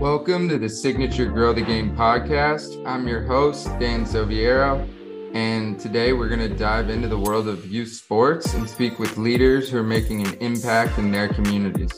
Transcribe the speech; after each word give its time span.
Welcome 0.00 0.48
to 0.48 0.56
the 0.56 0.70
Signature 0.70 1.26
Grow 1.26 1.52
the 1.52 1.60
Game 1.60 1.94
podcast. 1.94 2.82
I'm 2.86 3.06
your 3.06 3.22
host, 3.22 3.66
Dan 3.78 4.06
Soviero, 4.06 4.88
and 5.34 5.78
today 5.78 6.14
we're 6.14 6.30
going 6.30 6.40
to 6.40 6.48
dive 6.48 6.88
into 6.88 7.06
the 7.06 7.18
world 7.18 7.48
of 7.48 7.70
youth 7.70 7.90
sports 7.90 8.54
and 8.54 8.66
speak 8.66 8.98
with 8.98 9.18
leaders 9.18 9.68
who 9.68 9.76
are 9.76 9.82
making 9.82 10.26
an 10.26 10.32
impact 10.40 10.96
in 10.96 11.12
their 11.12 11.28
communities. 11.28 11.92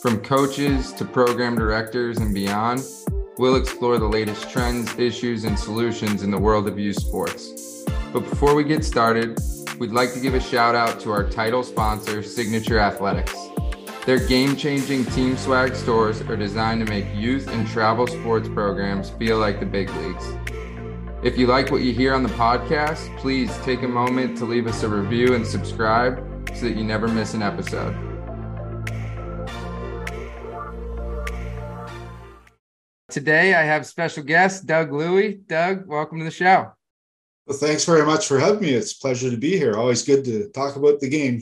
From 0.00 0.20
coaches 0.20 0.92
to 0.92 1.04
program 1.04 1.56
directors 1.56 2.18
and 2.18 2.32
beyond, 2.32 2.84
we'll 3.38 3.56
explore 3.56 3.98
the 3.98 4.06
latest 4.06 4.48
trends, 4.48 4.96
issues, 4.96 5.42
and 5.42 5.58
solutions 5.58 6.22
in 6.22 6.30
the 6.30 6.38
world 6.38 6.68
of 6.68 6.78
youth 6.78 7.00
sports. 7.00 7.84
But 8.12 8.20
before 8.20 8.54
we 8.54 8.62
get 8.62 8.84
started, 8.84 9.36
we'd 9.80 9.90
like 9.90 10.12
to 10.12 10.20
give 10.20 10.34
a 10.34 10.40
shout 10.40 10.76
out 10.76 11.00
to 11.00 11.10
our 11.10 11.28
title 11.28 11.64
sponsor, 11.64 12.22
Signature 12.22 12.78
Athletics. 12.78 13.34
Their 14.04 14.18
game 14.18 14.56
changing 14.56 15.04
Team 15.04 15.36
Swag 15.36 15.76
stores 15.76 16.22
are 16.22 16.36
designed 16.36 16.84
to 16.84 16.92
make 16.92 17.06
youth 17.14 17.46
and 17.46 17.64
travel 17.68 18.08
sports 18.08 18.48
programs 18.48 19.10
feel 19.10 19.38
like 19.38 19.60
the 19.60 19.66
big 19.66 19.88
leagues. 19.90 20.26
If 21.22 21.38
you 21.38 21.46
like 21.46 21.70
what 21.70 21.82
you 21.82 21.92
hear 21.92 22.12
on 22.12 22.24
the 22.24 22.28
podcast, 22.30 23.16
please 23.18 23.56
take 23.58 23.82
a 23.82 23.88
moment 23.88 24.36
to 24.38 24.44
leave 24.44 24.66
us 24.66 24.82
a 24.82 24.88
review 24.88 25.36
and 25.36 25.46
subscribe 25.46 26.18
so 26.52 26.62
that 26.62 26.76
you 26.76 26.82
never 26.82 27.06
miss 27.06 27.34
an 27.34 27.42
episode. 27.42 27.94
Today 33.08 33.54
I 33.54 33.62
have 33.62 33.86
special 33.86 34.24
guest 34.24 34.66
Doug 34.66 34.90
Luey. 34.90 35.46
Doug, 35.46 35.86
welcome 35.86 36.18
to 36.18 36.24
the 36.24 36.32
show. 36.32 36.72
Well, 37.46 37.56
thanks 37.56 37.84
very 37.84 38.04
much 38.04 38.26
for 38.26 38.40
having 38.40 38.62
me. 38.62 38.70
It's 38.70 38.96
a 38.96 38.98
pleasure 38.98 39.30
to 39.30 39.36
be 39.36 39.56
here. 39.56 39.76
Always 39.76 40.02
good 40.02 40.24
to 40.24 40.48
talk 40.48 40.74
about 40.74 40.98
the 40.98 41.08
game. 41.08 41.40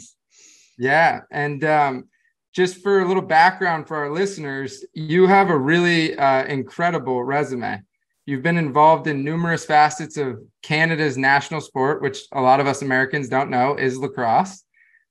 Yeah, 0.76 1.22
and 1.30 1.64
um, 1.64 2.09
just 2.52 2.82
for 2.82 3.00
a 3.00 3.08
little 3.08 3.22
background 3.22 3.86
for 3.86 3.96
our 3.96 4.10
listeners, 4.10 4.84
you 4.94 5.26
have 5.26 5.50
a 5.50 5.58
really 5.58 6.16
uh, 6.16 6.44
incredible 6.44 7.22
resume. 7.22 7.80
You've 8.26 8.42
been 8.42 8.58
involved 8.58 9.06
in 9.06 9.24
numerous 9.24 9.64
facets 9.64 10.16
of 10.16 10.40
Canada's 10.62 11.16
national 11.16 11.60
sport, 11.60 12.02
which 12.02 12.20
a 12.32 12.40
lot 12.40 12.60
of 12.60 12.66
us 12.66 12.82
Americans 12.82 13.28
don't 13.28 13.50
know 13.50 13.76
is 13.76 13.98
lacrosse. 13.98 14.64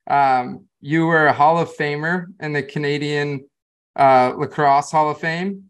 Um, 0.10 0.66
you 0.82 1.06
were 1.06 1.28
a 1.28 1.34
Hall 1.34 1.58
of 1.58 1.76
Famer 1.76 2.28
in 2.40 2.54
the 2.54 2.64
Canadian 2.64 3.46
uh, 3.96 4.34
Lacrosse 4.38 4.92
Hall 4.92 5.10
of 5.10 5.20
Fame. 5.20 5.70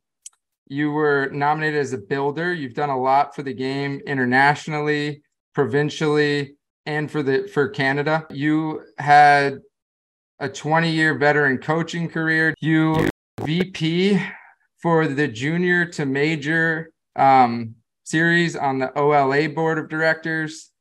You 0.67 0.92
were 0.92 1.30
nominated 1.31 1.80
as 1.80 1.94
a 1.94 1.98
builder. 1.98 2.54
You've 2.54 2.76
done 2.76 2.92
a 2.92 3.00
lot 3.00 3.36
for 3.36 3.42
the 3.42 3.54
game 3.54 4.02
internationally, 4.06 5.23
provincially, 5.54 6.56
and 6.86 7.09
for 7.09 7.23
the 7.23 7.50
for 7.52 7.70
Canada. 7.70 8.28
You 8.30 8.83
had 8.98 9.59
a 10.40 10.50
20 10.50 10.90
year 10.90 11.18
veteran 11.18 11.58
coaching 11.58 12.09
career. 12.09 12.54
You 12.59 13.09
VP 13.42 14.22
for 14.82 15.08
the 15.08 15.28
junior 15.28 15.86
to 15.86 16.06
major 16.06 16.92
um, 17.16 17.76
series 18.04 18.56
on 18.56 18.80
the 18.80 18.98
OLA 18.98 19.50
board 19.50 19.78
of 19.78 19.90
directors. 19.90 20.72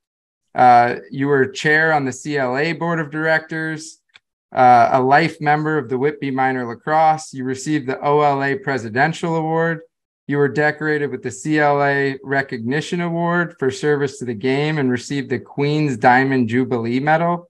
Uh, 0.54 0.96
you 1.10 1.26
were 1.28 1.46
chair 1.46 1.92
on 1.92 2.04
the 2.04 2.12
CLA 2.12 2.74
board 2.74 3.00
of 3.00 3.10
directors, 3.10 4.00
uh, 4.52 4.88
a 4.92 5.00
life 5.00 5.40
member 5.40 5.76
of 5.78 5.88
the 5.88 5.98
Whitby 5.98 6.30
Minor 6.30 6.66
Lacrosse. 6.66 7.32
You 7.32 7.44
received 7.44 7.86
the 7.86 8.00
OLA 8.00 8.56
Presidential 8.56 9.36
Award. 9.36 9.80
You 10.26 10.38
were 10.38 10.48
decorated 10.48 11.10
with 11.10 11.22
the 11.22 11.30
CLA 11.30 12.18
Recognition 12.22 13.00
Award 13.00 13.56
for 13.58 13.70
service 13.70 14.18
to 14.18 14.24
the 14.24 14.34
game 14.34 14.78
and 14.78 14.90
received 14.90 15.30
the 15.30 15.38
Queen's 15.38 15.96
Diamond 15.96 16.48
Jubilee 16.48 17.00
Medal. 17.00 17.48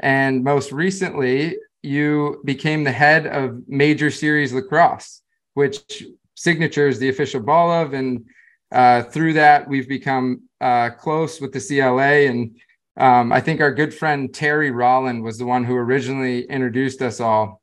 And 0.00 0.44
most 0.44 0.72
recently, 0.72 1.56
you 1.82 2.40
became 2.44 2.82
the 2.82 2.92
head 2.92 3.26
of 3.26 3.68
Major 3.68 4.10
Series 4.10 4.52
Lacrosse, 4.52 5.22
which 5.54 6.04
Signature 6.34 6.88
is 6.88 6.98
the 6.98 7.08
official 7.08 7.40
ball 7.40 7.70
of. 7.70 7.92
And 7.92 8.24
uh, 8.72 9.02
through 9.02 9.34
that, 9.34 9.68
we've 9.68 9.88
become 9.88 10.42
uh, 10.60 10.90
close 10.90 11.40
with 11.40 11.52
the 11.52 11.60
CLA. 11.60 12.26
And 12.26 12.56
um, 12.96 13.32
I 13.32 13.40
think 13.40 13.60
our 13.60 13.72
good 13.72 13.94
friend 13.94 14.32
Terry 14.32 14.70
Rolland 14.70 15.22
was 15.22 15.38
the 15.38 15.46
one 15.46 15.64
who 15.64 15.74
originally 15.74 16.42
introduced 16.44 17.02
us 17.02 17.20
all 17.20 17.62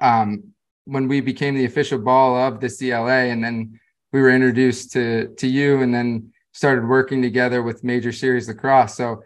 um, 0.00 0.44
when 0.84 1.08
we 1.08 1.20
became 1.20 1.54
the 1.54 1.64
official 1.64 1.98
ball 1.98 2.36
of 2.36 2.60
the 2.60 2.68
CLA. 2.68 3.26
And 3.26 3.42
then 3.42 3.80
we 4.12 4.20
were 4.20 4.30
introduced 4.30 4.92
to, 4.92 5.28
to 5.36 5.46
you 5.46 5.82
and 5.82 5.92
then 5.92 6.32
started 6.52 6.86
working 6.86 7.22
together 7.22 7.62
with 7.62 7.84
Major 7.84 8.12
Series 8.12 8.48
Lacrosse. 8.48 8.96
So 8.96 9.22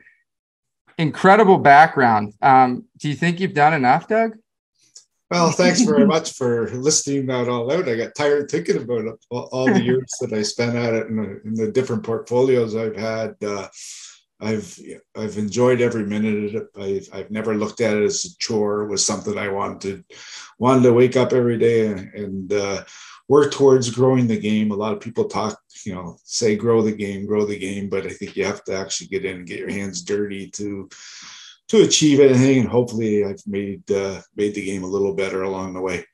incredible 0.98 1.58
background. 1.58 2.34
Um, 2.42 2.84
do 2.98 3.08
you 3.08 3.14
think 3.14 3.40
you've 3.40 3.54
done 3.54 3.74
enough, 3.74 4.08
Doug? 4.08 4.36
Well, 5.30 5.50
thanks 5.50 5.80
very 5.80 6.06
much 6.06 6.34
for 6.34 6.68
listing 6.72 7.24
that 7.26 7.48
all 7.48 7.72
out. 7.72 7.88
I 7.88 7.96
got 7.96 8.14
tired 8.14 8.50
thinking 8.50 8.76
about 8.76 9.06
it, 9.06 9.14
all, 9.30 9.64
the 9.64 9.82
years 9.82 10.12
that 10.20 10.32
I 10.34 10.42
spent 10.42 10.76
at 10.76 10.92
it 10.92 11.08
and 11.08 11.18
the, 11.18 11.40
in 11.46 11.54
the 11.54 11.72
different 11.72 12.02
portfolios 12.02 12.76
I've 12.76 12.96
had. 12.96 13.36
Uh, 13.42 13.68
I've 14.42 14.78
I've 15.16 15.38
enjoyed 15.38 15.80
every 15.80 16.04
minute 16.04 16.54
of 16.54 16.62
it. 16.62 16.68
I've, 16.76 17.18
I've 17.18 17.30
never 17.30 17.54
looked 17.54 17.80
at 17.80 17.96
it 17.96 18.02
as 18.02 18.24
a 18.24 18.36
chore. 18.38 18.82
It 18.82 18.88
was 18.88 19.06
something 19.06 19.38
I 19.38 19.48
wanted 19.48 20.04
wanted 20.58 20.82
to 20.82 20.92
wake 20.92 21.16
up 21.16 21.32
every 21.32 21.58
day 21.58 21.86
and, 21.86 22.12
and 22.12 22.52
uh, 22.52 22.84
work 23.28 23.52
towards 23.52 23.90
growing 23.90 24.26
the 24.26 24.38
game. 24.38 24.70
A 24.70 24.76
lot 24.76 24.92
of 24.92 25.00
people 25.00 25.24
talk, 25.24 25.58
you 25.84 25.94
know, 25.94 26.16
say 26.24 26.56
grow 26.56 26.82
the 26.82 26.92
game, 26.92 27.26
grow 27.26 27.44
the 27.44 27.58
game, 27.58 27.88
but 27.88 28.06
I 28.06 28.10
think 28.10 28.36
you 28.36 28.44
have 28.44 28.64
to 28.64 28.74
actually 28.74 29.08
get 29.08 29.24
in 29.24 29.36
and 29.36 29.46
get 29.46 29.58
your 29.58 29.70
hands 29.70 30.02
dirty 30.02 30.50
to 30.50 30.88
to 31.68 31.82
achieve 31.82 32.20
anything. 32.20 32.60
And 32.60 32.68
hopefully, 32.68 33.24
I've 33.24 33.42
made 33.46 33.90
uh, 33.90 34.20
made 34.36 34.54
the 34.54 34.64
game 34.64 34.84
a 34.84 34.88
little 34.88 35.14
better 35.14 35.42
along 35.42 35.74
the 35.74 35.80
way. 35.80 36.04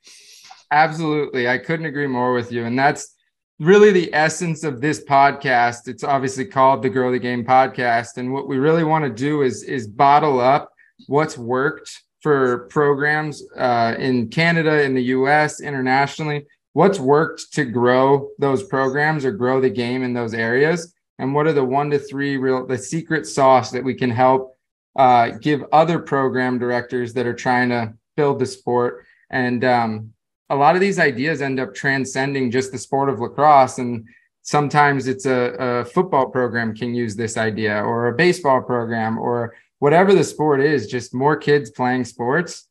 Absolutely, 0.71 1.49
I 1.49 1.57
couldn't 1.57 1.87
agree 1.87 2.07
more 2.07 2.33
with 2.33 2.51
you, 2.51 2.65
and 2.65 2.77
that's 2.77 3.15
really 3.59 3.91
the 3.91 4.13
essence 4.13 4.63
of 4.63 4.79
this 4.79 5.03
podcast. 5.03 5.87
It's 5.87 6.03
obviously 6.03 6.45
called 6.45 6.81
the 6.81 6.89
Grow 6.89 7.11
the 7.11 7.19
Game 7.19 7.43
podcast, 7.43 8.17
and 8.17 8.31
what 8.31 8.47
we 8.47 8.57
really 8.57 8.83
want 8.83 9.03
to 9.05 9.11
do 9.11 9.41
is 9.41 9.63
is 9.63 9.87
bottle 9.87 10.39
up 10.39 10.71
what's 11.07 11.37
worked 11.37 12.03
for 12.21 12.67
programs 12.69 13.43
uh, 13.55 13.95
in 13.97 14.27
Canada, 14.27 14.83
in 14.83 14.93
the 14.93 15.03
U.S., 15.03 15.61
internationally, 15.61 16.45
what's 16.73 16.99
worked 16.99 17.53
to 17.53 17.65
grow 17.65 18.29
those 18.39 18.63
programs 18.63 19.25
or 19.25 19.31
grow 19.31 19.59
the 19.59 19.69
game 19.69 20.03
in 20.03 20.13
those 20.13 20.33
areas? 20.33 20.93
And 21.17 21.33
what 21.33 21.47
are 21.47 21.53
the 21.53 21.63
one 21.63 21.89
to 21.91 21.99
three 21.99 22.37
real 22.37 22.65
the 22.65 22.77
secret 22.77 23.27
sauce 23.27 23.71
that 23.71 23.83
we 23.83 23.93
can 23.93 24.09
help 24.09 24.57
uh, 24.95 25.31
give 25.41 25.63
other 25.71 25.99
program 25.99 26.59
directors 26.59 27.13
that 27.13 27.27
are 27.27 27.33
trying 27.33 27.69
to 27.69 27.93
build 28.15 28.39
the 28.39 28.45
sport? 28.45 29.05
And 29.29 29.63
um, 29.63 30.13
a 30.49 30.55
lot 30.55 30.75
of 30.75 30.81
these 30.81 30.99
ideas 30.99 31.41
end 31.41 31.59
up 31.59 31.75
transcending 31.75 32.51
just 32.51 32.71
the 32.71 32.77
sport 32.77 33.09
of 33.09 33.19
lacrosse. 33.19 33.77
And 33.77 34.07
sometimes 34.41 35.07
it's 35.07 35.25
a, 35.25 35.55
a 35.59 35.85
football 35.85 36.29
program 36.29 36.75
can 36.75 36.95
use 36.95 37.15
this 37.15 37.37
idea 37.37 37.83
or 37.83 38.07
a 38.07 38.15
baseball 38.15 38.61
program 38.61 39.17
or 39.17 39.55
whatever 39.79 40.13
the 40.13 40.23
sport 40.23 40.61
is 40.61 40.87
just 40.87 41.13
more 41.13 41.35
kids 41.35 41.69
playing 41.69 42.05
sports 42.05 42.67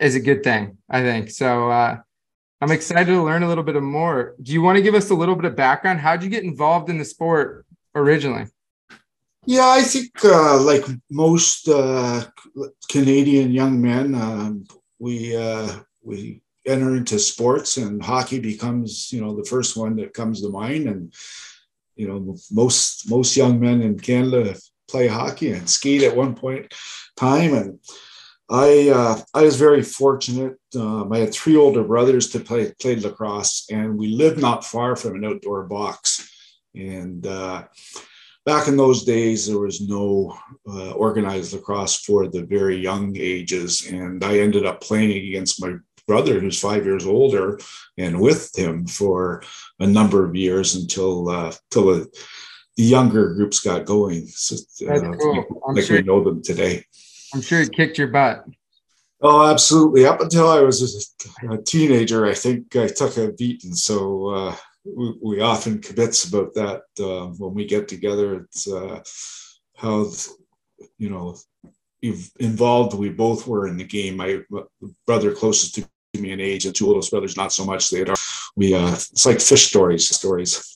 is 0.00 0.14
a 0.16 0.20
good 0.20 0.42
thing 0.42 0.76
i 0.90 1.02
think. 1.02 1.30
So 1.30 1.70
uh, 1.70 1.98
I'm 2.60 2.70
excited 2.70 3.12
to 3.12 3.22
learn 3.22 3.42
a 3.42 3.48
little 3.48 3.64
bit 3.64 3.80
more. 3.82 4.34
Do 4.42 4.52
you 4.52 4.62
want 4.62 4.76
to 4.76 4.82
give 4.82 4.94
us 4.94 5.10
a 5.10 5.14
little 5.14 5.34
bit 5.34 5.44
of 5.44 5.56
background? 5.56 6.00
How'd 6.00 6.22
you 6.22 6.30
get 6.30 6.44
involved 6.44 6.88
in 6.88 6.98
the 6.98 7.04
sport 7.04 7.66
originally? 7.94 8.46
Yeah, 9.46 9.68
I 9.68 9.82
think 9.82 10.12
uh, 10.24 10.60
like 10.62 10.84
most 11.10 11.68
uh, 11.68 12.24
Canadian 12.88 13.52
young 13.52 13.80
men, 13.80 14.14
um, 14.14 14.64
we 14.98 15.36
uh, 15.36 15.80
we 16.02 16.40
enter 16.64 16.96
into 16.96 17.18
sports, 17.18 17.76
and 17.76 18.02
hockey 18.02 18.40
becomes 18.40 19.12
you 19.12 19.20
know 19.20 19.36
the 19.36 19.44
first 19.44 19.76
one 19.76 19.96
that 19.96 20.14
comes 20.14 20.40
to 20.40 20.48
mind. 20.48 20.88
And 20.88 21.12
you 21.96 22.08
know 22.08 22.36
most 22.50 23.10
most 23.10 23.36
young 23.36 23.60
men 23.60 23.82
in 23.82 23.98
Canada 23.98 24.56
play 24.88 25.08
hockey 25.08 25.52
and 25.52 25.68
skate 25.68 26.02
at 26.02 26.16
one 26.16 26.34
point 26.34 26.72
time, 27.16 27.52
and 27.52 27.78
I 28.50 28.90
uh, 28.90 29.20
I 29.32 29.42
was 29.42 29.56
very 29.56 29.82
fortunate. 29.82 30.58
Um, 30.76 31.12
I 31.12 31.18
had 31.18 31.32
three 31.32 31.56
older 31.56 31.82
brothers 31.82 32.28
to 32.30 32.40
play 32.40 32.72
played 32.80 33.02
lacrosse, 33.02 33.66
and 33.70 33.96
we 33.96 34.08
lived 34.08 34.40
not 34.40 34.64
far 34.64 34.96
from 34.96 35.16
an 35.16 35.24
outdoor 35.24 35.64
box. 35.64 36.30
And 36.74 37.26
uh, 37.26 37.64
back 38.44 38.68
in 38.68 38.76
those 38.76 39.04
days, 39.04 39.46
there 39.46 39.58
was 39.58 39.80
no 39.80 40.36
uh, 40.68 40.92
organized 40.92 41.54
lacrosse 41.54 41.96
for 41.96 42.28
the 42.28 42.42
very 42.42 42.76
young 42.76 43.16
ages, 43.16 43.86
and 43.90 44.22
I 44.22 44.40
ended 44.40 44.66
up 44.66 44.82
playing 44.82 45.12
against 45.12 45.62
my 45.62 45.76
brother, 46.06 46.38
who's 46.38 46.60
five 46.60 46.84
years 46.84 47.06
older, 47.06 47.58
and 47.96 48.20
with 48.20 48.54
him 48.54 48.86
for 48.86 49.42
a 49.80 49.86
number 49.86 50.24
of 50.24 50.36
years 50.36 50.74
until 50.74 51.30
uh, 51.30 51.52
the, 51.70 52.10
the 52.76 52.82
younger 52.82 53.32
groups 53.34 53.60
got 53.60 53.86
going. 53.86 54.26
So, 54.26 54.56
uh, 54.86 55.12
cool. 55.16 55.62
like 55.74 55.84
sure. 55.84 55.96
we 55.96 56.02
know 56.02 56.22
them 56.22 56.42
today. 56.42 56.84
I'm 57.34 57.42
sure 57.42 57.60
it 57.60 57.72
kicked 57.72 57.98
your 57.98 58.08
butt. 58.08 58.46
Oh, 59.20 59.50
absolutely. 59.50 60.06
Up 60.06 60.20
until 60.20 60.48
I 60.48 60.60
was 60.60 61.10
a, 61.50 61.56
teenager, 61.58 62.26
I 62.26 62.34
think 62.34 62.76
I 62.76 62.88
took 62.88 63.16
a 63.16 63.32
beating. 63.32 63.74
So 63.74 64.28
uh, 64.28 64.56
we, 64.84 65.14
we, 65.22 65.40
often 65.40 65.78
kibitz 65.78 66.28
about 66.28 66.54
that 66.54 66.82
uh, 67.02 67.28
when 67.38 67.54
we 67.54 67.64
get 67.64 67.88
together. 67.88 68.42
It's 68.42 68.68
uh, 68.68 69.02
how, 69.76 70.10
you 70.98 71.10
know, 71.10 71.36
involved 72.38 72.94
we 72.94 73.08
both 73.08 73.46
were 73.46 73.66
in 73.66 73.78
the 73.78 73.84
game. 73.84 74.16
My 74.16 74.40
brother 75.06 75.32
closest 75.32 75.76
to 75.76 75.88
me 76.20 76.32
in 76.32 76.40
age, 76.40 76.66
and 76.66 76.74
two 76.74 76.88
oldest 76.88 77.10
brothers 77.10 77.36
not 77.36 77.52
so 77.52 77.64
much. 77.64 77.90
They 77.90 78.00
had 78.00 78.14
we 78.56 78.74
uh, 78.74 78.92
it's 78.92 79.26
like 79.26 79.40
fish 79.40 79.66
stories 79.68 80.14
stories. 80.14 80.73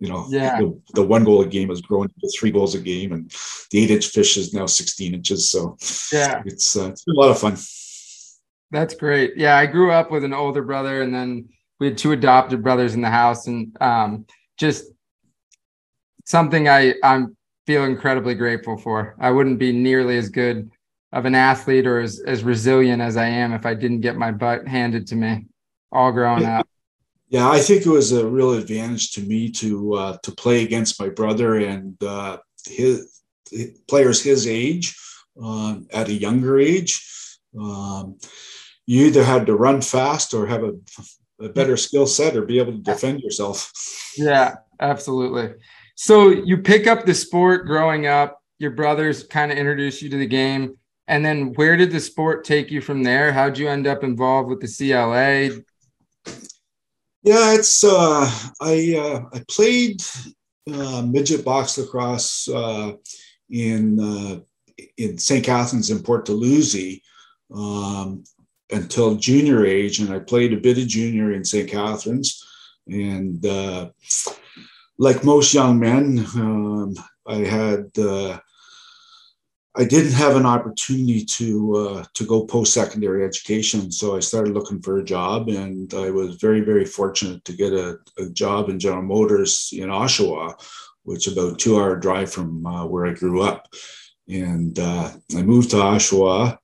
You 0.00 0.08
know, 0.08 0.26
yeah. 0.30 0.58
the, 0.58 0.80
the 0.94 1.02
one 1.02 1.24
goal 1.24 1.42
a 1.42 1.46
game 1.46 1.68
has 1.68 1.82
grown 1.82 2.08
to 2.08 2.30
three 2.38 2.50
goals 2.50 2.74
a 2.74 2.80
game, 2.80 3.12
and 3.12 3.30
the 3.70 3.84
eight 3.84 3.90
inch 3.90 4.06
fish 4.08 4.36
is 4.36 4.54
now 4.54 4.66
16 4.66 5.14
inches. 5.14 5.50
So 5.50 5.76
yeah, 6.12 6.42
it's 6.46 6.76
uh, 6.76 6.88
it's 6.88 7.04
been 7.04 7.16
a 7.16 7.20
lot 7.20 7.30
of 7.30 7.38
fun. 7.38 7.56
That's 8.70 8.94
great. 8.94 9.36
Yeah, 9.36 9.56
I 9.56 9.66
grew 9.66 9.92
up 9.92 10.10
with 10.10 10.24
an 10.24 10.32
older 10.32 10.62
brother, 10.62 11.02
and 11.02 11.14
then 11.14 11.50
we 11.78 11.88
had 11.88 11.98
two 11.98 12.12
adopted 12.12 12.62
brothers 12.62 12.94
in 12.94 13.02
the 13.02 13.10
house, 13.10 13.46
and 13.46 13.76
um, 13.80 14.26
just 14.56 14.86
something 16.24 16.68
I 16.68 16.94
I'm 17.04 17.36
feel 17.66 17.84
incredibly 17.84 18.34
grateful 18.34 18.78
for. 18.78 19.14
I 19.20 19.30
wouldn't 19.30 19.58
be 19.58 19.70
nearly 19.70 20.16
as 20.16 20.28
good 20.28 20.70
of 21.12 21.24
an 21.24 21.34
athlete 21.34 21.86
or 21.86 22.00
as, 22.00 22.20
as 22.20 22.42
resilient 22.42 23.02
as 23.02 23.16
I 23.16 23.26
am 23.26 23.52
if 23.52 23.66
I 23.66 23.74
didn't 23.74 24.00
get 24.00 24.16
my 24.16 24.30
butt 24.30 24.66
handed 24.66 25.06
to 25.08 25.16
me 25.16 25.46
all 25.92 26.12
growing 26.12 26.44
up. 26.44 26.66
Yeah, 27.30 27.48
I 27.48 27.60
think 27.60 27.86
it 27.86 27.90
was 27.90 28.10
a 28.10 28.26
real 28.26 28.54
advantage 28.54 29.12
to 29.12 29.22
me 29.22 29.50
to 29.52 29.94
uh, 29.94 30.16
to 30.24 30.32
play 30.32 30.64
against 30.64 31.00
my 31.00 31.08
brother 31.08 31.58
and 31.58 32.00
uh, 32.02 32.38
his, 32.66 33.22
players 33.88 34.22
his 34.22 34.46
age 34.46 34.96
um, 35.40 35.86
at 35.92 36.08
a 36.08 36.12
younger 36.12 36.58
age. 36.58 37.06
Um, 37.58 38.18
you 38.86 39.06
either 39.06 39.22
had 39.22 39.46
to 39.46 39.54
run 39.54 39.80
fast 39.80 40.34
or 40.34 40.46
have 40.46 40.64
a, 40.64 40.74
a 41.40 41.48
better 41.48 41.76
skill 41.76 42.06
set 42.06 42.36
or 42.36 42.42
be 42.42 42.58
able 42.58 42.72
to 42.72 42.78
defend 42.78 43.20
yourself. 43.20 43.72
Yeah, 44.16 44.56
absolutely. 44.80 45.54
So 45.94 46.30
you 46.30 46.58
pick 46.58 46.88
up 46.88 47.06
the 47.06 47.14
sport 47.14 47.66
growing 47.66 48.06
up. 48.06 48.42
Your 48.58 48.72
brothers 48.72 49.22
kind 49.22 49.52
of 49.52 49.58
introduced 49.58 50.02
you 50.02 50.10
to 50.10 50.16
the 50.16 50.26
game. 50.26 50.76
And 51.06 51.24
then 51.24 51.52
where 51.54 51.76
did 51.76 51.90
the 51.90 52.00
sport 52.00 52.44
take 52.44 52.70
you 52.70 52.80
from 52.80 53.02
there? 53.02 53.32
How'd 53.32 53.58
you 53.58 53.68
end 53.68 53.86
up 53.86 54.02
involved 54.04 54.48
with 54.48 54.60
the 54.60 54.68
CLA? 54.68 55.62
Yeah, 57.22 57.54
it's 57.54 57.84
uh, 57.84 58.30
I 58.62 58.96
uh, 58.96 59.36
I 59.36 59.44
played 59.46 60.02
uh, 60.72 61.02
midget 61.02 61.44
box 61.44 61.76
lacrosse 61.76 62.48
uh, 62.48 62.92
in 63.50 64.00
uh, 64.00 64.40
in 64.96 65.18
St. 65.18 65.44
Catharines 65.44 65.90
in 65.90 66.02
Port 66.02 66.24
Dalhousie 66.24 67.02
um, 67.54 68.24
until 68.70 69.16
junior 69.16 69.66
age, 69.66 69.98
and 69.98 70.10
I 70.10 70.18
played 70.20 70.54
a 70.54 70.60
bit 70.60 70.78
of 70.78 70.86
junior 70.86 71.32
in 71.32 71.44
St. 71.44 71.68
Catharines, 71.68 72.42
and 72.86 73.44
uh, 73.44 73.90
like 74.98 75.22
most 75.22 75.52
young 75.52 75.78
men, 75.78 76.24
um, 76.36 76.94
I 77.26 77.36
had 77.36 77.90
I 79.76 79.84
didn't 79.84 80.12
have 80.12 80.34
an 80.34 80.46
opportunity 80.46 81.24
to 81.24 81.76
uh, 81.76 82.04
to 82.14 82.26
go 82.26 82.44
post 82.44 82.74
secondary 82.74 83.24
education, 83.24 83.92
so 83.92 84.16
I 84.16 84.20
started 84.20 84.52
looking 84.52 84.82
for 84.82 84.98
a 84.98 85.04
job, 85.04 85.48
and 85.48 85.92
I 85.94 86.10
was 86.10 86.36
very 86.36 86.60
very 86.60 86.84
fortunate 86.84 87.44
to 87.44 87.52
get 87.52 87.72
a, 87.72 87.98
a 88.18 88.28
job 88.30 88.68
in 88.68 88.80
General 88.80 89.02
Motors 89.02 89.70
in 89.72 89.88
Oshawa, 89.88 90.60
which 91.04 91.28
is 91.28 91.34
about 91.34 91.60
two 91.60 91.78
hour 91.78 91.94
drive 91.96 92.32
from 92.32 92.66
uh, 92.66 92.84
where 92.84 93.06
I 93.06 93.12
grew 93.12 93.42
up, 93.42 93.68
and 94.28 94.76
uh, 94.78 95.12
I 95.36 95.42
moved 95.42 95.70
to 95.70 95.76
Oshawa. 95.76 96.58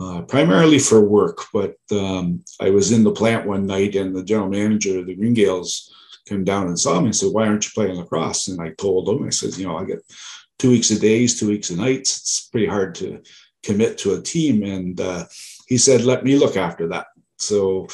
Uh, 0.00 0.22
primarily 0.22 0.78
for 0.78 1.04
work, 1.04 1.38
but 1.52 1.74
um, 1.90 2.42
I 2.60 2.70
was 2.70 2.92
in 2.92 3.02
the 3.02 3.10
plant 3.10 3.44
one 3.44 3.66
night, 3.66 3.96
and 3.96 4.14
the 4.14 4.22
general 4.22 4.48
manager 4.48 5.00
of 5.00 5.06
the 5.06 5.16
Green 5.16 5.34
Gaels 5.34 5.92
came 6.26 6.44
down 6.44 6.68
and 6.68 6.78
saw 6.78 7.00
me 7.00 7.06
and 7.06 7.16
said, 7.16 7.32
Why 7.32 7.48
aren't 7.48 7.64
you 7.64 7.72
playing 7.74 7.96
lacrosse? 7.96 8.48
And 8.48 8.60
I 8.62 8.70
told 8.78 9.08
him, 9.08 9.26
I 9.26 9.30
said, 9.30 9.58
You 9.58 9.66
know, 9.66 9.76
I 9.76 9.84
get 9.84 9.98
two 10.60 10.70
weeks 10.70 10.90
of 10.90 11.00
days, 11.00 11.40
two 11.40 11.48
weeks 11.48 11.70
of 11.70 11.78
nights. 11.78 12.18
It's 12.18 12.48
pretty 12.48 12.66
hard 12.66 12.94
to 12.96 13.22
commit 13.62 13.96
to 13.98 14.14
a 14.14 14.22
team. 14.22 14.62
And 14.62 15.00
uh, 15.00 15.24
he 15.66 15.78
said, 15.78 16.02
Let 16.02 16.22
me 16.22 16.36
look 16.36 16.56
after 16.56 16.86
that. 16.88 17.06
So 17.38 17.88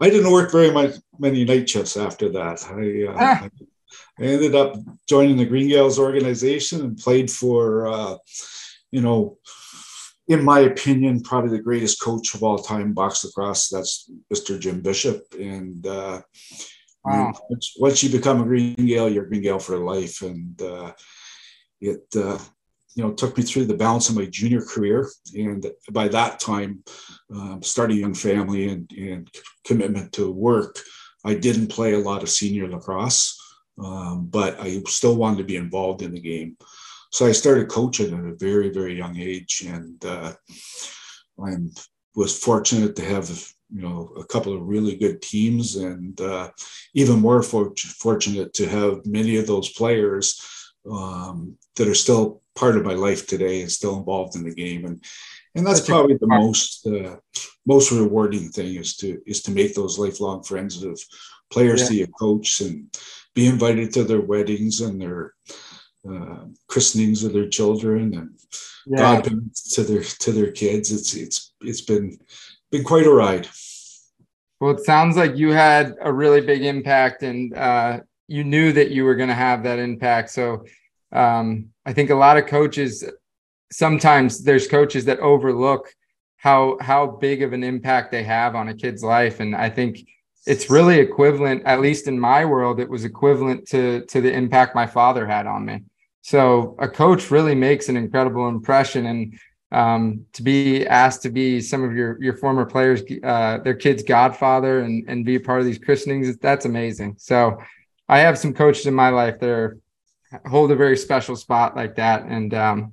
I 0.00 0.08
didn't 0.08 0.32
work 0.32 0.52
very 0.52 0.70
much, 0.70 0.94
many 1.18 1.44
night 1.44 1.68
shifts 1.68 1.96
after 1.96 2.28
that. 2.30 2.64
I, 2.70 3.12
uh, 3.12 3.16
ah. 3.18 3.48
I 4.20 4.22
ended 4.22 4.54
up 4.54 4.76
joining 5.08 5.36
the 5.36 5.46
Green 5.46 5.68
Gaels 5.68 5.98
organization 5.98 6.80
and 6.82 6.96
played 6.96 7.30
for, 7.30 7.88
uh, 7.88 8.16
you 8.92 9.00
know, 9.00 9.38
in 10.28 10.44
my 10.44 10.60
opinion, 10.60 11.22
probably 11.22 11.50
the 11.50 11.62
greatest 11.62 12.00
coach 12.00 12.34
of 12.34 12.42
all 12.42 12.58
time, 12.58 12.92
box 12.92 13.24
lacrosse. 13.24 13.70
That's 13.70 14.10
Mr. 14.32 14.60
Jim 14.60 14.82
Bishop. 14.82 15.22
And 15.38 15.84
uh, 15.86 16.20
Wow. 17.04 17.32
Once, 17.48 17.74
once, 17.78 18.02
you 18.02 18.10
become 18.10 18.42
a 18.42 18.44
Green 18.44 18.74
Gael, 18.74 19.08
you're 19.08 19.24
a 19.24 19.28
Green 19.28 19.42
Gael 19.42 19.58
for 19.58 19.78
life. 19.78 20.20
And 20.22 20.60
uh, 20.60 20.92
it, 21.80 22.04
uh, 22.16 22.38
you 22.94 23.04
know, 23.04 23.12
took 23.12 23.36
me 23.36 23.44
through 23.44 23.66
the 23.66 23.76
balance 23.76 24.08
of 24.08 24.16
my 24.16 24.26
junior 24.26 24.60
career. 24.60 25.08
And 25.34 25.66
by 25.90 26.08
that 26.08 26.40
time, 26.40 26.82
um, 27.32 27.62
starting 27.62 27.98
a 27.98 28.00
young 28.00 28.14
family 28.14 28.68
and, 28.68 28.90
and 28.92 29.30
commitment 29.64 30.12
to 30.14 30.30
work, 30.30 30.78
I 31.24 31.34
didn't 31.34 31.68
play 31.68 31.94
a 31.94 31.98
lot 31.98 32.22
of 32.22 32.30
senior 32.30 32.68
lacrosse, 32.68 33.38
um, 33.82 34.26
but 34.26 34.58
I 34.60 34.80
still 34.86 35.16
wanted 35.16 35.38
to 35.38 35.44
be 35.44 35.56
involved 35.56 36.02
in 36.02 36.12
the 36.12 36.20
game. 36.20 36.56
So 37.12 37.26
I 37.26 37.32
started 37.32 37.68
coaching 37.68 38.12
at 38.12 38.32
a 38.32 38.36
very, 38.36 38.70
very 38.70 38.96
young 38.96 39.16
age. 39.18 39.64
And 39.66 40.04
uh, 40.04 40.32
I 41.42 41.56
was 42.14 42.38
fortunate 42.38 42.96
to 42.96 43.04
have 43.04 43.28
you 43.70 43.82
know 43.82 44.12
a 44.16 44.24
couple 44.24 44.54
of 44.54 44.66
really 44.66 44.96
good 44.96 45.20
teams 45.22 45.76
and 45.76 46.20
uh, 46.20 46.50
even 46.94 47.20
more 47.20 47.42
for- 47.42 47.74
fortunate 47.76 48.52
to 48.54 48.66
have 48.66 49.04
many 49.06 49.36
of 49.36 49.46
those 49.46 49.68
players 49.70 50.40
um, 50.90 51.56
that 51.76 51.88
are 51.88 51.94
still 51.94 52.42
part 52.54 52.76
of 52.76 52.84
my 52.84 52.94
life 52.94 53.26
today 53.26 53.62
and 53.62 53.70
still 53.70 53.96
involved 53.96 54.36
in 54.36 54.42
the 54.42 54.54
game 54.54 54.84
and 54.84 55.04
and 55.54 55.66
that's, 55.66 55.80
that's 55.80 55.88
probably 55.88 56.16
the 56.16 56.26
most 56.26 56.86
uh, 56.86 57.16
most 57.66 57.90
rewarding 57.90 58.48
thing 58.50 58.74
is 58.76 58.96
to 58.96 59.20
is 59.26 59.42
to 59.42 59.50
make 59.50 59.74
those 59.74 59.98
lifelong 59.98 60.42
friends 60.42 60.82
of 60.82 61.00
players 61.50 61.82
yeah. 61.82 61.88
to 61.88 61.94
your 61.94 62.08
coach 62.18 62.60
and 62.60 62.94
be 63.34 63.46
invited 63.46 63.92
to 63.92 64.04
their 64.04 64.20
weddings 64.20 64.80
and 64.80 65.00
their 65.00 65.34
uh, 66.08 66.44
christenings 66.68 67.24
of 67.24 67.32
their 67.32 67.48
children 67.48 68.14
and 68.14 68.30
yeah. 68.86 69.20
to 69.20 69.82
their 69.82 70.02
to 70.02 70.32
their 70.32 70.50
kids 70.50 70.92
it's 70.92 71.14
it's 71.14 71.52
it's 71.60 71.80
been 71.80 72.18
been 72.70 72.84
quite 72.84 73.06
a 73.06 73.10
ride. 73.10 73.48
Well, 74.60 74.72
it 74.72 74.84
sounds 74.84 75.16
like 75.16 75.36
you 75.36 75.52
had 75.52 75.94
a 76.00 76.12
really 76.12 76.40
big 76.40 76.64
impact 76.64 77.22
and 77.22 77.56
uh, 77.56 78.00
you 78.28 78.44
knew 78.44 78.72
that 78.72 78.90
you 78.90 79.04
were 79.04 79.16
going 79.16 79.30
to 79.30 79.34
have 79.34 79.64
that 79.64 79.78
impact. 79.78 80.30
So 80.30 80.64
um, 81.12 81.70
I 81.84 81.92
think 81.92 82.10
a 82.10 82.14
lot 82.14 82.36
of 82.36 82.46
coaches, 82.46 83.04
sometimes 83.72 84.44
there's 84.44 84.68
coaches 84.68 85.06
that 85.06 85.18
overlook 85.18 85.92
how 86.36 86.78
how 86.80 87.06
big 87.06 87.42
of 87.42 87.52
an 87.52 87.64
impact 87.64 88.12
they 88.12 88.22
have 88.22 88.54
on 88.54 88.68
a 88.68 88.74
kid's 88.74 89.02
life. 89.02 89.40
And 89.40 89.56
I 89.56 89.68
think 89.70 90.06
it's 90.46 90.70
really 90.70 90.98
equivalent, 90.98 91.64
at 91.66 91.80
least 91.80 92.06
in 92.06 92.18
my 92.18 92.44
world, 92.44 92.78
it 92.78 92.88
was 92.88 93.04
equivalent 93.04 93.66
to 93.68 94.04
to 94.06 94.20
the 94.20 94.32
impact 94.32 94.74
my 94.74 94.86
father 94.86 95.26
had 95.26 95.46
on 95.46 95.64
me. 95.64 95.82
So 96.22 96.76
a 96.78 96.88
coach 96.88 97.30
really 97.30 97.54
makes 97.54 97.88
an 97.88 97.96
incredible 97.96 98.48
impression. 98.48 99.06
And 99.06 99.38
um, 99.70 100.24
to 100.32 100.42
be 100.42 100.86
asked 100.86 101.22
to 101.22 101.30
be 101.30 101.60
some 101.60 101.84
of 101.84 101.94
your 101.94 102.22
your 102.22 102.34
former 102.34 102.64
players, 102.64 103.02
uh, 103.22 103.58
their 103.58 103.74
kids' 103.74 104.02
godfather, 104.02 104.80
and 104.80 105.04
and 105.08 105.24
be 105.24 105.36
a 105.36 105.40
part 105.40 105.60
of 105.60 105.66
these 105.66 105.78
christenings. 105.78 106.36
That's 106.38 106.64
amazing. 106.64 107.16
So, 107.18 107.58
I 108.08 108.20
have 108.20 108.38
some 108.38 108.54
coaches 108.54 108.86
in 108.86 108.94
my 108.94 109.10
life 109.10 109.38
that 109.40 109.48
are, 109.48 109.78
hold 110.46 110.70
a 110.70 110.76
very 110.76 110.96
special 110.96 111.36
spot 111.36 111.76
like 111.76 111.96
that, 111.96 112.24
and 112.24 112.52
um, 112.54 112.92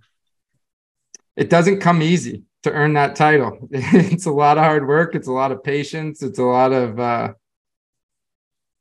it 1.35 1.49
doesn't 1.49 1.81
come 1.81 2.01
easy 2.01 2.43
to 2.63 2.71
earn 2.71 2.93
that 2.93 3.15
title. 3.15 3.57
it's 3.71 4.25
a 4.25 4.31
lot 4.31 4.57
of 4.57 4.63
hard 4.63 4.87
work. 4.87 5.15
It's 5.15 5.27
a 5.27 5.33
lot 5.33 5.51
of 5.51 5.63
patience. 5.63 6.23
It's 6.23 6.39
a 6.39 6.43
lot 6.43 6.71
of 6.71 6.99
uh, 6.99 7.33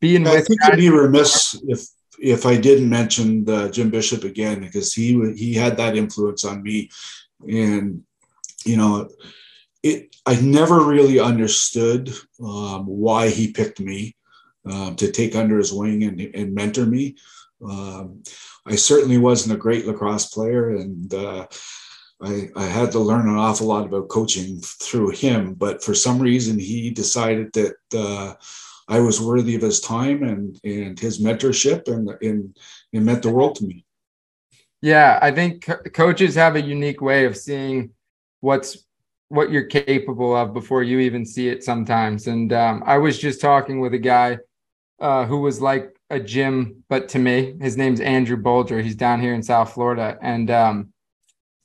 being. 0.00 0.26
I 0.26 0.40
think 0.40 0.62
I'd 0.64 0.76
be 0.76 0.90
remiss 0.90 1.60
if 1.66 1.86
if 2.20 2.46
I 2.46 2.56
didn't 2.56 2.88
mention 2.88 3.48
uh, 3.48 3.68
Jim 3.70 3.90
Bishop 3.90 4.24
again 4.24 4.60
because 4.60 4.92
he 4.92 5.32
he 5.34 5.54
had 5.54 5.76
that 5.76 5.96
influence 5.96 6.44
on 6.44 6.62
me 6.62 6.90
and 7.48 8.02
you 8.64 8.76
know 8.76 9.08
it 9.82 10.14
i 10.26 10.34
never 10.40 10.80
really 10.80 11.20
understood 11.20 12.10
um, 12.42 12.86
why 12.86 13.28
he 13.28 13.52
picked 13.52 13.80
me 13.80 14.16
um, 14.70 14.96
to 14.96 15.10
take 15.10 15.36
under 15.36 15.58
his 15.58 15.72
wing 15.72 16.04
and, 16.04 16.20
and 16.20 16.54
mentor 16.54 16.86
me 16.86 17.16
um, 17.68 18.22
i 18.66 18.74
certainly 18.74 19.18
wasn't 19.18 19.54
a 19.54 19.58
great 19.58 19.86
lacrosse 19.86 20.26
player 20.26 20.70
and 20.70 21.12
uh, 21.14 21.46
I, 22.22 22.48
I 22.56 22.64
had 22.64 22.92
to 22.92 23.00
learn 23.00 23.28
an 23.28 23.36
awful 23.36 23.66
lot 23.66 23.86
about 23.86 24.08
coaching 24.08 24.60
through 24.60 25.10
him 25.10 25.54
but 25.54 25.82
for 25.82 25.94
some 25.94 26.18
reason 26.18 26.58
he 26.58 26.90
decided 26.90 27.52
that 27.52 27.74
uh, 27.94 28.34
I 28.88 29.00
was 29.00 29.20
worthy 29.20 29.54
of 29.54 29.62
his 29.62 29.80
time 29.80 30.22
and 30.22 30.60
and 30.64 30.98
his 30.98 31.20
mentorship 31.20 31.88
and 31.88 32.10
and 32.20 32.56
it 32.92 33.00
meant 33.00 33.22
the 33.22 33.30
world 33.30 33.56
to 33.56 33.66
me. 33.66 33.84
Yeah, 34.82 35.18
I 35.22 35.30
think 35.30 35.64
co- 35.64 35.82
coaches 35.92 36.34
have 36.34 36.56
a 36.56 36.60
unique 36.60 37.00
way 37.00 37.24
of 37.24 37.36
seeing 37.36 37.90
what's 38.40 38.84
what 39.28 39.50
you're 39.50 39.64
capable 39.64 40.36
of 40.36 40.52
before 40.52 40.82
you 40.82 40.98
even 40.98 41.24
see 41.24 41.48
it 41.48 41.64
sometimes. 41.64 42.26
And 42.26 42.52
um, 42.52 42.82
I 42.84 42.98
was 42.98 43.18
just 43.18 43.40
talking 43.40 43.80
with 43.80 43.94
a 43.94 43.98
guy 43.98 44.38
uh, 45.04 45.26
who 45.26 45.40
was 45.40 45.60
like 45.60 45.94
a 46.08 46.18
Jim, 46.18 46.82
but 46.88 47.10
to 47.10 47.18
me, 47.18 47.54
his 47.60 47.76
name's 47.76 48.00
Andrew 48.00 48.38
Bolger. 48.38 48.82
He's 48.82 48.96
down 48.96 49.20
here 49.20 49.34
in 49.34 49.42
South 49.42 49.74
Florida, 49.74 50.16
and 50.22 50.50
um, 50.50 50.94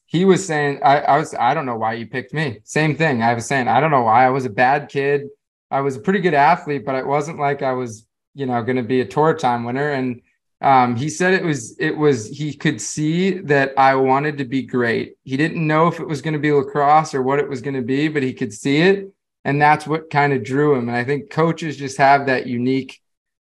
he 0.08 0.26
was 0.26 0.46
saying, 0.46 0.82
I, 0.84 1.00
I 1.00 1.18
was, 1.18 1.34
I 1.34 1.54
don't 1.54 1.66
know 1.66 1.78
why 1.78 1.94
you 1.94 2.06
picked 2.06 2.34
me. 2.34 2.60
Same 2.66 2.98
thing. 2.98 3.24
I 3.24 3.34
was 3.34 3.46
saying, 3.46 3.70
I 3.70 3.80
don't 3.80 3.92
know 3.92 4.02
why. 4.02 4.26
I 4.26 4.30
was 4.30 4.44
a 4.44 4.50
bad 4.50 4.90
kid. 4.90 5.30
I 5.72 5.80
was 5.80 5.96
a 5.96 6.02
pretty 6.02 6.20
good 6.20 6.34
athlete, 6.34 6.84
but 6.86 6.96
it 6.96 7.08
wasn't 7.08 7.40
like 7.40 7.62
I 7.62 7.72
was, 7.72 8.06
you 8.36 8.46
know, 8.46 8.62
going 8.62 8.76
to 8.76 8.84
be 8.84 9.00
a 9.00 9.06
tour 9.06 9.34
time 9.34 9.64
winner. 9.64 9.92
And 9.92 10.22
um, 10.60 10.98
he 10.98 11.08
said 11.08 11.34
it 11.34 11.44
was 11.44 11.80
it 11.80 11.96
was 11.96 12.28
he 12.28 12.54
could 12.54 12.82
see 12.82 13.40
that 13.40 13.72
I 13.78 13.96
wanted 13.96 14.40
to 14.40 14.46
be 14.46 14.64
great. 14.64 15.14
He 15.24 15.38
didn't 15.38 15.66
know 15.66 15.88
if 15.88 16.02
it 16.02 16.08
was 16.08 16.22
going 16.22 16.34
to 16.34 16.40
be 16.40 16.52
lacrosse 16.52 17.14
or 17.14 17.24
what 17.24 17.40
it 17.40 17.48
was 17.48 17.62
going 17.62 17.76
to 17.76 17.82
be, 17.82 18.10
but 18.10 18.22
he 18.22 18.34
could 18.34 18.52
see 18.52 18.82
it, 18.82 19.14
and 19.46 19.62
that's 19.62 19.88
what 19.88 20.10
kind 20.10 20.34
of 20.34 20.44
drew 20.44 20.76
him. 20.76 20.90
And 20.90 20.98
I 20.98 21.06
think 21.06 21.30
coaches 21.30 21.78
just 21.78 21.98
have 22.00 22.26
that 22.26 22.46
unique 22.46 23.00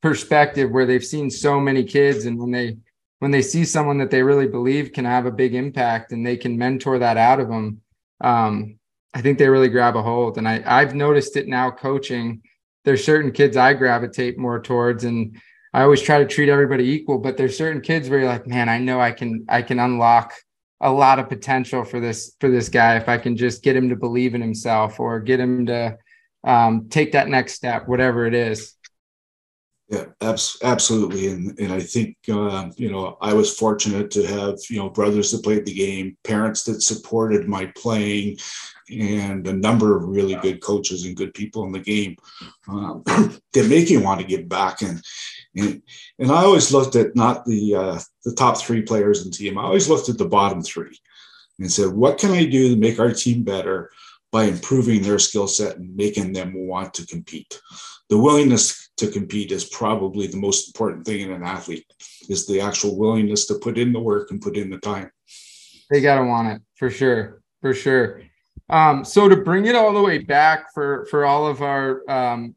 perspective 0.05 0.69
where 0.69 0.85
they've 0.85 1.03
seen 1.03 1.31
so 1.31 1.59
many 1.59 1.83
kids, 1.83 2.27
and 2.27 2.37
when 2.37 2.51
they 2.51 2.77
when 3.17 3.31
they 3.31 3.41
see 3.41 3.65
someone 3.65 3.97
that 3.97 4.11
they 4.11 4.21
really 4.21 4.47
believe 4.47 4.93
can 4.93 5.03
have 5.03 5.25
a 5.25 5.31
big 5.31 5.55
impact 5.55 6.11
and 6.11 6.23
they 6.23 6.37
can 6.37 6.59
mentor 6.59 6.99
that 6.99 7.17
out 7.17 7.39
of 7.39 7.47
them, 7.47 7.81
um, 8.21 8.77
I 9.15 9.21
think 9.21 9.39
they 9.39 9.49
really 9.49 9.67
grab 9.67 9.95
a 9.95 10.03
hold. 10.03 10.37
And 10.37 10.47
I 10.47 10.61
I've 10.63 10.93
noticed 10.93 11.37
it 11.37 11.47
now 11.47 11.71
coaching. 11.71 12.43
There's 12.83 13.03
certain 13.03 13.31
kids 13.31 13.57
I 13.57 13.73
gravitate 13.73 14.37
more 14.37 14.61
towards, 14.61 15.05
and 15.05 15.41
I 15.73 15.81
always 15.81 16.03
try 16.03 16.19
to 16.19 16.27
treat 16.27 16.49
everybody 16.49 16.83
equal, 16.83 17.17
but 17.17 17.35
there's 17.35 17.57
certain 17.57 17.81
kids 17.81 18.07
where 18.07 18.19
you're 18.19 18.29
like, 18.29 18.45
man, 18.45 18.69
I 18.69 18.77
know 18.77 19.01
I 19.01 19.11
can 19.11 19.43
I 19.49 19.63
can 19.63 19.79
unlock 19.79 20.35
a 20.81 20.91
lot 20.91 21.17
of 21.17 21.29
potential 21.29 21.83
for 21.83 21.99
this 21.99 22.35
for 22.39 22.51
this 22.51 22.69
guy 22.69 22.97
if 22.97 23.09
I 23.09 23.17
can 23.17 23.35
just 23.35 23.63
get 23.63 23.75
him 23.75 23.89
to 23.89 23.95
believe 23.95 24.35
in 24.35 24.41
himself 24.41 24.99
or 24.99 25.19
get 25.19 25.39
him 25.39 25.65
to 25.65 25.97
um, 26.43 26.89
take 26.89 27.13
that 27.13 27.27
next 27.27 27.53
step, 27.53 27.87
whatever 27.87 28.27
it 28.27 28.35
is. 28.35 28.75
Yeah, 29.87 30.05
abs- 30.19 30.57
absolutely, 30.63 31.27
and 31.27 31.59
and 31.59 31.71
I 31.71 31.79
think 31.79 32.17
uh, 32.27 32.69
you 32.75 32.91
know 32.91 33.17
I 33.21 33.33
was 33.33 33.55
fortunate 33.55 34.09
to 34.11 34.25
have 34.25 34.57
you 34.67 34.77
know 34.77 34.89
brothers 34.89 35.31
that 35.31 35.43
played 35.43 35.65
the 35.65 35.75
game, 35.75 36.17
parents 36.23 36.63
that 36.63 36.81
supported 36.81 37.47
my 37.47 37.67
playing, 37.77 38.37
and 38.89 39.47
a 39.47 39.53
number 39.53 39.95
of 39.95 40.09
really 40.09 40.35
good 40.35 40.59
coaches 40.59 41.05
and 41.05 41.15
good 41.15 41.35
people 41.35 41.65
in 41.65 41.71
the 41.71 41.79
game 41.79 42.15
um, 42.67 43.03
that 43.53 43.69
make 43.69 43.91
you 43.91 44.01
want 44.01 44.19
to 44.19 44.25
give 44.25 44.49
back. 44.49 44.81
And 44.81 45.03
and, 45.55 45.81
and 46.17 46.31
I 46.31 46.43
always 46.43 46.73
looked 46.73 46.95
at 46.95 47.15
not 47.15 47.45
the 47.45 47.75
uh, 47.75 47.99
the 48.23 48.33
top 48.33 48.57
three 48.57 48.81
players 48.81 49.23
in 49.23 49.29
the 49.29 49.37
team. 49.37 49.57
I 49.57 49.63
always 49.63 49.87
looked 49.87 50.09
at 50.09 50.17
the 50.17 50.27
bottom 50.27 50.63
three 50.63 50.97
and 51.59 51.71
said, 51.71 51.93
what 51.93 52.17
can 52.17 52.31
I 52.31 52.45
do 52.45 52.69
to 52.69 52.75
make 52.75 52.99
our 52.99 53.13
team 53.13 53.43
better 53.43 53.91
by 54.31 54.45
improving 54.45 55.01
their 55.01 55.19
skill 55.19 55.47
set 55.47 55.77
and 55.77 55.95
making 55.95 56.33
them 56.33 56.53
want 56.55 56.93
to 56.95 57.05
compete? 57.05 57.61
The 58.09 58.17
willingness 58.17 58.84
to 58.97 59.07
compete 59.07 59.51
is 59.51 59.65
probably 59.65 60.27
the 60.27 60.37
most 60.37 60.67
important 60.69 61.05
thing 61.05 61.21
in 61.21 61.31
an 61.31 61.43
athlete 61.43 61.85
is 62.29 62.47
the 62.47 62.61
actual 62.61 62.97
willingness 62.97 63.45
to 63.47 63.55
put 63.55 63.77
in 63.77 63.91
the 63.91 63.99
work 63.99 64.31
and 64.31 64.41
put 64.41 64.57
in 64.57 64.69
the 64.69 64.77
time. 64.77 65.11
They 65.89 66.01
gotta 66.01 66.25
want 66.25 66.47
it 66.47 66.61
for 66.75 66.89
sure, 66.89 67.41
for 67.61 67.73
sure. 67.73 68.21
Um, 68.69 69.05
so 69.05 69.29
to 69.29 69.37
bring 69.37 69.65
it 69.65 69.75
all 69.75 69.93
the 69.93 70.01
way 70.01 70.17
back 70.17 70.73
for 70.73 71.05
for 71.05 71.25
all 71.25 71.45
of 71.45 71.61
our 71.61 72.09
um, 72.09 72.55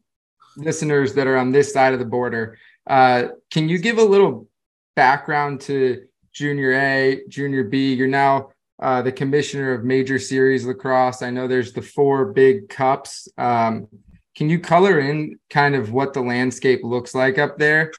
listeners 0.57 1.13
that 1.13 1.27
are 1.27 1.37
on 1.37 1.51
this 1.51 1.71
side 1.71 1.93
of 1.93 1.99
the 1.99 2.05
border, 2.05 2.57
uh, 2.87 3.29
can 3.51 3.69
you 3.69 3.77
give 3.77 3.97
a 3.97 4.03
little 4.03 4.47
background 4.95 5.61
to 5.61 6.03
Junior 6.33 6.73
A, 6.73 7.21
Junior 7.27 7.63
B? 7.63 7.93
You're 7.93 8.07
now 8.07 8.49
uh, 8.81 9.01
the 9.01 9.11
commissioner 9.11 9.73
of 9.73 9.83
Major 9.83 10.17
Series 10.17 10.65
Lacrosse. 10.65 11.21
I 11.21 11.29
know 11.29 11.47
there's 11.47 11.73
the 11.73 11.81
four 11.81 12.25
big 12.25 12.69
cups. 12.69 13.27
Um, 13.37 13.87
can 14.35 14.49
you 14.49 14.59
color 14.59 14.99
in 14.99 15.39
kind 15.49 15.75
of 15.75 15.91
what 15.91 16.13
the 16.13 16.21
landscape 16.21 16.81
looks 16.83 17.13
like 17.13 17.37
up 17.37 17.57
there? 17.57 17.91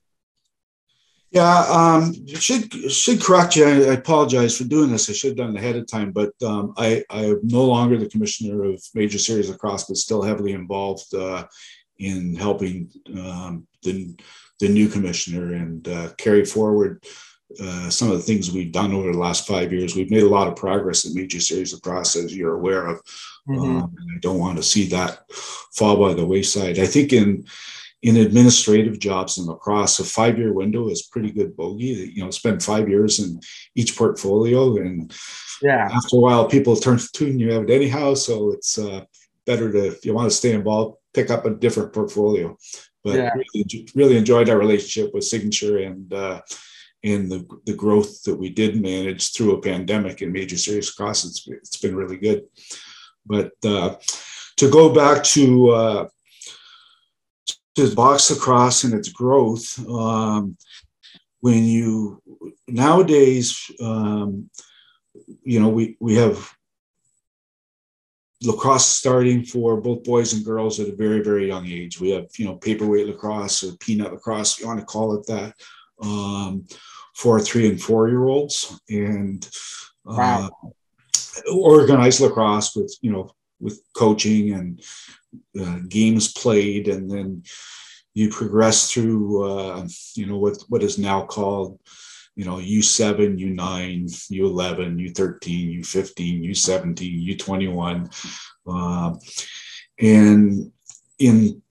Yeah, 1.30 1.60
um, 1.68 2.26
should 2.26 2.72
should 2.90 3.22
correct 3.22 3.54
you. 3.54 3.64
I, 3.64 3.70
I, 3.70 3.94
apologize 3.94 4.58
for 4.58 4.64
doing 4.64 4.90
this. 4.90 5.08
I 5.08 5.12
should 5.12 5.30
have 5.30 5.36
done 5.36 5.56
it 5.56 5.60
ahead 5.60 5.76
of 5.76 5.86
time, 5.86 6.10
but 6.10 6.32
um, 6.44 6.74
I, 6.76 7.04
I 7.08 7.26
am 7.26 7.40
no 7.44 7.64
longer 7.64 7.96
the 7.96 8.08
commissioner 8.08 8.64
of 8.64 8.82
Major 8.96 9.18
Series 9.18 9.48
Lacrosse, 9.48 9.84
but 9.84 9.96
still 9.96 10.22
heavily 10.22 10.54
involved 10.54 11.14
uh, 11.14 11.46
in 11.98 12.34
helping 12.34 12.90
um, 13.16 13.68
the 13.84 14.18
the 14.58 14.68
new 14.68 14.88
commissioner 14.88 15.54
and 15.54 15.86
uh, 15.86 16.08
carry 16.18 16.44
forward 16.44 17.04
uh, 17.58 17.90
some 17.90 18.10
of 18.10 18.16
the 18.16 18.22
things 18.22 18.52
we've 18.52 18.72
done 18.72 18.92
over 18.92 19.12
the 19.12 19.18
last 19.18 19.46
five 19.46 19.72
years. 19.72 19.96
We've 19.96 20.10
made 20.10 20.22
a 20.22 20.28
lot 20.28 20.48
of 20.48 20.56
progress 20.56 21.04
in 21.04 21.14
major 21.14 21.40
series 21.40 21.72
of 21.72 21.80
as 21.86 22.36
you're 22.36 22.54
aware 22.54 22.86
of. 22.86 23.00
Mm-hmm. 23.48 23.60
Um, 23.60 23.96
and 23.98 24.08
I 24.16 24.18
don't 24.20 24.38
want 24.38 24.56
to 24.58 24.62
see 24.62 24.86
that 24.88 25.30
fall 25.72 25.96
by 25.96 26.14
the 26.14 26.26
wayside. 26.26 26.78
I 26.78 26.86
think 26.86 27.12
in 27.12 27.44
in 28.02 28.16
administrative 28.16 28.98
jobs 28.98 29.36
in 29.36 29.44
lacrosse, 29.44 29.98
a 29.98 30.04
five-year 30.04 30.54
window 30.54 30.88
is 30.88 31.02
pretty 31.02 31.30
good 31.30 31.54
bogey. 31.54 32.12
You 32.14 32.24
know, 32.24 32.30
spend 32.30 32.62
five 32.62 32.88
years 32.88 33.18
in 33.18 33.40
each 33.74 33.96
portfolio, 33.96 34.76
and 34.76 35.12
yeah, 35.60 35.88
after 35.92 36.16
a 36.16 36.20
while, 36.20 36.46
people 36.46 36.76
turn 36.76 36.98
to 36.98 37.08
tune 37.12 37.38
you 37.38 37.52
out 37.58 37.70
anyhow. 37.70 38.14
So 38.14 38.52
it's 38.52 38.78
uh, 38.78 39.04
better 39.46 39.70
to 39.72 39.86
if 39.88 40.04
you 40.04 40.14
want 40.14 40.30
to 40.30 40.36
stay 40.36 40.52
involved, 40.52 40.96
pick 41.12 41.30
up 41.30 41.44
a 41.44 41.50
different 41.50 41.92
portfolio 41.92 42.56
but 43.04 43.16
yeah. 43.16 43.30
really, 43.34 43.88
really 43.94 44.16
enjoyed 44.16 44.48
our 44.48 44.58
relationship 44.58 45.14
with 45.14 45.24
Signature 45.24 45.78
and 45.78 46.12
uh, 46.12 46.40
and 47.02 47.30
the 47.30 47.46
the 47.66 47.74
growth 47.74 48.22
that 48.24 48.36
we 48.36 48.50
did 48.50 48.80
manage 48.80 49.32
through 49.32 49.54
a 49.54 49.62
pandemic 49.62 50.20
and 50.20 50.32
Major 50.32 50.56
Series 50.56 50.90
Lacrosse. 50.90 51.24
It's 51.24 51.48
it's 51.48 51.76
been 51.78 51.96
really 51.96 52.18
good. 52.18 52.44
But 53.26 53.52
uh, 53.64 53.96
to 54.56 54.70
go 54.70 54.92
back 54.92 55.22
to 55.24 55.70
uh, 55.70 56.08
to 57.76 57.94
box 57.94 58.30
lacrosse 58.30 58.84
and 58.84 58.94
its 58.94 59.10
growth, 59.10 59.78
um, 59.88 60.56
when 61.40 61.64
you 61.64 62.22
nowadays, 62.68 63.70
um, 63.80 64.50
you 65.42 65.60
know, 65.60 65.68
we 65.68 65.96
we 66.00 66.16
have 66.16 66.52
lacrosse 68.42 68.86
starting 68.86 69.44
for 69.44 69.80
both 69.80 70.02
boys 70.04 70.32
and 70.32 70.44
girls 70.44 70.80
at 70.80 70.88
a 70.88 70.96
very 70.96 71.22
very 71.22 71.46
young 71.46 71.66
age 71.66 72.00
we 72.00 72.08
have 72.10 72.26
you 72.38 72.46
know 72.46 72.56
paperweight 72.56 73.06
lacrosse 73.06 73.62
or 73.62 73.76
peanut 73.76 74.12
lacrosse 74.12 74.58
you 74.58 74.66
want 74.66 74.80
to 74.80 74.86
call 74.86 75.14
it 75.14 75.26
that 75.26 75.54
um, 76.02 76.64
for 77.14 77.38
three 77.38 77.68
and 77.68 77.82
four 77.82 78.08
year 78.08 78.24
olds 78.24 78.80
and 78.88 79.46
uh, 80.08 80.16
wow. 80.16 80.50
Organized 81.52 82.20
lacrosse 82.20 82.74
with 82.74 82.96
you 83.00 83.12
know 83.12 83.30
with 83.60 83.82
coaching 83.94 84.52
and 84.52 84.82
uh, 85.60 85.78
games 85.88 86.32
played 86.32 86.88
and 86.88 87.10
then 87.10 87.42
you 88.14 88.28
progress 88.30 88.90
through 88.90 89.44
uh, 89.44 89.86
you 90.14 90.26
know 90.26 90.38
what 90.38 90.56
what 90.68 90.82
is 90.82 90.98
now 90.98 91.24
called 91.24 91.78
you 92.40 92.44
know, 92.46 92.56
U7, 92.56 93.38
U9, 93.38 94.04
U11, 94.30 95.12
U13, 95.12 95.80
U15, 95.80 96.48
U17, 96.48 97.36
U21. 97.36 98.08
Uh, 98.66 99.14
and 99.98 100.72
in 101.18 101.62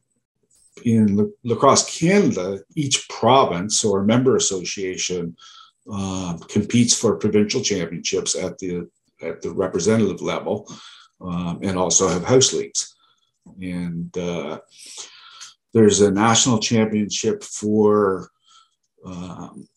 in 0.86 1.34
lacrosse 1.44 2.00
Canada, 2.00 2.60
each 2.76 3.10
province 3.10 3.84
or 3.84 4.04
member 4.04 4.36
association 4.36 5.36
uh, 5.92 6.38
competes 6.48 6.94
for 6.94 7.18
provincial 7.18 7.62
championships 7.62 8.36
at 8.36 8.58
the 8.60 8.88
at 9.22 9.42
the 9.42 9.52
representative 9.52 10.22
level, 10.22 10.72
um, 11.22 11.60
and 11.64 11.78
also 11.78 12.08
have 12.08 12.24
house 12.24 12.54
leagues. 12.54 12.96
And 13.62 14.16
uh, 14.18 14.60
there's 15.74 16.02
a 16.02 16.12
national 16.12 16.60
championship 16.60 17.44
for 17.44 18.30
um, 19.06 19.68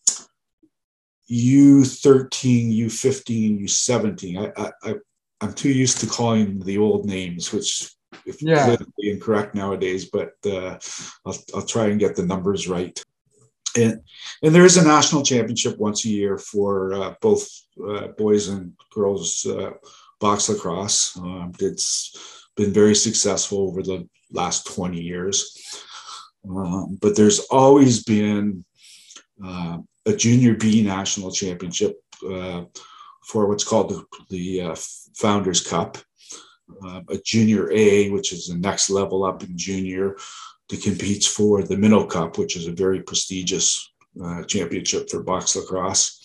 U13, 1.30 2.78
U15, 2.78 3.62
U17. 3.62 4.52
I, 4.56 4.72
I, 4.82 4.94
I'm 5.40 5.54
too 5.54 5.70
used 5.70 5.98
to 6.00 6.06
calling 6.06 6.60
the 6.60 6.78
old 6.78 7.06
names, 7.06 7.52
which 7.52 7.94
is 8.26 8.42
yeah. 8.42 8.64
politically 8.64 9.10
incorrect 9.10 9.54
nowadays, 9.54 10.10
but 10.10 10.34
uh, 10.44 10.78
I'll, 11.26 11.38
I'll 11.54 11.66
try 11.66 11.86
and 11.86 11.98
get 11.98 12.16
the 12.16 12.26
numbers 12.26 12.68
right. 12.68 13.02
And, 13.76 14.00
and 14.42 14.54
there 14.54 14.64
is 14.64 14.76
a 14.76 14.84
national 14.84 15.22
championship 15.22 15.78
once 15.78 16.04
a 16.04 16.08
year 16.08 16.38
for 16.38 16.94
uh, 16.94 17.14
both 17.20 17.48
uh, 17.88 18.08
boys 18.18 18.48
and 18.48 18.72
girls 18.90 19.46
uh, 19.46 19.72
box 20.20 20.48
lacrosse. 20.48 21.16
Um, 21.16 21.52
it's 21.58 22.48
been 22.56 22.72
very 22.72 22.94
successful 22.94 23.68
over 23.68 23.82
the 23.82 24.08
last 24.30 24.66
20 24.74 25.00
years. 25.00 25.58
Um, 26.48 26.98
but 27.00 27.16
there's 27.16 27.40
always 27.50 28.02
been 28.02 28.64
uh, 29.44 29.78
a 30.06 30.12
junior 30.12 30.54
B 30.54 30.82
national 30.82 31.30
championship 31.30 32.00
uh, 32.28 32.64
for 33.26 33.48
what's 33.48 33.64
called 33.64 33.90
the, 33.90 34.04
the 34.28 34.74
Founders 35.16 35.60
Cup, 35.60 35.98
uh, 36.84 37.00
a 37.08 37.18
junior 37.18 37.70
A, 37.72 38.10
which 38.10 38.32
is 38.32 38.48
the 38.48 38.56
next 38.56 38.90
level 38.90 39.24
up 39.24 39.42
in 39.42 39.56
junior, 39.56 40.16
that 40.72 40.82
competes 40.82 41.26
for 41.26 41.62
the 41.62 41.76
Minto 41.76 42.06
Cup, 42.06 42.38
which 42.38 42.56
is 42.56 42.66
a 42.66 42.72
very 42.72 43.02
prestigious 43.02 43.92
uh, 44.24 44.42
championship 44.44 45.10
for 45.10 45.22
box 45.22 45.54
lacrosse. 45.54 46.18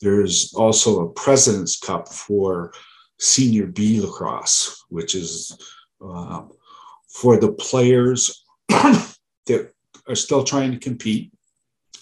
There's 0.00 0.52
also 0.54 1.02
a 1.02 1.12
President's 1.12 1.78
Cup 1.78 2.08
for 2.08 2.72
senior 3.20 3.66
B 3.66 4.00
lacrosse, 4.00 4.84
which 4.88 5.14
is 5.14 5.56
um, 6.00 6.50
for 7.08 7.36
the 7.36 7.52
players 7.52 8.44
that 8.68 9.70
are 10.08 10.16
still 10.16 10.42
trying 10.42 10.72
to 10.72 10.78
compete 10.78 11.32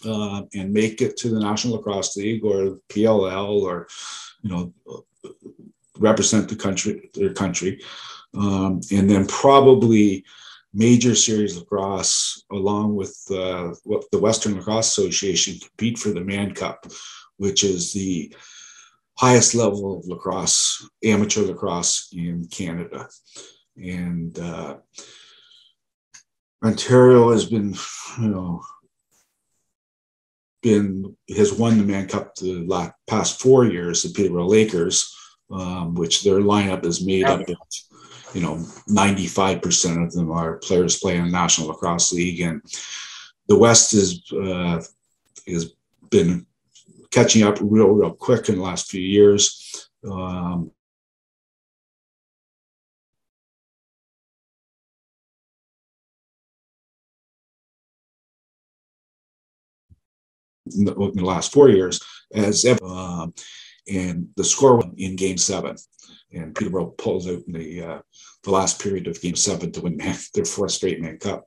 uh, 0.06 0.40
and 0.54 0.72
make 0.72 1.02
it 1.02 1.18
to 1.18 1.28
the 1.28 1.40
National 1.40 1.76
Lacrosse 1.76 2.16
League 2.16 2.44
or 2.44 2.78
PLL 2.88 3.60
or, 3.60 3.88
you 4.40 4.50
know, 4.50 5.04
represent 5.98 6.48
the 6.48 6.56
country, 6.56 7.10
their 7.12 7.34
country. 7.34 7.82
Um, 8.34 8.80
and 8.90 9.08
then 9.10 9.26
probably 9.26 10.24
major 10.76 11.14
series 11.14 11.56
lacrosse, 11.56 12.44
along 12.52 12.94
with 12.94 13.16
uh, 13.30 13.72
the 14.12 14.18
Western 14.18 14.56
Lacrosse 14.56 14.88
Association, 14.88 15.58
compete 15.58 15.98
for 15.98 16.10
the 16.10 16.20
Mann 16.20 16.52
Cup, 16.54 16.86
which 17.38 17.64
is 17.64 17.92
the 17.94 18.34
highest 19.18 19.54
level 19.54 19.98
of 19.98 20.06
lacrosse, 20.06 20.86
amateur 21.02 21.42
lacrosse 21.42 22.12
in 22.12 22.46
Canada. 22.48 23.08
And 23.76 24.38
uh, 24.38 24.76
Ontario 26.62 27.32
has 27.32 27.46
been, 27.46 27.74
you 28.20 28.28
know, 28.28 28.62
been 30.62 31.16
has 31.34 31.52
won 31.52 31.78
the 31.78 31.84
Mann 31.84 32.08
Cup 32.08 32.34
the 32.34 32.66
last, 32.66 32.92
past 33.06 33.40
four 33.40 33.64
years. 33.64 34.02
The 34.02 34.10
Peterborough 34.10 34.46
Lakers, 34.46 35.14
um, 35.50 35.94
which 35.94 36.22
their 36.22 36.40
lineup 36.40 36.84
is 36.84 37.04
made 37.04 37.24
up 37.24 37.48
of, 37.48 37.56
you 38.36 38.42
know, 38.42 38.62
ninety 38.86 39.26
five 39.26 39.62
percent 39.62 40.02
of 40.02 40.12
them 40.12 40.30
are 40.30 40.58
players 40.58 40.98
playing 40.98 41.20
in 41.20 41.26
the 41.26 41.32
National 41.32 41.68
Lacrosse 41.68 42.12
League, 42.12 42.40
and 42.40 42.60
the 43.48 43.56
West 43.56 43.94
is 43.94 44.30
uh, 44.30 44.82
has 45.48 45.72
been 46.10 46.44
catching 47.10 47.44
up 47.44 47.56
real, 47.62 47.88
real 47.88 48.12
quick 48.12 48.50
in 48.50 48.56
the 48.56 48.62
last 48.62 48.90
few 48.90 49.00
years. 49.00 49.88
Um, 50.06 50.70
in 60.76 60.84
the, 60.84 61.24
last 61.24 61.52
four 61.52 61.70
years 61.70 62.00
as 62.34 62.66
ever. 62.66 62.84
Um, 62.84 63.32
and 63.88 64.28
the 64.36 64.44
score 64.44 64.82
in 64.96 65.16
game 65.16 65.38
seven. 65.38 65.76
And 66.36 66.54
Peterborough 66.54 66.94
pulls 66.98 67.28
out 67.28 67.42
in 67.46 67.52
the, 67.52 67.82
uh, 67.82 67.98
the 68.44 68.50
last 68.50 68.80
period 68.80 69.06
of 69.06 69.20
game 69.20 69.36
seven 69.36 69.72
to 69.72 69.80
win 69.80 69.96
their 70.34 70.44
fourth 70.44 70.72
straight 70.72 71.00
Mann 71.00 71.18
Cup. 71.18 71.46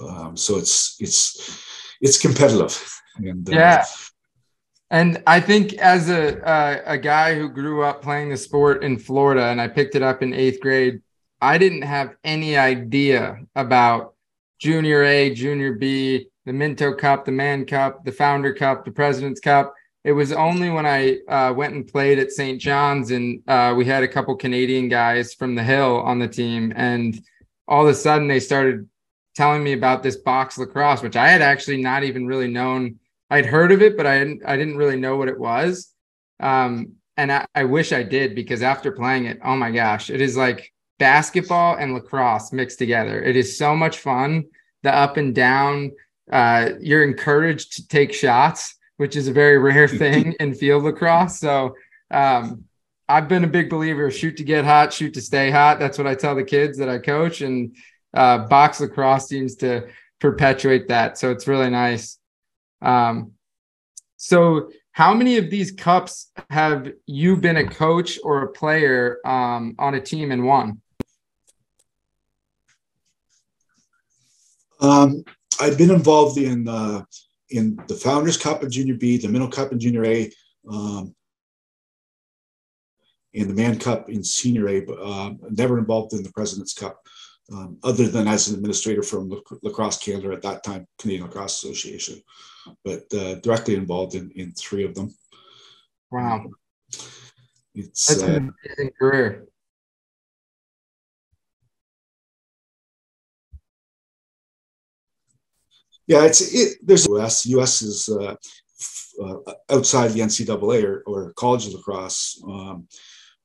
Um, 0.00 0.36
so 0.36 0.56
it's, 0.56 0.96
it's, 1.00 1.62
it's 2.00 2.18
competitive. 2.18 3.00
And, 3.16 3.48
uh, 3.48 3.52
yeah. 3.52 3.84
And 4.92 5.22
I 5.26 5.40
think 5.40 5.72
as 5.74 6.10
a 6.10 6.46
uh, 6.46 6.82
a 6.84 6.98
guy 6.98 7.34
who 7.34 7.48
grew 7.48 7.82
up 7.82 8.02
playing 8.02 8.28
the 8.28 8.36
sport 8.36 8.84
in 8.84 8.98
Florida 8.98 9.44
and 9.44 9.58
I 9.58 9.66
picked 9.66 9.94
it 9.94 10.02
up 10.02 10.22
in 10.22 10.34
eighth 10.34 10.60
grade, 10.60 11.00
I 11.40 11.56
didn't 11.56 11.82
have 11.82 12.14
any 12.24 12.58
idea 12.58 13.38
about 13.56 14.14
junior 14.60 15.02
A, 15.02 15.34
junior 15.34 15.72
B, 15.72 16.28
the 16.44 16.52
Minto 16.52 16.94
Cup, 16.94 17.24
the 17.24 17.32
Mann 17.32 17.64
Cup, 17.64 18.04
the 18.04 18.12
Founder 18.12 18.52
Cup, 18.52 18.84
the 18.84 18.90
President's 18.90 19.40
Cup. 19.40 19.74
It 20.04 20.12
was 20.12 20.32
only 20.32 20.70
when 20.70 20.84
I 20.84 21.18
uh, 21.28 21.52
went 21.52 21.74
and 21.74 21.86
played 21.86 22.18
at 22.18 22.32
St. 22.32 22.60
John's 22.60 23.12
and 23.12 23.42
uh, 23.46 23.74
we 23.76 23.84
had 23.84 24.02
a 24.02 24.08
couple 24.08 24.34
Canadian 24.36 24.88
guys 24.88 25.32
from 25.34 25.54
the 25.54 25.62
Hill 25.62 26.00
on 26.00 26.18
the 26.18 26.28
team, 26.28 26.72
and 26.74 27.20
all 27.68 27.82
of 27.82 27.88
a 27.88 27.94
sudden 27.94 28.26
they 28.26 28.40
started 28.40 28.88
telling 29.34 29.62
me 29.62 29.72
about 29.72 30.02
this 30.02 30.16
box 30.16 30.58
lacrosse, 30.58 31.02
which 31.02 31.16
I 31.16 31.28
had 31.28 31.40
actually 31.40 31.82
not 31.82 32.04
even 32.04 32.26
really 32.26 32.48
known 32.48 32.98
I'd 33.30 33.46
heard 33.46 33.72
of 33.72 33.80
it, 33.80 33.96
but 33.96 34.06
I 34.06 34.18
didn't 34.18 34.42
I 34.44 34.56
didn't 34.56 34.76
really 34.76 34.98
know 34.98 35.16
what 35.16 35.28
it 35.28 35.38
was. 35.38 35.90
Um, 36.40 36.96
and 37.16 37.32
I, 37.32 37.46
I 37.54 37.64
wish 37.64 37.92
I 37.92 38.02
did 38.02 38.34
because 38.34 38.62
after 38.62 38.92
playing 38.92 39.24
it, 39.24 39.38
oh 39.42 39.56
my 39.56 39.70
gosh, 39.70 40.10
it 40.10 40.20
is 40.20 40.36
like 40.36 40.72
basketball 40.98 41.76
and 41.76 41.94
lacrosse 41.94 42.52
mixed 42.52 42.78
together. 42.78 43.22
It 43.22 43.36
is 43.36 43.56
so 43.56 43.74
much 43.74 43.98
fun. 43.98 44.44
The 44.82 44.94
up 44.94 45.16
and 45.16 45.34
down. 45.34 45.92
Uh, 46.30 46.70
you're 46.80 47.04
encouraged 47.04 47.72
to 47.76 47.88
take 47.88 48.12
shots, 48.12 48.76
which 48.96 49.16
is 49.16 49.28
a 49.28 49.32
very 49.32 49.58
rare 49.58 49.88
thing 50.02 50.34
in 50.40 50.54
field 50.54 50.84
lacrosse. 50.84 51.38
So 51.38 51.74
um, 52.10 52.64
I've 53.08 53.28
been 53.28 53.44
a 53.44 53.48
big 53.48 53.70
believer: 53.70 54.10
shoot 54.10 54.36
to 54.38 54.44
get 54.44 54.64
hot, 54.64 54.92
shoot 54.92 55.14
to 55.14 55.20
stay 55.20 55.50
hot. 55.50 55.78
That's 55.78 55.98
what 55.98 56.06
I 56.06 56.14
tell 56.14 56.34
the 56.34 56.44
kids 56.44 56.78
that 56.78 56.88
I 56.88 56.98
coach, 56.98 57.40
and 57.40 57.76
uh, 58.14 58.46
box 58.46 58.80
lacrosse 58.80 59.28
seems 59.28 59.56
to 59.56 59.88
perpetuate 60.20 60.88
that. 60.88 61.18
So 61.18 61.30
it's 61.30 61.46
really 61.46 61.70
nice. 61.70 62.18
Um, 62.80 63.32
so, 64.16 64.70
how 64.92 65.14
many 65.14 65.36
of 65.38 65.50
these 65.50 65.72
cups 65.72 66.30
have 66.50 66.92
you 67.06 67.36
been 67.36 67.56
a 67.56 67.66
coach 67.66 68.18
or 68.22 68.42
a 68.42 68.52
player 68.52 69.18
um, 69.24 69.74
on 69.78 69.94
a 69.94 70.00
team 70.00 70.30
and 70.30 70.44
won? 70.44 70.80
Um, 74.80 75.24
I've 75.60 75.78
been 75.78 75.90
involved 75.90 76.38
in 76.38 76.68
uh, 76.68 77.04
in 77.52 77.78
the 77.88 77.94
Founders 77.94 78.36
Cup 78.36 78.62
in 78.62 78.70
Junior 78.70 78.94
B, 78.94 79.18
the 79.18 79.28
Minto 79.28 79.48
Cup 79.48 79.72
in 79.72 79.80
Junior 79.80 80.04
A, 80.06 80.30
um, 80.70 81.14
and 83.34 83.48
the 83.48 83.54
Mann 83.54 83.78
Cup 83.78 84.10
in 84.10 84.22
Senior 84.22 84.68
A, 84.68 84.80
but 84.80 84.98
uh, 85.00 85.32
never 85.50 85.78
involved 85.78 86.12
in 86.12 86.22
the 86.22 86.32
President's 86.32 86.74
Cup, 86.74 87.00
um, 87.52 87.78
other 87.82 88.06
than 88.08 88.28
as 88.28 88.48
an 88.48 88.56
administrator 88.56 89.02
from 89.02 89.30
Lacrosse 89.62 89.98
Canada 89.98 90.32
at 90.32 90.42
that 90.42 90.62
time, 90.62 90.86
Canadian 90.98 91.24
Lacrosse 91.24 91.62
Association 91.64 92.22
but 92.84 93.02
uh, 93.14 93.36
directly 93.36 93.74
involved 93.74 94.14
in, 94.14 94.30
in 94.32 94.52
three 94.52 94.84
of 94.84 94.94
them. 94.94 95.14
Wow. 96.10 96.46
It's 97.74 98.06
That's 98.06 98.22
an 98.22 98.30
uh, 98.30 98.52
amazing 98.68 98.92
career. 98.98 99.46
Yeah, 106.06 106.24
it's 106.24 106.40
it. 106.54 106.78
There's 106.82 107.06
US. 107.08 107.46
US 107.46 107.82
is 107.82 108.08
uh, 108.08 108.34
uh, 109.22 109.52
outside 109.70 110.08
the 110.08 110.20
NCAA 110.20 110.84
or, 110.84 111.02
or 111.06 111.32
college 111.34 111.66
lacrosse. 111.68 112.42
Um, 112.46 112.88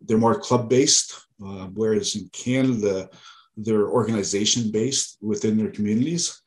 they're 0.01 0.17
more 0.17 0.39
club 0.39 0.69
based, 0.69 1.13
uh, 1.43 1.67
whereas 1.73 2.15
in 2.15 2.29
Canada, 2.31 3.09
they're 3.55 3.89
organization 3.89 4.71
based 4.71 5.17
within 5.21 5.57
their 5.57 5.71
communities. 5.71 6.41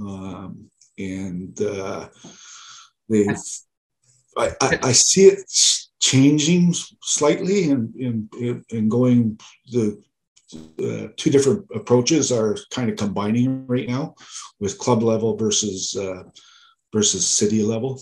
Um, 0.00 0.70
and 0.98 1.60
uh, 1.62 2.08
they've 3.08 3.38
I, 4.36 4.50
I, 4.60 4.78
I, 4.82 4.92
see 4.92 5.26
it 5.26 5.50
changing 6.00 6.72
slightly 7.02 7.70
and 7.70 7.94
in, 7.96 8.64
in, 8.70 8.88
going 8.88 9.40
the 9.72 10.00
uh, 10.54 11.08
two 11.16 11.30
different 11.30 11.66
approaches 11.74 12.32
are 12.32 12.56
kind 12.70 12.90
of 12.90 12.96
combining 12.96 13.66
right 13.66 13.88
now 13.88 14.14
with 14.58 14.78
club 14.78 15.02
level 15.02 15.36
versus 15.36 15.96
uh, 15.96 16.24
versus 16.92 17.26
city 17.26 17.62
level. 17.62 18.00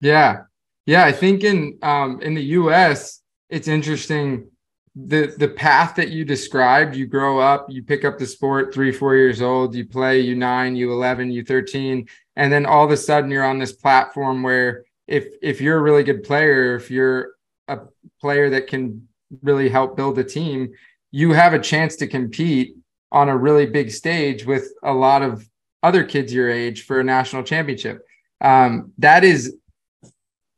Yeah, 0.00 0.42
yeah. 0.84 1.04
I 1.04 1.12
think 1.12 1.44
in 1.44 1.78
um, 1.82 2.20
in 2.22 2.34
the 2.34 2.44
U.S. 2.44 3.22
it's 3.48 3.68
interesting 3.68 4.48
the 4.96 5.34
the 5.36 5.48
path 5.48 5.94
that 5.94 6.08
you 6.08 6.24
described 6.24 6.96
you 6.96 7.06
grow 7.06 7.38
up 7.38 7.66
you 7.68 7.82
pick 7.82 8.02
up 8.02 8.16
the 8.16 8.26
sport 8.26 8.72
three 8.72 8.90
four 8.90 9.14
years 9.14 9.42
old 9.42 9.74
you 9.74 9.84
play 9.84 10.20
you 10.20 10.34
nine 10.34 10.74
you 10.74 10.90
11 10.90 11.30
you 11.30 11.44
13 11.44 12.08
and 12.36 12.50
then 12.50 12.64
all 12.64 12.82
of 12.82 12.90
a 12.90 12.96
sudden 12.96 13.30
you're 13.30 13.44
on 13.44 13.58
this 13.58 13.72
platform 13.72 14.42
where 14.42 14.84
if 15.06 15.26
if 15.42 15.60
you're 15.60 15.76
a 15.76 15.82
really 15.82 16.02
good 16.02 16.22
player 16.22 16.76
if 16.76 16.90
you're 16.90 17.32
a 17.68 17.80
player 18.22 18.48
that 18.48 18.68
can 18.68 19.06
really 19.42 19.68
help 19.68 19.98
build 19.98 20.18
a 20.18 20.24
team 20.24 20.72
you 21.10 21.32
have 21.32 21.54
a 21.54 21.58
chance 21.58 21.96
to 21.96 22.06
compete 22.06 22.76
on 23.12 23.28
a 23.28 23.36
really 23.36 23.66
big 23.66 23.90
stage 23.90 24.44
with 24.44 24.72
a 24.82 24.92
lot 24.92 25.22
of 25.22 25.48
other 25.82 26.04
kids 26.04 26.32
your 26.32 26.50
age 26.50 26.84
for 26.84 27.00
a 27.00 27.04
national 27.04 27.42
championship 27.42 28.04
um, 28.40 28.92
that 28.98 29.24
is 29.24 29.56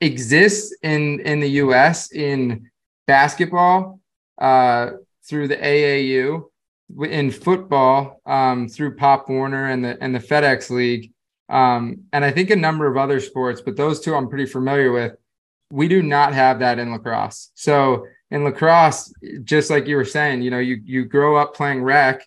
exists 0.01 0.77
in 0.83 1.21
in 1.21 1.41
the 1.41 1.49
us 1.49 2.13
in 2.13 2.71
basketball 3.07 4.01
uh, 4.41 4.91
through 5.25 5.49
the 5.49 5.57
AAU, 5.57 6.45
in 7.11 7.31
football 7.31 8.21
um, 8.27 8.69
through 8.69 8.97
Pop 8.97 9.29
Warner 9.29 9.67
and 9.67 9.85
the 9.85 9.99
and 10.01 10.15
the 10.15 10.21
FedEx 10.21 10.71
League, 10.71 11.13
um, 11.49 12.05
and 12.13 12.25
I 12.25 12.31
think 12.31 12.51
a 12.51 12.57
number 12.57 12.87
of 12.87 12.97
other 12.97 13.21
sports, 13.21 13.61
but 13.61 13.77
those 13.77 14.01
two 14.01 14.15
I'm 14.15 14.29
pretty 14.29 14.47
familiar 14.47 14.93
with. 14.93 15.13
We 15.71 15.87
do 15.87 16.03
not 16.03 16.33
have 16.33 16.61
that 16.61 16.79
in 16.79 16.93
lacrosse. 16.93 17.51
So 17.55 18.07
in 18.31 18.45
lacrosse, 18.45 19.13
just 19.45 19.71
like 19.71 19.87
you 19.87 19.97
were 19.97 20.05
saying, 20.05 20.43
you 20.43 20.51
know, 20.51 20.59
you 20.59 20.81
you 20.85 21.05
grow 21.05 21.37
up 21.37 21.55
playing 21.55 21.83
rec, 21.83 22.27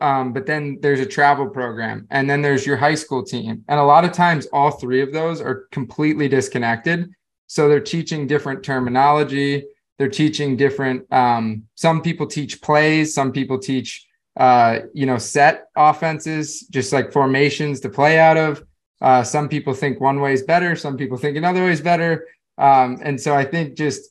um, 0.00 0.32
but 0.32 0.46
then 0.46 0.78
there's 0.80 1.00
a 1.00 1.06
travel 1.06 1.48
program, 1.48 2.06
and 2.10 2.30
then 2.30 2.42
there's 2.42 2.66
your 2.66 2.76
high 2.76 2.94
school 2.94 3.22
team, 3.24 3.64
and 3.68 3.80
a 3.80 3.84
lot 3.84 4.04
of 4.04 4.12
times 4.12 4.46
all 4.52 4.70
three 4.70 5.00
of 5.00 5.12
those 5.12 5.40
are 5.40 5.66
completely 5.72 6.28
disconnected. 6.28 7.10
So 7.48 7.68
they're 7.68 7.80
teaching 7.80 8.28
different 8.28 8.62
terminology. 8.62 9.64
They're 9.98 10.08
teaching 10.08 10.56
different 10.56 11.12
um, 11.12 11.64
some 11.74 12.00
people 12.00 12.26
teach 12.26 12.62
plays 12.62 13.12
some 13.12 13.32
people 13.32 13.58
teach 13.58 14.06
uh, 14.36 14.80
you 14.94 15.04
know 15.04 15.18
set 15.18 15.66
offenses 15.76 16.60
just 16.70 16.92
like 16.92 17.12
formations 17.12 17.80
to 17.80 17.88
play 17.88 18.18
out 18.18 18.36
of. 18.36 18.62
Uh, 19.02 19.22
some 19.22 19.48
people 19.48 19.72
think 19.72 20.00
one 20.00 20.20
way 20.20 20.32
is 20.32 20.42
better 20.42 20.76
some 20.76 20.96
people 20.96 21.16
think 21.16 21.36
another 21.36 21.64
way 21.64 21.72
is 21.72 21.80
better. 21.80 22.26
Um, 22.56 22.98
and 23.02 23.18
so 23.18 23.34
i 23.34 23.44
think 23.44 23.74
just 23.74 24.10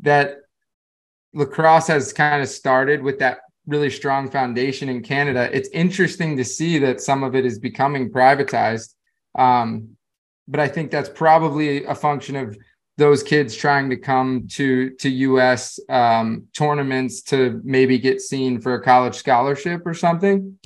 that 0.00 0.43
lacrosse 1.34 1.88
has 1.88 2.12
kind 2.12 2.42
of 2.42 2.48
started 2.48 3.02
with 3.02 3.18
that 3.18 3.38
really 3.66 3.90
strong 3.90 4.30
foundation 4.30 4.88
in 4.88 5.02
canada 5.02 5.48
it's 5.52 5.68
interesting 5.70 6.36
to 6.36 6.44
see 6.44 6.78
that 6.78 7.00
some 7.00 7.22
of 7.22 7.34
it 7.34 7.44
is 7.44 7.58
becoming 7.58 8.10
privatized 8.10 8.94
um, 9.36 9.88
but 10.46 10.60
i 10.60 10.68
think 10.68 10.90
that's 10.90 11.08
probably 11.08 11.84
a 11.84 11.94
function 11.94 12.36
of 12.36 12.56
those 12.96 13.22
kids 13.22 13.56
trying 13.56 13.90
to 13.90 13.96
come 13.96 14.46
to 14.48 14.90
to 14.90 15.08
US 15.08 15.80
um, 15.88 16.46
tournaments 16.56 17.22
to 17.22 17.60
maybe 17.64 17.98
get 17.98 18.20
seen 18.20 18.60
for 18.60 18.74
a 18.74 18.82
college 18.82 19.14
scholarship 19.14 19.82
or 19.84 19.94
something? 19.94 20.58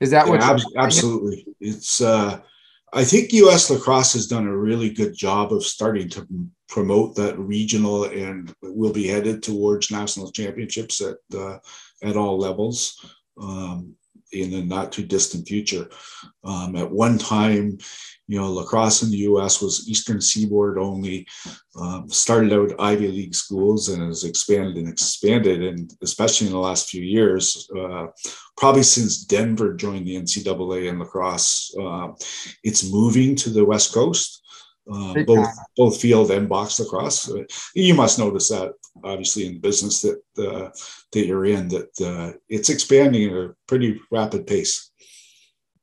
Is 0.00 0.10
that 0.10 0.26
yeah, 0.26 0.32
what? 0.32 0.64
absolutely. 0.76 1.46
It's. 1.60 2.00
uh 2.00 2.40
I 2.92 3.04
think 3.04 3.32
U.S. 3.32 3.70
lacrosse 3.70 4.14
has 4.14 4.26
done 4.26 4.46
a 4.46 4.56
really 4.56 4.90
good 4.90 5.14
job 5.14 5.52
of 5.52 5.64
starting 5.64 6.08
to 6.10 6.26
promote 6.68 7.14
that 7.16 7.38
regional, 7.38 8.04
and 8.04 8.52
we'll 8.62 8.92
be 8.92 9.06
headed 9.06 9.42
towards 9.42 9.90
national 9.90 10.32
championships 10.32 11.00
at 11.00 11.16
uh, 11.36 11.58
at 12.02 12.16
all 12.16 12.38
levels. 12.38 13.04
Um, 13.40 13.94
in 14.32 14.50
the 14.50 14.62
not 14.62 14.92
too 14.92 15.04
distant 15.04 15.48
future. 15.48 15.88
Um, 16.44 16.76
at 16.76 16.90
one 16.90 17.18
time, 17.18 17.78
you 18.30 18.38
know, 18.38 18.52
lacrosse 18.52 19.02
in 19.02 19.10
the 19.10 19.24
U.S. 19.30 19.60
was 19.60 19.88
Eastern 19.88 20.20
Seaboard 20.20 20.78
only. 20.78 21.26
Um, 21.74 22.08
started 22.08 22.52
out 22.52 22.80
Ivy 22.80 23.08
League 23.08 23.34
schools 23.34 23.88
and 23.88 24.00
has 24.04 24.22
expanded 24.22 24.76
and 24.76 24.88
expanded, 24.88 25.64
and 25.64 25.92
especially 26.00 26.46
in 26.46 26.52
the 26.52 26.58
last 26.60 26.88
few 26.88 27.02
years, 27.02 27.68
uh, 27.76 28.06
probably 28.56 28.84
since 28.84 29.24
Denver 29.24 29.74
joined 29.74 30.06
the 30.06 30.14
NCAA 30.14 30.88
in 30.88 31.00
lacrosse, 31.00 31.74
uh, 31.82 32.12
it's 32.62 32.88
moving 32.88 33.34
to 33.34 33.50
the 33.50 33.64
West 33.64 33.92
Coast. 33.92 34.36
Um, 34.90 35.24
both 35.24 35.48
both 35.76 36.00
field 36.00 36.30
and 36.30 36.48
box 36.48 36.80
lacrosse. 36.80 37.30
Uh, 37.30 37.42
you 37.74 37.94
must 37.94 38.18
notice 38.18 38.48
that 38.48 38.72
obviously 39.04 39.46
in 39.46 39.54
the 39.54 39.60
business 39.60 40.02
that 40.02 40.20
uh, 40.38 40.70
that 41.12 41.26
you're 41.26 41.46
in 41.46 41.68
that 41.68 42.00
uh, 42.00 42.36
it's 42.48 42.70
expanding 42.70 43.30
at 43.30 43.36
a 43.36 43.54
pretty 43.68 44.00
rapid 44.10 44.46
pace. 44.46 44.89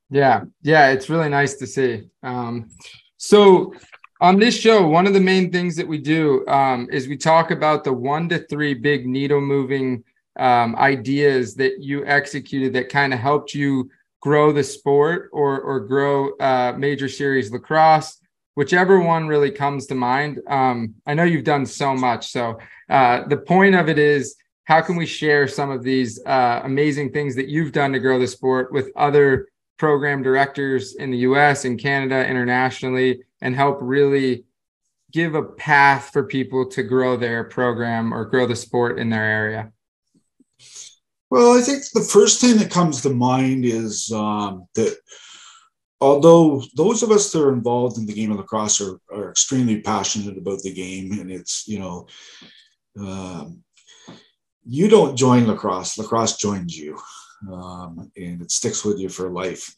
Yeah, 0.09 0.43
yeah, 0.61 0.89
it's 0.89 1.09
really 1.09 1.29
nice 1.29 1.55
to 1.55 1.67
see. 1.67 2.09
Um, 2.23 2.69
so 3.17 3.73
on 4.21 4.39
this 4.39 4.57
show, 4.57 4.87
one 4.87 5.07
of 5.07 5.13
the 5.13 5.19
main 5.19 5.51
things 5.51 5.75
that 5.75 5.87
we 5.87 5.97
do 5.97 6.47
um, 6.47 6.87
is 6.91 7.07
we 7.07 7.17
talk 7.17 7.51
about 7.51 7.83
the 7.83 7.93
one 7.93 8.29
to 8.29 8.39
three 8.39 8.73
big 8.73 9.05
needle 9.05 9.41
moving 9.41 10.03
um, 10.39 10.75
ideas 10.75 11.55
that 11.55 11.81
you 11.81 12.05
executed 12.05 12.73
that 12.73 12.89
kind 12.89 13.13
of 13.13 13.19
helped 13.19 13.53
you 13.53 13.89
grow 14.21 14.51
the 14.51 14.63
sport 14.63 15.29
or 15.33 15.59
or 15.59 15.79
grow 15.79 16.35
uh, 16.37 16.73
major 16.77 17.07
series 17.07 17.51
lacrosse 17.51 18.19
whichever 18.57 18.99
one 18.99 19.27
really 19.27 19.51
comes 19.51 19.85
to 19.85 19.93
mind. 19.93 20.41
Um, 20.47 20.95
I 21.05 21.13
know 21.13 21.23
you've 21.23 21.43
done 21.43 21.63
so 21.63 21.93
much. 21.93 22.31
So 22.31 22.57
uh, 22.89 23.27
the 23.27 23.37
point 23.37 23.75
of 23.75 23.87
it 23.87 23.99
is, 23.99 24.35
how 24.63 24.81
can 24.81 24.95
we 24.95 25.05
share 25.05 25.47
some 25.47 25.69
of 25.69 25.83
these 25.83 26.19
uh, 26.25 26.61
amazing 26.63 27.11
things 27.11 27.35
that 27.35 27.49
you've 27.49 27.71
done 27.71 27.91
to 27.91 27.99
grow 27.99 28.17
the 28.17 28.25
sport 28.25 28.73
with 28.73 28.89
other 28.95 29.47
program 29.77 30.23
directors 30.23 30.95
in 30.95 31.11
the 31.11 31.19
US 31.19 31.65
and 31.65 31.79
Canada 31.79 32.27
internationally 32.27 33.23
and 33.41 33.55
help 33.55 33.77
really 33.81 34.45
give 35.11 35.35
a 35.35 35.43
path 35.43 36.09
for 36.11 36.23
people 36.23 36.67
to 36.69 36.83
grow 36.83 37.15
their 37.15 37.43
program 37.43 38.13
or 38.13 38.25
grow 38.25 38.45
the 38.45 38.55
sport 38.55 38.99
in 38.99 39.09
their 39.09 39.23
area? 39.23 39.71
Well, 41.29 41.57
I 41.57 41.61
think 41.61 41.83
the 41.93 42.01
first 42.01 42.39
thing 42.39 42.57
that 42.57 42.71
comes 42.71 43.01
to 43.01 43.09
mind 43.09 43.65
is 43.65 44.11
um, 44.11 44.67
that 44.75 44.97
although 45.99 46.63
those 46.75 47.03
of 47.03 47.11
us 47.11 47.31
that 47.31 47.41
are 47.41 47.53
involved 47.53 47.97
in 47.97 48.05
the 48.05 48.13
game 48.13 48.31
of 48.31 48.37
lacrosse 48.37 48.81
are, 48.81 48.99
are 49.11 49.29
extremely 49.29 49.81
passionate 49.81 50.37
about 50.37 50.61
the 50.61 50.73
game 50.73 51.11
and 51.19 51.31
it's 51.31 51.67
you 51.67 51.79
know 51.79 52.07
um, 52.99 53.63
you 54.65 54.87
don't 54.87 55.15
join 55.15 55.47
lacrosse 55.47 55.97
lacrosse 55.97 56.37
joins 56.37 56.77
you 56.77 56.97
um, 57.51 58.11
and 58.15 58.41
it 58.41 58.51
sticks 58.51 58.83
with 58.83 58.99
you 58.99 59.09
for 59.09 59.29
life 59.29 59.73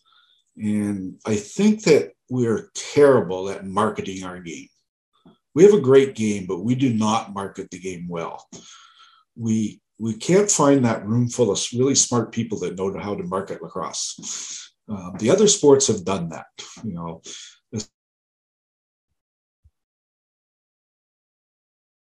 and 0.57 1.15
i 1.25 1.35
think 1.35 1.83
that 1.83 2.11
we're 2.29 2.69
terrible 2.73 3.49
at 3.49 3.65
marketing 3.65 4.23
our 4.23 4.39
game 4.39 4.67
we 5.55 5.63
have 5.63 5.73
a 5.73 5.81
great 5.81 6.15
game 6.15 6.45
but 6.45 6.59
we 6.59 6.75
do 6.75 6.93
not 6.93 7.33
market 7.33 7.69
the 7.71 7.79
game 7.79 8.07
well 8.07 8.47
we 9.35 9.81
we 9.99 10.13
can't 10.13 10.49
find 10.49 10.85
that 10.85 11.05
room 11.05 11.27
full 11.27 11.51
of 11.51 11.59
really 11.73 11.95
smart 11.95 12.31
people 12.31 12.59
that 12.59 12.77
know 12.77 12.97
how 12.97 13.15
to 13.15 13.23
market 13.23 13.61
lacrosse 13.61 14.69
um, 14.89 15.15
the 15.19 15.29
other 15.29 15.47
sports 15.47 15.87
have 15.87 16.03
done 16.03 16.29
that, 16.29 16.47
you 16.83 16.93
know. 16.93 17.21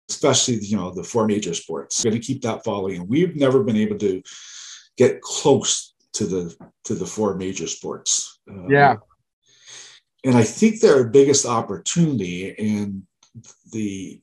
Especially, 0.08 0.56
you 0.56 0.76
know, 0.76 0.90
the 0.90 1.04
four 1.04 1.26
major 1.26 1.54
sports. 1.54 2.02
We're 2.02 2.10
going 2.10 2.20
to 2.20 2.26
keep 2.26 2.42
that 2.42 2.64
following. 2.64 3.06
We've 3.06 3.36
never 3.36 3.62
been 3.62 3.76
able 3.76 3.96
to 3.98 4.22
get 5.00 5.22
close 5.22 5.94
to 6.12 6.26
the 6.26 6.54
to 6.84 6.94
the 6.94 7.06
four 7.06 7.34
major 7.34 7.66
sports. 7.66 8.38
Uh, 8.50 8.68
yeah. 8.68 8.96
And 10.26 10.36
I 10.36 10.44
think 10.44 10.80
their 10.80 11.08
biggest 11.08 11.46
opportunity 11.46 12.54
and 12.58 13.02
the 13.72 14.20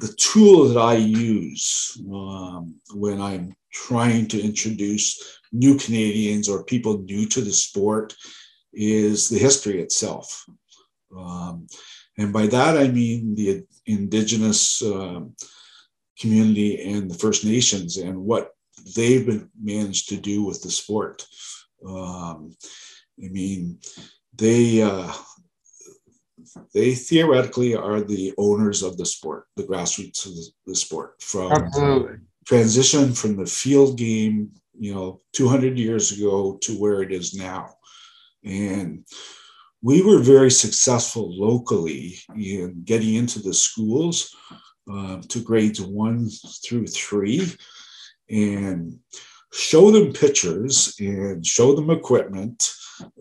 the 0.00 0.12
tool 0.18 0.68
that 0.68 0.80
I 0.80 0.96
use 0.96 1.96
um, 2.12 2.78
when 2.92 3.18
I'm 3.22 3.54
trying 3.72 4.28
to 4.28 4.42
introduce 4.50 5.40
new 5.52 5.78
Canadians 5.78 6.46
or 6.48 6.64
people 6.72 6.98
new 6.98 7.24
to 7.28 7.40
the 7.40 7.56
sport 7.66 8.14
is 8.74 9.28
the 9.28 9.38
history 9.38 9.80
itself. 9.80 10.44
Um, 11.16 11.66
and 12.18 12.32
by 12.32 12.46
that, 12.48 12.76
I 12.76 12.88
mean 12.88 13.34
the 13.34 13.64
Indigenous 13.86 14.82
um, 14.82 15.34
community 16.20 16.70
and 16.92 17.10
the 17.10 17.18
First 17.24 17.44
Nations 17.44 17.96
and 17.96 18.18
what 18.18 18.53
they've 18.96 19.26
been 19.26 19.50
managed 19.60 20.08
to 20.10 20.16
do 20.16 20.44
with 20.44 20.62
the 20.62 20.70
sport. 20.70 21.26
Um, 21.86 22.56
I 23.22 23.28
mean, 23.28 23.78
they 24.34 24.82
uh, 24.82 25.12
they 26.72 26.94
theoretically 26.94 27.74
are 27.74 28.00
the 28.00 28.32
owners 28.38 28.82
of 28.82 28.96
the 28.96 29.06
sport, 29.06 29.46
the 29.56 29.64
grassroots 29.64 30.26
of 30.26 30.34
the, 30.34 30.46
the 30.66 30.74
sport. 30.74 31.22
From 31.22 31.52
Absolutely. 31.52 32.16
transition 32.46 33.12
from 33.12 33.36
the 33.36 33.46
field 33.46 33.98
game 33.98 34.50
you 34.78 34.94
know, 34.94 35.20
200 35.32 35.78
years 35.78 36.12
ago 36.12 36.58
to 36.62 36.74
where 36.74 37.02
it 37.02 37.12
is 37.12 37.34
now. 37.34 37.74
And 38.44 39.04
we 39.82 40.02
were 40.02 40.18
very 40.18 40.50
successful 40.50 41.34
locally 41.36 42.16
in 42.34 42.82
getting 42.84 43.14
into 43.14 43.40
the 43.40 43.54
schools 43.54 44.34
uh, 44.90 45.20
to 45.28 45.40
grades 45.40 45.80
one 45.80 46.28
through 46.64 46.86
three 46.86 47.52
and 48.28 48.98
show 49.52 49.90
them 49.90 50.12
pictures 50.12 50.94
and 50.98 51.46
show 51.46 51.74
them 51.74 51.90
equipment 51.90 52.72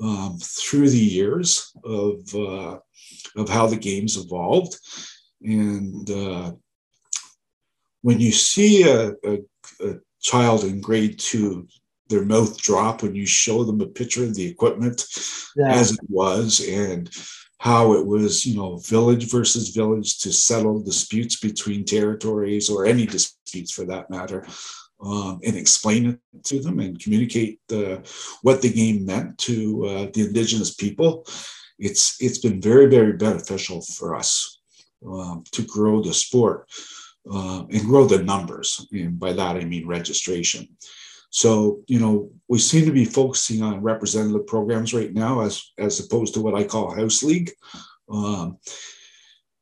um, 0.01 0.37
through 0.41 0.89
the 0.89 0.97
years 0.97 1.71
of, 1.83 2.35
uh, 2.35 2.77
of 3.35 3.49
how 3.49 3.67
the 3.67 3.77
game's 3.77 4.17
evolved. 4.17 4.77
And 5.41 6.09
uh, 6.09 6.51
when 8.01 8.19
you 8.19 8.31
see 8.31 8.83
a, 8.89 9.13
a, 9.23 9.39
a 9.81 9.95
child 10.21 10.63
in 10.63 10.81
grade 10.81 11.19
two 11.19 11.67
their 12.09 12.25
mouth 12.25 12.57
drop 12.57 13.01
when 13.01 13.15
you 13.15 13.25
show 13.25 13.63
them 13.63 13.81
a 13.81 13.87
picture 13.87 14.23
of 14.23 14.35
the 14.35 14.45
equipment 14.45 15.05
yeah. 15.55 15.71
as 15.71 15.93
it 15.93 15.99
was 16.09 16.65
and 16.67 17.09
how 17.57 17.93
it 17.93 18.05
was, 18.05 18.45
you 18.45 18.57
know, 18.57 18.77
village 18.77 19.31
versus 19.31 19.69
village 19.69 20.19
to 20.19 20.33
settle 20.33 20.83
disputes 20.83 21.39
between 21.39 21.85
territories 21.85 22.69
or 22.69 22.85
any 22.85 23.05
disputes 23.05 23.71
for 23.71 23.85
that 23.85 24.09
matter, 24.09 24.45
um, 25.03 25.39
and 25.43 25.55
explain 25.55 26.05
it 26.07 26.43
to 26.45 26.59
them 26.59 26.79
and 26.79 26.99
communicate 26.99 27.59
the, 27.67 28.01
what 28.41 28.61
the 28.61 28.71
game 28.71 29.05
meant 29.05 29.37
to 29.39 29.85
uh, 29.85 30.07
the 30.13 30.21
indigenous 30.27 30.73
people. 30.73 31.25
It's 31.79 32.21
it's 32.21 32.37
been 32.37 32.61
very 32.61 32.85
very 32.85 33.13
beneficial 33.13 33.81
for 33.81 34.15
us 34.15 34.61
um, 35.05 35.43
to 35.51 35.63
grow 35.63 36.01
the 36.01 36.13
sport 36.13 36.69
uh, 37.31 37.63
and 37.69 37.85
grow 37.85 38.05
the 38.05 38.23
numbers. 38.23 38.87
And 38.91 39.19
by 39.19 39.33
that, 39.33 39.55
I 39.57 39.65
mean 39.65 39.87
registration. 39.87 40.67
So, 41.29 41.81
you 41.87 41.99
know, 41.99 42.29
we 42.47 42.59
seem 42.59 42.85
to 42.85 42.91
be 42.91 43.05
focusing 43.05 43.63
on 43.63 43.81
representative 43.81 44.45
programs 44.45 44.93
right 44.93 45.11
now 45.11 45.41
as, 45.41 45.71
as 45.79 45.99
opposed 45.99 46.35
to 46.35 46.41
what 46.41 46.53
I 46.53 46.63
call 46.63 46.93
house 46.93 47.23
league. 47.23 47.51
Um, 48.07 48.59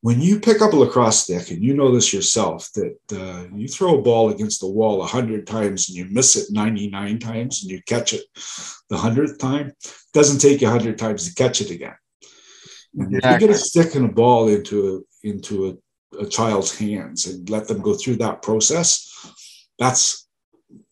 when 0.02 0.20
you 0.20 0.38
pick 0.40 0.60
up 0.60 0.72
a 0.72 0.76
lacrosse 0.76 1.24
stick, 1.24 1.50
and 1.50 1.62
you 1.62 1.74
know 1.74 1.92
this 1.92 2.12
yourself, 2.12 2.70
that 2.74 2.98
uh, 3.12 3.46
you 3.56 3.68
throw 3.68 3.98
a 3.98 4.02
ball 4.02 4.30
against 4.30 4.60
the 4.60 4.68
wall 4.68 4.98
100 4.98 5.46
times 5.46 5.88
and 5.88 5.96
you 5.96 6.06
miss 6.10 6.36
it 6.36 6.52
99 6.52 7.18
times 7.18 7.62
and 7.62 7.70
you 7.70 7.80
catch 7.86 8.12
it 8.12 8.24
the 8.90 8.96
100th 8.96 9.38
time, 9.38 9.72
doesn't 10.12 10.40
take 10.40 10.60
you 10.60 10.66
100 10.66 10.98
times 10.98 11.28
to 11.28 11.34
catch 11.34 11.60
it 11.60 11.70
again. 11.70 11.94
And 12.98 13.16
if 13.16 13.24
you 13.24 13.38
get 13.38 13.50
a 13.50 13.54
stick 13.54 13.94
and 13.94 14.04
a 14.04 14.12
ball 14.12 14.48
into 14.48 15.04
a, 15.24 15.28
into 15.28 15.68
a 15.68 15.74
a 16.18 16.26
child's 16.26 16.76
hands 16.76 17.26
and 17.26 17.48
let 17.48 17.68
them 17.68 17.80
go 17.80 17.94
through 17.94 18.16
that 18.16 18.42
process. 18.42 19.08
That's 19.78 20.28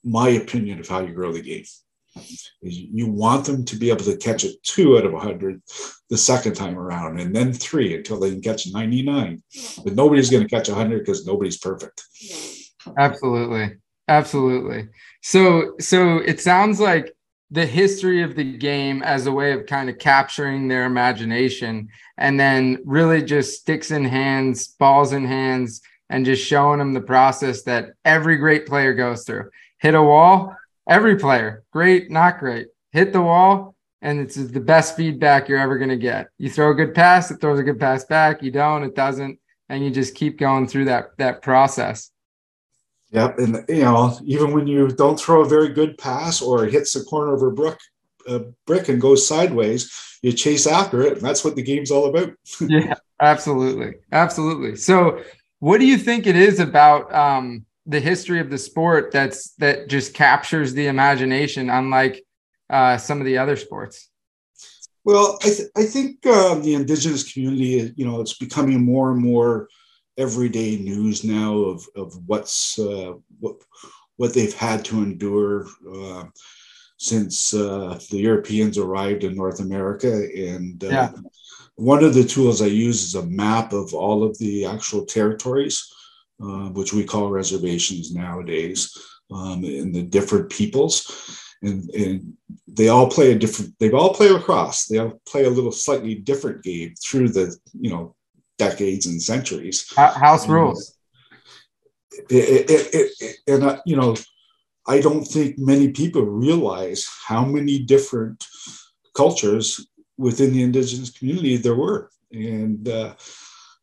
my 0.05 0.31
opinion 0.31 0.81
of 0.81 0.89
how 0.89 1.01
you 1.01 1.13
grow 1.13 1.33
the 1.33 1.43
game. 1.43 1.65
You 2.63 3.07
want 3.07 3.47
them 3.47 3.65
to 3.65 3.77
be 3.77 3.91
able 3.91 4.05
to 4.05 4.17
catch 4.17 4.45
it 4.45 4.63
two 4.63 4.99
out 4.99 5.07
of 5.07 5.13
100 5.13 5.63
the 6.09 6.19
second 6.19 6.55
time 6.55 6.79
around, 6.79 7.21
and 7.21 7.35
then 7.35 7.53
three 7.53 7.97
until 7.97 8.21
they 8.21 8.31
can 8.31 8.43
catch 8.43 8.67
99. 8.71 9.43
But 9.85 9.95
nobody's 9.95 10.31
going 10.31 10.43
to 10.43 10.49
catch 10.49 10.69
100 10.69 10.99
because 11.01 11.27
nobody's 11.27 11.59
perfect. 11.59 12.03
Absolutely. 12.99 13.77
Absolutely. 14.09 14.89
So, 15.23 15.75
so 15.79 16.19
it 16.19 16.41
sounds 16.41 16.81
like 16.81 17.15
the 17.53 17.67
history 17.67 18.23
of 18.23 18.37
the 18.37 18.57
game 18.57 19.03
as 19.03 19.27
a 19.27 19.33
way 19.33 19.53
of 19.53 19.67
kind 19.67 19.91
of 19.91 19.99
capturing 19.99 20.69
their 20.69 20.85
imagination 20.85 21.89
and 22.17 22.39
then 22.39 22.79
really 22.85 23.23
just 23.23 23.61
sticks 23.61 23.91
in 23.91 24.05
hands, 24.05 24.69
balls 24.79 25.13
in 25.13 25.25
hands, 25.25 25.81
and 26.09 26.25
just 26.25 26.45
showing 26.45 26.79
them 26.79 26.93
the 26.93 27.01
process 27.01 27.63
that 27.63 27.91
every 28.05 28.37
great 28.37 28.67
player 28.67 28.95
goes 28.95 29.25
through. 29.25 29.51
Hit 29.79 29.95
a 29.95 30.03
wall, 30.03 30.55
every 30.89 31.17
player, 31.17 31.65
great, 31.73 32.11
not 32.11 32.39
great, 32.39 32.69
hit 32.93 33.13
the 33.13 33.23
wall, 33.23 33.75
and 34.03 34.21
it's 34.21 34.37
the 34.37 34.61
best 34.61 34.97
feedback 34.97 35.49
you're 35.49 35.59
ever 35.59 35.79
going 35.79 35.91
to 35.91 35.97
get. 35.97 36.29
You 36.39 36.51
throw 36.51 36.71
a 36.71 36.75
good 36.75 36.95
pass, 36.95 37.31
it 37.31 37.41
throws 37.41 37.59
a 37.59 37.63
good 37.63 37.79
pass 37.79 38.05
back. 38.05 38.43
You 38.43 38.51
don't, 38.51 38.83
it 38.85 38.95
doesn't, 38.95 39.39
and 39.69 39.85
you 39.85 39.91
just 39.91 40.15
keep 40.15 40.39
going 40.39 40.67
through 40.67 40.87
that 40.87 41.17
that 41.19 41.43
process. 41.43 42.11
Yep, 43.13 43.39
and 43.39 43.65
you 43.69 43.83
know, 43.83 44.17
even 44.25 44.53
when 44.53 44.67
you 44.67 44.89
don't 44.89 45.19
throw 45.19 45.43
a 45.43 45.49
very 45.49 45.69
good 45.69 45.99
pass 45.99 46.41
or 46.41 46.65
it 46.65 46.73
hits 46.73 46.93
the 46.93 47.05
corner 47.05 47.35
of 47.35 47.43
a 47.43 47.51
brick, 47.51 47.79
a 48.29 48.41
brick 48.67 48.89
and 48.89 49.01
goes 49.01 49.27
sideways, 49.27 50.19
you 50.23 50.33
chase 50.33 50.67
after 50.67 51.03
it, 51.03 51.15
and 51.15 51.23
that's 51.23 51.45
what 51.45 51.57
the 51.57 51.63
game's 51.63 51.91
all 51.91 52.07
about. 52.07 52.33
yeah, 52.61 52.95
absolutely, 53.21 53.95
absolutely. 54.13 54.77
So, 54.77 55.23
what 55.59 55.79
do 55.79 55.87
you 55.87 55.99
think 55.99 56.27
it 56.27 56.37
is 56.37 56.61
about 56.61 57.13
um, 57.13 57.67
the 57.91 58.01
history 58.01 58.41
of 58.41 58.51
the 58.51 58.59
sport 58.59 59.11
that's 59.13 59.55
that 59.55 59.89
just 59.89 60.15
captures 60.15 60.73
the 60.73 60.87
imagination, 60.87 61.69
unlike 61.69 62.25
uh, 62.71 62.97
some 62.97 63.21
of 63.21 63.27
the 63.27 63.39
other 63.39 63.57
sports? 63.57 64.09
Well, 65.05 65.39
I, 65.43 65.49
th- 65.49 65.69
I 65.77 65.85
think 65.85 66.25
um, 66.27 66.63
the 66.63 66.75
indigenous 66.75 67.33
community, 67.33 67.93
you 67.97 68.07
know, 68.07 68.21
it's 68.21 68.37
becoming 68.39 68.85
more 68.85 69.11
and 69.11 69.21
more 69.21 69.69
everyday 70.19 70.77
news 70.77 71.25
now 71.25 71.57
of, 71.57 71.87
of 71.97 72.17
what's 72.27 72.79
uh, 72.79 73.15
what 73.41 73.57
what 74.19 74.35
they've 74.35 74.55
had 74.55 74.85
to 74.85 75.03
endure 75.03 75.67
uh, 75.95 76.25
since 76.99 77.55
uh, 77.55 77.99
the 78.11 78.19
Europeans 78.19 78.77
arrived 78.77 79.25
in 79.25 79.35
North 79.35 79.61
America. 79.61 80.29
And 80.37 80.85
uh, 80.85 80.89
yeah. 80.89 81.13
one 81.77 82.05
of 82.05 82.13
the 82.13 82.25
tools 82.25 82.61
I 82.61 82.67
use 82.67 83.03
is 83.03 83.15
a 83.15 83.25
map 83.27 83.73
of 83.73 83.95
all 83.95 84.23
of 84.23 84.37
the 84.39 84.67
actual 84.67 85.07
territories, 85.07 85.91
uh, 86.43 86.71
which 86.71 86.93
we 86.93 87.05
call 87.05 87.31
reservations 87.31 88.15
nowadays, 88.15 88.97
um, 89.31 89.65
and 89.65 89.95
the 89.95 90.03
different 90.03 90.51
peoples. 90.51 91.47
And, 91.63 91.91
and 91.91 92.33
they 92.67 92.89
all 92.89 93.09
play 93.11 93.33
a 93.33 93.39
different, 93.39 93.79
they 93.79 93.91
all 93.91 94.15
play 94.15 94.31
lacrosse. 94.31 94.87
They 94.87 94.99
all 94.99 95.21
play 95.27 95.45
a 95.45 95.51
little 95.51 95.73
slightly 95.73 96.15
different 96.15 96.63
game 96.63 96.95
through 97.05 97.29
the, 97.29 97.55
you 97.79 97.91
know, 97.91 98.15
decades 98.57 99.07
and 99.07 99.21
centuries. 99.23 99.93
House 99.95 100.49
rules. 100.49 100.97
It, 102.31 102.71
it, 102.71 102.89
it, 103.21 103.37
and, 103.47 103.65
uh, 103.65 103.81
you 103.85 103.97
know, 103.97 104.17
I 104.87 105.01
don't 105.01 105.25
think 105.25 105.59
many 105.59 105.89
people 105.91 106.23
realize 106.23 107.07
how 107.27 107.45
many 107.45 107.79
different 107.79 108.45
cultures 109.15 109.87
within 110.17 110.53
the 110.53 110.63
indigenous 110.63 111.11
community 111.11 111.57
there 111.57 111.75
were. 111.75 112.11
And 112.33 112.89
uh, 112.89 113.15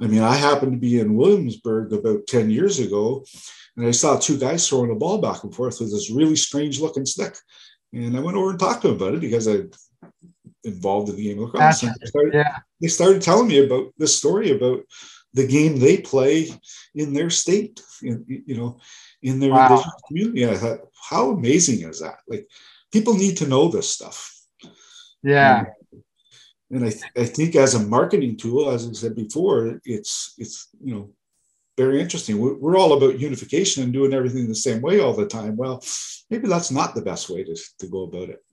I 0.02 0.08
mean, 0.08 0.22
I 0.22 0.36
happened 0.36 0.74
to 0.74 0.78
be 0.78 1.00
in 1.00 1.16
Williamsburg 1.16 1.92
about 1.92 2.28
10 2.28 2.50
years 2.52 2.80
ago, 2.80 3.26
and 3.76 3.88
I 3.88 3.92
saw 3.92 4.18
two 4.18 4.38
guys 4.38 4.68
throwing 4.68 4.92
a 4.92 4.96
ball 4.96 5.20
back 5.20 5.44
and 5.44 5.54
forth 5.54 5.80
with 5.80 5.92
this 5.92 6.12
really 6.12 6.36
strange 6.36 6.80
looking 6.80 7.06
stick. 7.06 7.36
And 7.94 8.16
I 8.16 8.20
went 8.20 8.38
over 8.38 8.52
and 8.52 8.60
talked 8.60 8.84
to 8.84 8.90
them 8.90 8.98
about 8.98 9.16
it 9.16 9.22
because 9.22 9.48
I 9.48 9.62
involved 10.64 11.10
in 11.10 11.16
the 11.16 11.24
game 11.24 11.40
of 11.42 11.46
lacrosse. 11.46 11.82
They 11.82 11.90
started, 12.06 12.34
yeah. 12.34 12.58
they 12.82 12.88
started 12.88 13.22
telling 13.22 13.48
me 13.48 13.66
about 13.66 13.94
this 13.98 14.18
story 14.18 14.52
about 14.52 14.82
the 15.34 15.48
game 15.48 15.80
they 15.80 15.98
play 15.98 16.50
in 16.96 17.14
their 17.14 17.30
state, 17.30 17.82
you 18.02 18.44
know, 18.48 18.80
in 19.22 19.40
their 19.40 19.52
wow. 19.52 19.84
community. 20.08 20.48
I 20.48 20.58
thought, 20.58 20.80
how 21.10 21.32
amazing 21.32 21.88
is 21.88 22.02
that? 22.02 22.18
Like, 22.28 22.48
people 22.92 23.14
need 23.14 23.38
to 23.38 23.48
know 23.48 23.70
this 23.70 23.90
stuff. 23.90 24.34
Yeah. 25.24 25.60
And, 25.60 25.68
and 26.72 26.86
I, 26.86 26.90
th- 26.90 27.04
I 27.16 27.26
think 27.26 27.56
as 27.56 27.76
a 27.76 27.88
marketing 27.88 28.38
tool, 28.38 28.70
as 28.70 28.88
I 28.88 28.92
said 28.92 29.16
before, 29.16 29.80
it's 29.86 30.34
it's 30.38 30.68
you 30.84 30.94
know 30.94 31.10
very 31.78 32.02
interesting. 32.02 32.40
We're, 32.40 32.56
we're 32.56 32.78
all 32.78 32.94
about 32.94 33.20
unification 33.20 33.84
and 33.84 33.94
doing 33.94 34.14
everything 34.14 34.48
the 34.48 34.56
same 34.56 34.82
way 34.82 35.00
all 35.00 35.14
the 35.14 35.28
time. 35.28 35.56
Well, 35.56 35.84
maybe 36.30 36.48
that's 36.48 36.72
not 36.72 36.96
the 36.96 37.02
best 37.02 37.30
way 37.30 37.44
to, 37.44 37.56
to 37.80 37.88
go 37.88 38.04
about 38.04 38.30
it. 38.30 38.44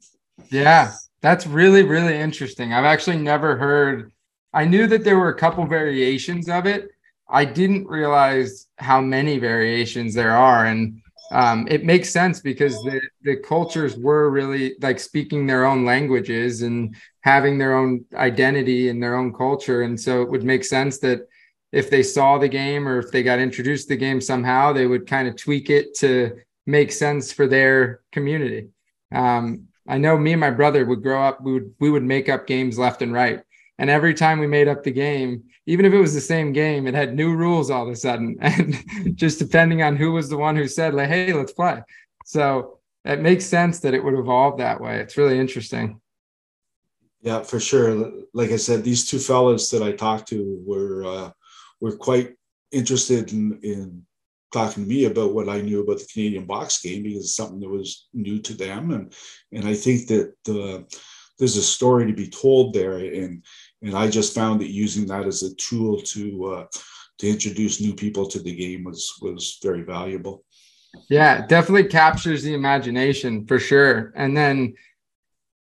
Yeah, 0.50 0.92
that's 1.20 1.46
really, 1.46 1.82
really 1.82 2.16
interesting. 2.16 2.72
I've 2.72 2.84
actually 2.84 3.18
never 3.18 3.56
heard, 3.56 4.12
I 4.52 4.66
knew 4.66 4.86
that 4.88 5.04
there 5.04 5.18
were 5.18 5.30
a 5.30 5.38
couple 5.38 5.66
variations 5.66 6.48
of 6.48 6.66
it, 6.66 6.90
I 7.28 7.46
didn't 7.46 7.86
realize 7.86 8.66
how 8.76 9.00
many 9.00 9.38
variations 9.38 10.14
there 10.14 10.32
are. 10.32 10.66
And 10.66 11.00
um, 11.32 11.66
it 11.68 11.84
makes 11.84 12.10
sense 12.10 12.40
because 12.40 12.74
the, 12.82 13.00
the 13.22 13.36
cultures 13.36 13.96
were 13.96 14.30
really 14.30 14.74
like 14.80 15.00
speaking 15.00 15.46
their 15.46 15.64
own 15.64 15.84
languages 15.84 16.62
and 16.62 16.94
having 17.22 17.58
their 17.58 17.74
own 17.74 18.04
identity 18.14 18.88
and 18.88 19.02
their 19.02 19.16
own 19.16 19.32
culture. 19.32 19.82
And 19.82 19.98
so 19.98 20.22
it 20.22 20.30
would 20.30 20.44
make 20.44 20.64
sense 20.64 20.98
that 20.98 21.26
if 21.72 21.90
they 21.90 22.02
saw 22.02 22.38
the 22.38 22.48
game 22.48 22.86
or 22.86 22.98
if 22.98 23.10
they 23.10 23.22
got 23.22 23.38
introduced 23.38 23.88
to 23.88 23.94
the 23.94 23.98
game 23.98 24.20
somehow, 24.20 24.72
they 24.72 24.86
would 24.86 25.06
kind 25.06 25.26
of 25.26 25.36
tweak 25.36 25.70
it 25.70 25.94
to 25.98 26.36
make 26.66 26.92
sense 26.92 27.32
for 27.32 27.46
their 27.46 28.00
community. 28.12 28.68
Um, 29.12 29.68
I 29.88 29.98
know 29.98 30.16
me 30.16 30.32
and 30.32 30.40
my 30.40 30.50
brother 30.50 30.84
would 30.84 31.02
grow 31.02 31.22
up, 31.22 31.42
we 31.42 31.52
would 31.52 31.74
we 31.80 31.90
would 31.90 32.02
make 32.02 32.28
up 32.28 32.46
games 32.46 32.78
left 32.78 33.02
and 33.02 33.12
right. 33.12 33.42
And 33.78 33.90
every 33.90 34.14
time 34.14 34.38
we 34.38 34.46
made 34.46 34.68
up 34.68 34.82
the 34.82 34.92
game, 34.92 35.44
even 35.66 35.84
if 35.84 35.92
it 35.92 35.98
was 35.98 36.14
the 36.14 36.20
same 36.20 36.52
game, 36.52 36.86
it 36.86 36.94
had 36.94 37.14
new 37.14 37.34
rules 37.34 37.70
all 37.70 37.86
of 37.86 37.92
a 37.92 37.96
sudden. 37.96 38.36
And 38.40 39.16
just 39.16 39.38
depending 39.38 39.82
on 39.82 39.96
who 39.96 40.12
was 40.12 40.28
the 40.28 40.36
one 40.36 40.56
who 40.56 40.68
said, 40.68 40.94
like, 40.94 41.08
hey, 41.08 41.32
let's 41.32 41.52
play. 41.52 41.82
So 42.24 42.78
it 43.04 43.20
makes 43.20 43.44
sense 43.44 43.80
that 43.80 43.94
it 43.94 44.02
would 44.02 44.14
evolve 44.14 44.58
that 44.58 44.80
way. 44.80 44.98
It's 45.00 45.16
really 45.16 45.38
interesting. 45.38 46.00
Yeah, 47.20 47.42
for 47.42 47.58
sure. 47.58 48.12
Like 48.34 48.50
I 48.50 48.56
said, 48.56 48.84
these 48.84 49.08
two 49.08 49.18
fellas 49.18 49.70
that 49.70 49.82
I 49.82 49.92
talked 49.92 50.28
to 50.28 50.62
were 50.66 51.04
uh, 51.04 51.30
were 51.80 51.96
quite 51.96 52.34
interested 52.70 53.32
in, 53.32 53.58
in 53.62 54.02
talking 54.52 54.84
to 54.84 54.88
me 54.88 55.06
about 55.06 55.34
what 55.34 55.48
I 55.48 55.62
knew 55.62 55.80
about 55.80 55.98
the 55.98 56.08
Canadian 56.12 56.44
box 56.44 56.82
game 56.82 57.02
because 57.02 57.24
it's 57.24 57.36
something 57.36 57.60
that 57.60 57.68
was 57.68 58.08
new 58.12 58.40
to 58.40 58.52
them, 58.52 58.90
and 58.90 59.12
and 59.52 59.66
I 59.66 59.74
think 59.74 60.06
that 60.08 60.34
uh, 60.48 60.82
there's 61.38 61.56
a 61.56 61.62
story 61.62 62.06
to 62.06 62.12
be 62.12 62.28
told 62.28 62.74
there, 62.74 62.98
and 62.98 63.42
and 63.84 63.94
I 63.94 64.08
just 64.08 64.34
found 64.34 64.60
that 64.60 64.70
using 64.70 65.06
that 65.06 65.26
as 65.26 65.42
a 65.42 65.54
tool 65.56 66.00
to 66.00 66.44
uh, 66.46 66.66
to 67.18 67.28
introduce 67.28 67.80
new 67.80 67.94
people 67.94 68.26
to 68.26 68.40
the 68.40 68.54
game 68.54 68.84
was 68.84 69.12
was 69.20 69.58
very 69.62 69.82
valuable. 69.82 70.44
Yeah, 71.08 71.46
definitely 71.46 71.88
captures 71.88 72.42
the 72.42 72.54
imagination 72.54 73.46
for 73.46 73.58
sure. 73.58 74.12
And 74.16 74.36
then 74.36 74.74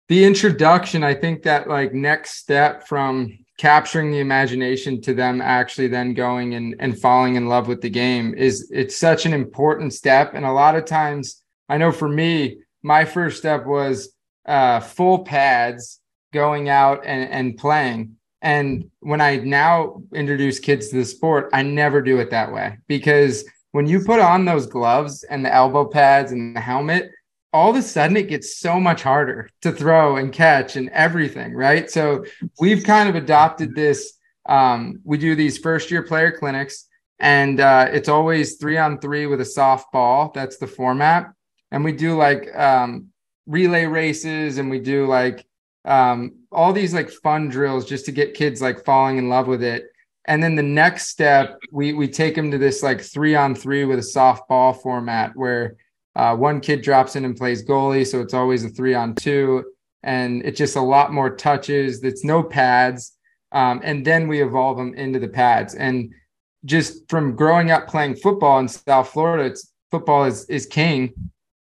the 0.08 0.24
introduction, 0.24 1.02
I 1.02 1.14
think 1.14 1.42
that 1.44 1.68
like 1.68 1.94
next 1.94 2.36
step 2.36 2.86
from 2.86 3.38
capturing 3.58 4.10
the 4.10 4.20
imagination 4.20 5.00
to 5.00 5.14
them 5.14 5.40
actually 5.40 5.88
then 5.88 6.14
going 6.14 6.54
and, 6.54 6.74
and 6.80 6.98
falling 6.98 7.36
in 7.36 7.48
love 7.48 7.68
with 7.68 7.80
the 7.80 7.90
game 7.90 8.34
is 8.34 8.70
it's 8.70 8.96
such 8.96 9.24
an 9.24 9.32
important 9.32 9.94
step. 9.94 10.34
And 10.34 10.44
a 10.44 10.52
lot 10.52 10.76
of 10.76 10.84
times 10.84 11.42
I 11.68 11.78
know 11.78 11.92
for 11.92 12.08
me, 12.08 12.58
my 12.82 13.04
first 13.04 13.38
step 13.38 13.64
was 13.64 14.12
uh, 14.44 14.80
full 14.80 15.20
pads 15.20 16.01
going 16.32 16.68
out 16.68 17.04
and, 17.04 17.30
and 17.30 17.56
playing. 17.56 18.16
And 18.40 18.90
when 19.00 19.20
I 19.20 19.36
now 19.36 20.02
introduce 20.12 20.58
kids 20.58 20.88
to 20.88 20.96
the 20.96 21.04
sport, 21.04 21.50
I 21.52 21.62
never 21.62 22.02
do 22.02 22.18
it 22.18 22.30
that 22.30 22.52
way 22.52 22.78
because 22.88 23.44
when 23.70 23.86
you 23.86 24.00
put 24.00 24.20
on 24.20 24.44
those 24.44 24.66
gloves 24.66 25.22
and 25.24 25.44
the 25.44 25.54
elbow 25.54 25.84
pads 25.84 26.32
and 26.32 26.56
the 26.56 26.60
helmet, 26.60 27.10
all 27.52 27.70
of 27.70 27.76
a 27.76 27.82
sudden 27.82 28.16
it 28.16 28.28
gets 28.28 28.58
so 28.58 28.80
much 28.80 29.02
harder 29.02 29.48
to 29.60 29.72
throw 29.72 30.16
and 30.16 30.32
catch 30.32 30.76
and 30.76 30.88
everything, 30.90 31.54
right? 31.54 31.90
So 31.90 32.24
we've 32.60 32.82
kind 32.82 33.08
of 33.08 33.14
adopted 33.14 33.74
this. 33.74 34.14
Um, 34.46 35.00
we 35.04 35.18
do 35.18 35.34
these 35.34 35.58
first 35.58 35.90
year 35.90 36.02
player 36.02 36.32
clinics, 36.32 36.86
and 37.18 37.60
uh, 37.60 37.88
it's 37.92 38.08
always 38.08 38.56
three 38.56 38.78
on 38.78 38.98
three 38.98 39.26
with 39.26 39.40
a 39.40 39.44
softball. 39.44 40.32
That's 40.34 40.56
the 40.56 40.66
format. 40.66 41.32
And 41.70 41.84
we 41.84 41.92
do 41.92 42.16
like 42.16 42.54
um, 42.54 43.08
relay 43.46 43.86
races 43.86 44.58
and 44.58 44.70
we 44.70 44.78
do 44.78 45.06
like 45.06 45.46
um, 45.84 46.32
all 46.50 46.72
these 46.72 46.94
like 46.94 47.10
fun 47.10 47.48
drills 47.48 47.84
just 47.86 48.04
to 48.06 48.12
get 48.12 48.34
kids 48.34 48.62
like 48.62 48.84
falling 48.84 49.18
in 49.18 49.28
love 49.28 49.46
with 49.46 49.62
it. 49.62 49.86
And 50.26 50.42
then 50.42 50.54
the 50.54 50.62
next 50.62 51.08
step, 51.08 51.58
we 51.72 51.92
we 51.94 52.06
take 52.06 52.36
them 52.36 52.50
to 52.52 52.58
this 52.58 52.82
like 52.82 53.00
three 53.00 53.34
on 53.34 53.54
three 53.54 53.84
with 53.84 53.98
a 53.98 54.02
softball 54.02 54.80
format 54.80 55.32
where 55.34 55.76
uh, 56.14 56.36
one 56.36 56.60
kid 56.60 56.82
drops 56.82 57.16
in 57.16 57.24
and 57.24 57.36
plays 57.36 57.66
goalie, 57.66 58.06
so 58.06 58.20
it's 58.20 58.34
always 58.34 58.64
a 58.64 58.68
three 58.68 58.94
on 58.94 59.14
two, 59.14 59.64
and 60.02 60.44
it's 60.44 60.58
just 60.58 60.76
a 60.76 60.80
lot 60.80 61.12
more 61.12 61.34
touches. 61.34 62.04
It's 62.04 62.22
no 62.22 62.42
pads, 62.42 63.16
um, 63.50 63.80
and 63.82 64.04
then 64.04 64.28
we 64.28 64.42
evolve 64.42 64.76
them 64.76 64.94
into 64.94 65.18
the 65.18 65.28
pads. 65.28 65.74
And 65.74 66.12
just 66.64 67.08
from 67.08 67.34
growing 67.34 67.72
up 67.72 67.88
playing 67.88 68.16
football 68.16 68.60
in 68.60 68.68
South 68.68 69.08
Florida, 69.08 69.44
it's 69.44 69.72
football 69.90 70.24
is 70.24 70.44
is 70.48 70.66
king. 70.66 71.14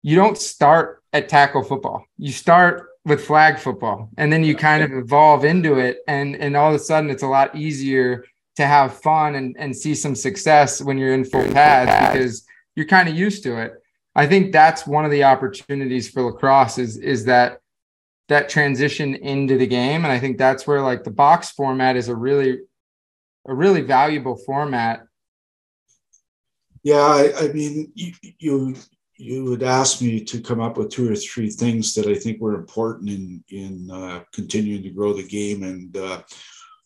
You 0.03 0.17
don't 0.17 0.37
start 0.37 1.03
at 1.13 1.29
tackle 1.29 1.63
football. 1.63 2.03
You 2.17 2.33
start 2.33 2.87
with 3.03 3.25
flag 3.25 3.57
football 3.57 4.09
and 4.17 4.31
then 4.31 4.43
you 4.43 4.55
kind 4.55 4.83
of 4.83 4.91
evolve 4.91 5.43
into 5.43 5.79
it 5.79 5.99
and 6.07 6.35
and 6.35 6.55
all 6.55 6.69
of 6.69 6.75
a 6.75 6.79
sudden 6.79 7.09
it's 7.09 7.23
a 7.23 7.27
lot 7.27 7.55
easier 7.55 8.23
to 8.55 8.67
have 8.67 8.93
fun 9.01 9.35
and, 9.35 9.55
and 9.57 9.75
see 9.75 9.95
some 9.95 10.13
success 10.13 10.81
when 10.81 10.97
you're 10.97 11.13
in 11.13 11.25
full 11.25 11.45
pads 11.51 12.13
because 12.13 12.45
you're 12.75 12.85
kind 12.85 13.09
of 13.09 13.15
used 13.15 13.43
to 13.43 13.57
it. 13.57 13.73
I 14.13 14.27
think 14.27 14.51
that's 14.51 14.85
one 14.85 15.05
of 15.05 15.11
the 15.11 15.23
opportunities 15.23 16.09
for 16.09 16.21
lacrosse 16.21 16.77
is 16.77 16.97
is 16.97 17.25
that 17.25 17.59
that 18.27 18.49
transition 18.49 19.15
into 19.15 19.57
the 19.57 19.67
game 19.67 20.03
and 20.03 20.11
I 20.11 20.19
think 20.19 20.37
that's 20.37 20.67
where 20.67 20.81
like 20.81 21.03
the 21.03 21.11
box 21.11 21.51
format 21.51 21.95
is 21.95 22.07
a 22.07 22.15
really 22.15 22.59
a 23.47 23.53
really 23.53 23.81
valuable 23.81 24.35
format. 24.35 25.03
Yeah, 26.83 27.01
I, 27.01 27.33
I 27.39 27.47
mean 27.47 27.91
you, 27.95 28.13
you 28.37 28.75
you 29.21 29.45
would 29.45 29.61
ask 29.61 30.01
me 30.01 30.19
to 30.19 30.41
come 30.41 30.59
up 30.59 30.77
with 30.77 30.89
two 30.89 31.11
or 31.11 31.15
three 31.15 31.51
things 31.51 31.93
that 31.93 32.07
I 32.07 32.15
think 32.15 32.41
were 32.41 32.55
important 32.55 33.07
in 33.09 33.43
in 33.49 33.91
uh, 33.91 34.23
continuing 34.33 34.81
to 34.81 34.89
grow 34.89 35.13
the 35.13 35.27
game, 35.27 35.61
and 35.61 35.95
uh, 35.95 36.23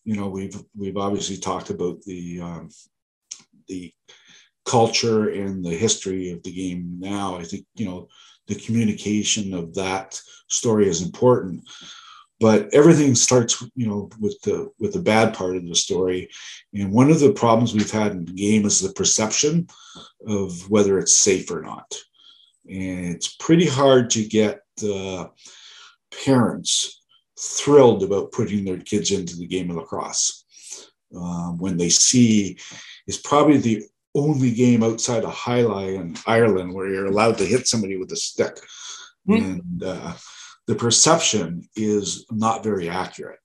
you 0.04 0.18
know 0.18 0.28
we've 0.28 0.62
we've 0.78 0.98
obviously 0.98 1.38
talked 1.38 1.70
about 1.70 2.02
the 2.02 2.42
um, 2.42 2.70
the 3.70 3.94
culture 4.66 5.30
and 5.30 5.64
the 5.64 5.74
history 5.74 6.32
of 6.32 6.44
the 6.44 6.52
game 6.52 6.98
now. 7.00 7.38
I 7.38 7.44
think 7.44 7.66
you 7.76 7.86
know 7.86 8.10
the 8.48 8.56
communication 8.56 9.54
of 9.54 9.74
that 9.76 10.20
story 10.50 10.88
is 10.88 11.02
important 11.02 11.64
but 12.42 12.72
everything 12.74 13.16
starts 13.16 13.64
you 13.76 13.88
know 13.88 14.10
with 14.20 14.40
the 14.42 14.70
with 14.78 14.92
the 14.92 15.02
bad 15.02 15.34
part 15.34 15.56
of 15.56 15.66
the 15.66 15.74
story. 15.74 16.30
And 16.74 16.92
one 16.92 17.10
of 17.10 17.22
the 17.22 17.32
problems 17.32 17.74
we've 17.74 17.90
had 17.90 18.12
in 18.12 18.26
the 18.26 18.34
game 18.34 18.66
is 18.66 18.82
the 18.82 18.92
perception 18.92 19.68
of 20.28 20.70
whether 20.70 21.00
it's 21.00 21.16
safe 21.16 21.50
or 21.50 21.62
not 21.62 21.96
and 22.70 23.16
it's 23.16 23.36
pretty 23.36 23.68
hard 23.68 24.10
to 24.12 24.26
get 24.26 24.62
uh, 24.84 25.28
parents 26.26 27.02
thrilled 27.40 28.04
about 28.04 28.32
putting 28.32 28.64
their 28.64 28.78
kids 28.78 29.12
into 29.12 29.36
the 29.36 29.48
game 29.48 29.70
of 29.70 29.76
lacrosse 29.78 30.46
um, 31.16 31.58
when 31.58 31.78
they 31.78 31.90
see 31.90 32.58
it's 33.08 33.18
probably 33.18 33.58
the 33.58 33.84
only 34.16 34.52
game 34.52 34.82
outside 34.82 35.24
of 35.24 35.34
Alai 35.34 35.96
in 35.96 36.16
Ireland 36.26 36.74
where 36.74 36.88
you're 36.88 37.08
allowed 37.08 37.38
to 37.40 37.46
hit 37.46 37.68
somebody 37.68 37.98
with 37.98 38.12
a 38.14 38.16
stick. 38.16 38.56
Mm-hmm. 39.28 39.44
And 39.44 39.84
uh, 39.84 40.14
the 40.68 40.76
perception 40.76 41.68
is 41.76 42.26
not 42.32 42.64
very 42.64 42.90
accurate. 42.90 43.40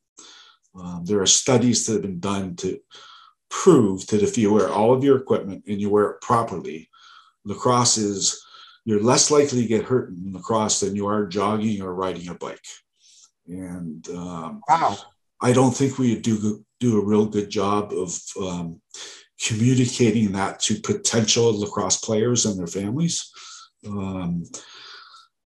Um, 0.75 1.05
there 1.05 1.21
are 1.21 1.27
studies 1.27 1.87
that 1.87 1.95
have 1.95 2.03
been 2.03 2.21
done 2.21 2.55
to 2.57 2.79
prove 3.49 4.07
that 4.09 4.23
if 4.23 4.39
you 4.39 4.53
wear 4.53 4.69
all 4.69 4.93
of 4.95 5.03
your 5.03 5.17
equipment 5.19 5.65
and 5.67 5.81
you 5.81 5.91
wear 5.91 6.11
it 6.11 6.21
properly, 6.21 6.89
lacrosse 7.45 7.99
is 7.99 8.41
you're 8.85 9.03
less 9.03 9.31
likely 9.31 9.63
to 9.63 9.69
get 9.69 9.85
hurt 9.85 10.11
in 10.11 10.33
lacrosse 10.33 10.81
than 10.81 10.97
you 10.97 11.07
are 11.07 11.27
jogging 11.27 11.83
or 11.83 11.95
riding 11.95 12.29
a 12.29 12.35
bike. 12.35 12.65
And 13.47 14.07
um, 14.11 14.63
wow. 14.69 14.99
I 15.43 15.53
don't 15.53 15.73
think 15.73 15.99
we 15.99 16.19
do 16.19 16.65
do 16.79 17.01
a 17.01 17.05
real 17.05 17.27
good 17.27 17.51
job 17.51 17.93
of 17.93 18.19
um, 18.41 18.81
communicating 19.43 20.33
that 20.33 20.61
to 20.61 20.81
potential 20.81 21.59
lacrosse 21.59 21.99
players 21.99 22.47
and 22.47 22.59
their 22.59 22.67
families. 22.67 23.31
Um, 23.87 24.45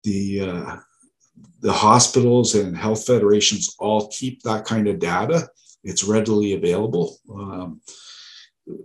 the 0.02 0.40
uh, 0.40 0.76
the 1.60 1.72
hospitals 1.72 2.54
and 2.54 2.76
health 2.76 3.06
federations 3.06 3.74
all 3.78 4.08
keep 4.08 4.42
that 4.42 4.64
kind 4.64 4.86
of 4.88 4.98
data. 4.98 5.48
It's 5.82 6.04
readily 6.04 6.54
available 6.54 7.16
um, 7.30 7.80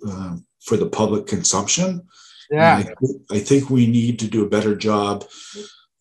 uh, 0.08 0.38
for 0.62 0.78
the 0.78 0.90
public 0.90 1.28
consumption. 1.28 2.08
Yeah, 2.50 2.78
I, 2.78 2.84
th- 2.84 3.22
I, 3.32 3.40
think 3.40 3.70
we 3.70 3.86
need 3.86 4.20
to 4.20 4.28
do 4.28 4.44
a 4.44 4.50
better 4.50 4.76
job 4.76 5.26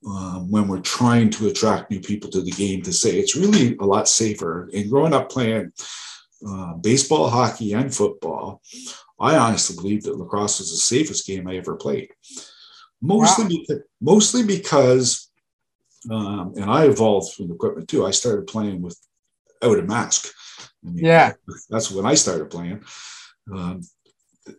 um, 0.06 0.50
when 0.50 0.68
we're 0.68 0.80
trying 0.80 1.30
to 1.30 1.48
attract 1.48 1.90
new 1.90 2.00
people 2.00 2.30
to 2.30 2.40
the 2.40 2.50
game 2.52 2.82
to 2.82 2.92
say 2.92 3.18
it's 3.18 3.36
really 3.36 3.76
a 3.78 3.84
lot 3.84 4.08
safer. 4.08 4.70
And 4.72 4.90
growing 4.90 5.12
up 5.12 5.30
playing 5.30 5.72
uh, 6.46 6.74
baseball, 6.74 7.28
hockey, 7.28 7.72
and 7.74 7.94
football, 7.94 8.62
I 9.20 9.36
honestly 9.36 9.76
believe 9.76 10.04
that 10.04 10.16
lacrosse 10.16 10.60
is 10.60 10.70
the 10.70 10.76
safest 10.76 11.26
game 11.26 11.48
I 11.48 11.56
ever 11.56 11.76
played. 11.76 12.10
Mostly, 13.00 13.44
wow. 13.44 13.50
because, 13.50 13.82
mostly 14.00 14.42
because, 14.44 15.30
um, 16.10 16.54
and 16.56 16.70
I 16.70 16.84
evolved 16.86 17.34
from 17.34 17.50
equipment 17.50 17.88
too. 17.88 18.06
I 18.06 18.10
started 18.12 18.46
playing 18.46 18.82
with 18.82 18.98
out 19.62 19.78
a 19.78 19.82
mask. 19.82 20.32
I 20.84 20.90
mean, 20.90 21.04
yeah, 21.04 21.32
that's 21.68 21.90
when 21.90 22.06
I 22.06 22.14
started 22.14 22.50
playing. 22.50 22.84
Um, 23.52 23.82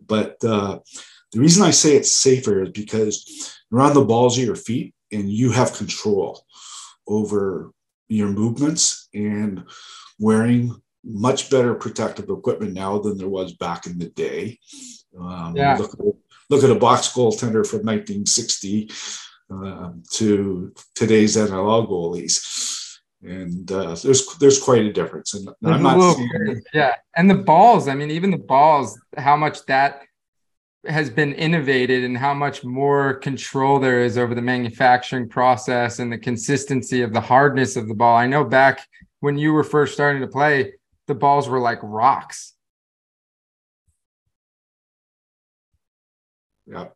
but 0.05 0.43
uh, 0.43 0.79
the 1.31 1.39
reason 1.39 1.63
I 1.63 1.71
say 1.71 1.95
it's 1.95 2.11
safer 2.11 2.63
is 2.63 2.71
because 2.71 3.59
you're 3.71 3.81
on 3.81 3.93
the 3.93 4.05
balls 4.05 4.37
of 4.37 4.43
your 4.43 4.55
feet 4.55 4.93
and 5.11 5.31
you 5.31 5.51
have 5.51 5.73
control 5.73 6.43
over 7.07 7.71
your 8.07 8.29
movements 8.29 9.07
and 9.13 9.63
wearing 10.19 10.75
much 11.03 11.49
better 11.49 11.75
protective 11.75 12.29
equipment 12.29 12.73
now 12.73 12.99
than 12.99 13.17
there 13.17 13.29
was 13.29 13.53
back 13.53 13.85
in 13.85 13.97
the 13.97 14.09
day. 14.09 14.59
Um, 15.19 15.55
yeah. 15.55 15.77
look, 15.77 15.97
look, 16.49 16.63
at 16.63 16.69
a 16.69 16.75
box 16.75 17.11
goaltender 17.13 17.65
from 17.65 17.85
1960 17.85 18.89
um, 19.49 20.03
to 20.11 20.73
today's 20.95 21.37
NLL 21.37 21.87
goalies. 21.87 22.97
And 23.21 23.69
uh, 23.69 23.95
there's 23.95 24.37
there's 24.37 24.61
quite 24.61 24.85
a 24.85 24.93
difference, 24.93 25.33
and 25.33 25.49
I'm 25.65 25.83
not. 25.83 26.15
Saying, 26.15 26.61
yeah, 26.73 26.95
and 27.17 27.29
the 27.29 27.35
balls. 27.35 27.89
I 27.89 27.93
mean, 27.93 28.11
even 28.11 28.31
the 28.31 28.37
balls. 28.37 28.97
How 29.17 29.35
much 29.35 29.65
that 29.65 30.03
has 30.87 31.09
been 31.09 31.33
innovated 31.33 32.03
and 32.03 32.17
how 32.17 32.33
much 32.33 32.63
more 32.63 33.15
control 33.15 33.79
there 33.79 34.01
is 34.01 34.17
over 34.17 34.33
the 34.33 34.41
manufacturing 34.41 35.27
process 35.27 35.99
and 35.99 36.11
the 36.11 36.17
consistency 36.17 37.01
of 37.01 37.13
the 37.13 37.19
hardness 37.19 37.75
of 37.75 37.87
the 37.87 37.93
ball. 37.93 38.15
I 38.15 38.27
know 38.27 38.45
back 38.45 38.87
when 39.19 39.37
you 39.37 39.51
were 39.51 39.63
first 39.63 39.93
starting 39.93 40.21
to 40.21 40.27
play, 40.27 40.73
the 41.07 41.15
balls 41.15 41.49
were 41.49 41.59
like 41.59 41.79
rocks. 41.83 42.53
Yeah. 46.65 46.87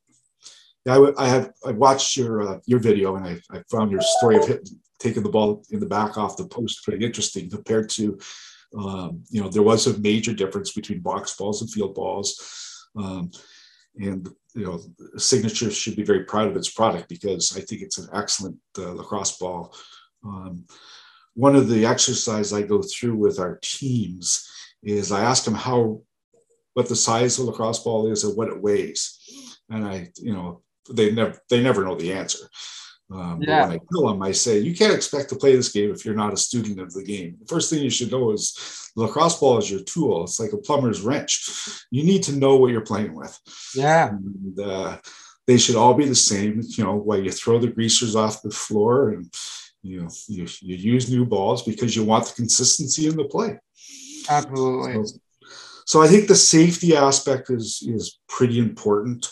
Yeah, 0.86 1.12
I, 1.18 1.28
have 1.28 1.52
I 1.66 1.72
watched 1.72 2.18
your 2.18 2.42
uh, 2.42 2.60
your 2.66 2.80
video 2.80 3.16
and 3.16 3.26
I, 3.26 3.40
I 3.50 3.64
found 3.72 3.90
your 3.90 4.02
story 4.02 4.36
of 4.36 4.46
hitting, 4.46 4.80
taking 5.00 5.24
the 5.24 5.30
ball 5.30 5.64
in 5.72 5.80
the 5.80 5.86
back 5.86 6.18
off 6.18 6.36
the 6.36 6.46
post 6.46 6.84
pretty 6.84 7.06
interesting 7.06 7.50
compared 7.50 7.90
to 7.92 8.20
um, 8.78 9.24
you 9.30 9.42
know 9.42 9.48
there 9.48 9.64
was 9.64 9.88
a 9.88 9.98
major 10.00 10.34
difference 10.34 10.74
between 10.74 11.00
box 11.00 11.36
balls 11.38 11.62
and 11.62 11.72
field 11.72 11.96
balls 11.96 12.90
um, 12.98 13.32
and 14.00 14.28
you 14.54 14.66
know 14.66 14.80
signature 15.18 15.72
should 15.72 15.96
be 15.96 16.04
very 16.04 16.24
proud 16.24 16.48
of 16.48 16.56
its 16.56 16.70
product 16.70 17.10
because 17.10 17.56
I 17.58 17.62
think 17.62 17.82
it's 17.82 17.98
an 17.98 18.10
excellent 18.14 18.58
uh, 18.78 18.94
lacrosse 18.94 19.38
ball. 19.38 19.76
Um, 20.26 20.66
one 21.36 21.56
of 21.56 21.68
the 21.68 21.86
exercises 21.86 22.54
I 22.54 22.62
go 22.62 22.82
through 22.82 23.16
with 23.16 23.40
our 23.40 23.60
teams 23.62 24.50
is 24.84 25.12
I 25.12 25.24
ask 25.24 25.46
them 25.46 25.56
how 25.56 26.02
what 26.74 26.90
the 26.90 26.96
size 26.96 27.38
of 27.38 27.46
the 27.46 27.52
lacrosse 27.52 27.84
ball 27.84 28.12
is 28.12 28.24
and 28.24 28.36
what 28.36 28.50
it 28.50 28.62
weighs, 28.62 29.58
and 29.70 29.86
I 29.86 30.10
you 30.18 30.34
know 30.34 30.62
they 30.90 31.12
never 31.12 31.40
they 31.50 31.62
never 31.62 31.84
know 31.84 31.96
the 31.96 32.14
answer. 32.14 32.50
Um, 33.14 33.42
yeah. 33.42 33.68
When 33.68 33.78
I 33.78 33.80
tell 33.92 34.08
them, 34.08 34.24
I 34.24 34.32
say 34.32 34.60
you 34.60 34.76
can't 34.76 34.94
expect 34.94 35.30
to 35.30 35.36
play 35.36 35.56
this 35.56 35.72
game 35.72 35.92
if 35.92 36.04
you're 36.04 36.16
not 36.16 36.34
a 36.34 36.38
student 36.38 36.80
of 36.80 36.94
the 36.94 37.04
game. 37.04 37.38
The 37.40 37.46
first 37.46 37.70
thing 37.70 37.84
you 37.84 37.90
should 37.90 38.12
know 38.12 38.32
is 38.32 38.92
the 38.96 39.04
lacrosse 39.04 39.40
ball 39.40 39.60
is 39.60 39.70
your 39.70 39.84
tool. 39.84 40.24
It's 40.24 40.40
like 40.40 40.54
a 40.54 40.58
plumber's 40.58 41.02
wrench. 41.02 41.48
You 41.92 42.04
need 42.04 42.24
to 42.24 42.36
know 42.36 42.56
what 42.56 42.72
you're 42.72 42.82
playing 42.82 43.14
with. 43.14 43.38
Yeah. 43.76 44.10
And, 44.10 44.60
uh, 44.60 44.98
they 45.46 45.58
should 45.58 45.76
all 45.76 45.94
be 45.94 46.06
the 46.06 46.16
same. 46.16 46.62
You 46.64 46.86
know, 46.86 46.96
while 46.96 47.22
you 47.22 47.30
throw 47.30 47.60
the 47.60 47.68
greasers 47.68 48.16
off 48.16 48.42
the 48.42 48.50
floor 48.50 49.10
and 49.10 49.30
you 49.84 50.02
know 50.02 50.10
you, 50.28 50.48
you 50.62 50.76
use 50.76 51.12
new 51.12 51.26
balls 51.26 51.62
because 51.62 51.96
you 51.96 52.04
want 52.04 52.26
the 52.26 52.34
consistency 52.34 53.08
in 53.08 53.18
the 53.18 53.26
play 53.26 53.60
absolutely 54.30 55.06
so, 55.06 55.20
so 55.86 56.02
i 56.02 56.08
think 56.08 56.28
the 56.28 56.36
safety 56.36 56.96
aspect 56.96 57.50
is 57.50 57.84
is 57.86 58.20
pretty 58.28 58.58
important 58.58 59.30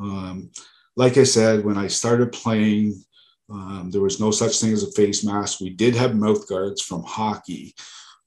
um, 0.00 0.50
like 0.96 1.16
i 1.16 1.22
said 1.22 1.64
when 1.64 1.78
i 1.78 1.86
started 1.86 2.32
playing 2.32 2.92
um, 3.50 3.90
there 3.90 4.00
was 4.00 4.20
no 4.20 4.30
such 4.30 4.60
thing 4.60 4.72
as 4.72 4.82
a 4.82 4.92
face 4.92 5.24
mask. 5.24 5.60
We 5.60 5.70
did 5.70 5.94
have 5.94 6.16
mouth 6.16 6.48
guards 6.48 6.82
from 6.82 7.02
hockey 7.02 7.74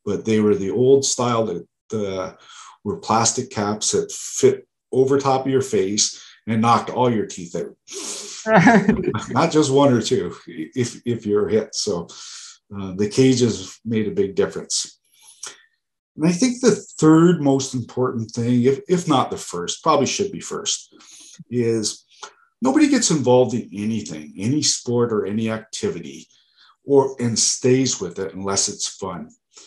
but 0.07 0.23
they 0.23 0.39
were 0.39 0.55
the 0.55 0.71
old 0.71 1.05
style 1.05 1.45
that 1.45 1.67
uh, 1.93 2.33
were 2.85 2.97
plastic 2.97 3.51
caps 3.51 3.91
that 3.91 4.09
fit 4.09 4.65
over 4.93 5.19
top 5.19 5.45
of 5.45 5.51
your 5.51 5.61
face 5.61 6.23
and 6.47 6.61
knocked 6.61 6.89
all 6.89 7.11
your 7.11 7.25
teeth 7.25 7.53
out. 7.55 7.75
Not 9.29 9.51
just 9.51 9.69
one 9.69 9.93
or 9.93 10.01
two 10.01 10.33
if 10.47 11.01
if 11.05 11.25
you're 11.25 11.49
hit. 11.49 11.75
So 11.75 12.07
uh, 12.73 12.93
the 12.95 13.09
cages 13.09 13.77
made 13.83 14.07
a 14.07 14.11
big 14.11 14.33
difference. 14.35 14.97
And 16.15 16.25
i 16.27 16.31
think 16.31 16.61
the 16.61 16.75
third 16.97 17.41
most 17.41 17.75
important 17.75 18.31
thing 18.31 18.63
if, 18.63 18.79
if 18.89 19.07
not 19.07 19.29
the 19.29 19.37
first 19.37 19.83
probably 19.83 20.07
should 20.07 20.31
be 20.31 20.39
first 20.39 20.95
is 21.51 22.06
nobody 22.61 22.87
gets 22.87 23.11
involved 23.11 23.53
in 23.53 23.69
anything 23.73 24.33
any 24.37 24.61
sport 24.61 25.11
or 25.11 25.25
any 25.25 25.49
activity 25.49 26.27
or 26.87 27.15
and 27.19 27.37
stays 27.37 27.99
with 27.99 28.17
it 28.17 28.33
unless 28.33 28.69
it's 28.69 28.87
fun. 28.87 29.29
I 29.57 29.61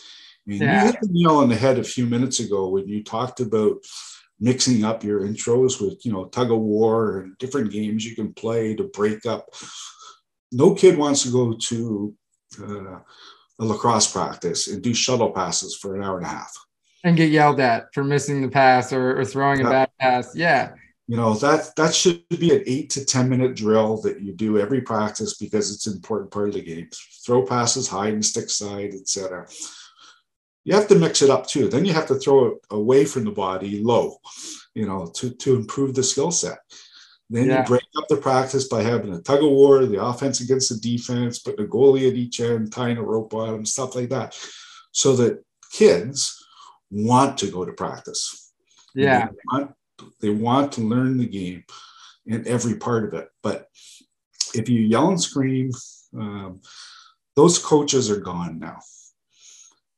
mean, 0.45 0.61
yeah. 0.61 0.85
you 0.85 0.91
hit 0.91 1.01
the 1.01 1.09
nail 1.11 1.37
on 1.37 1.49
the 1.49 1.55
head 1.55 1.77
a 1.77 1.83
few 1.83 2.07
minutes 2.07 2.39
ago 2.39 2.67
when 2.69 2.87
you 2.87 3.03
talked 3.03 3.39
about 3.39 3.77
mixing 4.39 4.83
up 4.83 5.03
your 5.03 5.21
intros 5.21 5.79
with 5.79 6.03
you 6.03 6.11
know 6.11 6.25
tug 6.25 6.51
of 6.51 6.59
war 6.59 7.19
and 7.19 7.37
different 7.37 7.71
games 7.71 8.05
you 8.05 8.15
can 8.15 8.33
play 8.33 8.75
to 8.75 8.85
break 8.85 9.25
up. 9.25 9.47
No 10.51 10.73
kid 10.73 10.97
wants 10.97 11.23
to 11.23 11.31
go 11.31 11.53
to 11.53 12.15
uh, 12.59 12.99
a 13.59 13.65
lacrosse 13.65 14.11
practice 14.11 14.67
and 14.67 14.81
do 14.81 14.93
shuttle 14.93 15.31
passes 15.31 15.77
for 15.77 15.95
an 15.95 16.03
hour 16.03 16.17
and 16.17 16.25
a 16.25 16.29
half. 16.29 16.51
And 17.03 17.15
get 17.15 17.29
yelled 17.29 17.59
at 17.59 17.93
for 17.93 18.03
missing 18.03 18.41
the 18.41 18.49
pass 18.49 18.91
or, 18.91 19.19
or 19.19 19.25
throwing 19.25 19.61
a 19.61 19.69
bad 19.69 19.89
pass. 19.99 20.35
Yeah 20.35 20.71
you 21.07 21.17
know 21.17 21.33
that 21.33 21.75
that 21.75 21.93
should 21.93 22.27
be 22.29 22.55
an 22.55 22.63
eight 22.65 22.89
to 22.89 23.03
ten 23.05 23.27
minute 23.27 23.55
drill 23.55 24.01
that 24.01 24.21
you 24.21 24.33
do 24.33 24.59
every 24.59 24.81
practice 24.81 25.37
because 25.37 25.73
it's 25.73 25.87
an 25.87 25.93
important 25.93 26.31
part 26.31 26.49
of 26.49 26.53
the 26.53 26.61
game 26.61 26.87
throw 27.25 27.45
passes 27.45 27.87
hide 27.87 28.13
and 28.13 28.25
stick 28.25 28.49
side 28.49 28.93
etc 28.93 29.47
you 30.63 30.75
have 30.75 30.87
to 30.87 30.95
mix 30.95 31.21
it 31.21 31.29
up 31.29 31.47
too. 31.47 31.67
Then 31.67 31.85
you 31.85 31.93
have 31.93 32.07
to 32.07 32.15
throw 32.15 32.47
it 32.47 32.57
away 32.69 33.05
from 33.05 33.25
the 33.25 33.31
body 33.31 33.81
low, 33.81 34.17
you 34.75 34.85
know, 34.85 35.07
to, 35.15 35.31
to 35.31 35.55
improve 35.55 35.95
the 35.95 36.03
skill 36.03 36.31
set. 36.31 36.59
Then 37.29 37.47
yeah. 37.47 37.61
you 37.61 37.65
break 37.65 37.83
up 37.97 38.07
the 38.09 38.17
practice 38.17 38.67
by 38.67 38.83
having 38.83 39.13
a 39.13 39.21
tug 39.21 39.43
of 39.43 39.49
war, 39.49 39.85
the 39.85 40.03
offense 40.03 40.41
against 40.41 40.69
the 40.69 40.79
defense, 40.79 41.39
putting 41.39 41.65
a 41.65 41.67
goalie 41.67 42.09
at 42.09 42.15
each 42.15 42.39
end, 42.41 42.71
tying 42.71 42.97
a 42.97 43.03
rope 43.03 43.33
on 43.33 43.53
them, 43.53 43.65
stuff 43.65 43.95
like 43.95 44.09
that. 44.09 44.37
So 44.91 45.15
that 45.15 45.43
kids 45.71 46.45
want 46.91 47.37
to 47.39 47.49
go 47.49 47.65
to 47.65 47.71
practice. 47.71 48.53
Yeah. 48.93 49.29
They 50.19 50.29
want, 50.29 50.73
to 50.73 50.81
learn 50.81 51.17
the 51.17 51.27
game 51.27 51.63
in 52.25 52.47
every 52.47 52.75
part 52.75 53.05
of 53.05 53.13
it. 53.13 53.29
But 53.41 53.67
if 54.53 54.69
you 54.69 54.81
yell 54.81 55.09
and 55.09 55.21
scream, 55.21 55.71
um, 56.17 56.61
those 57.35 57.59
coaches 57.59 58.11
are 58.11 58.19
gone 58.19 58.59
now. 58.59 58.79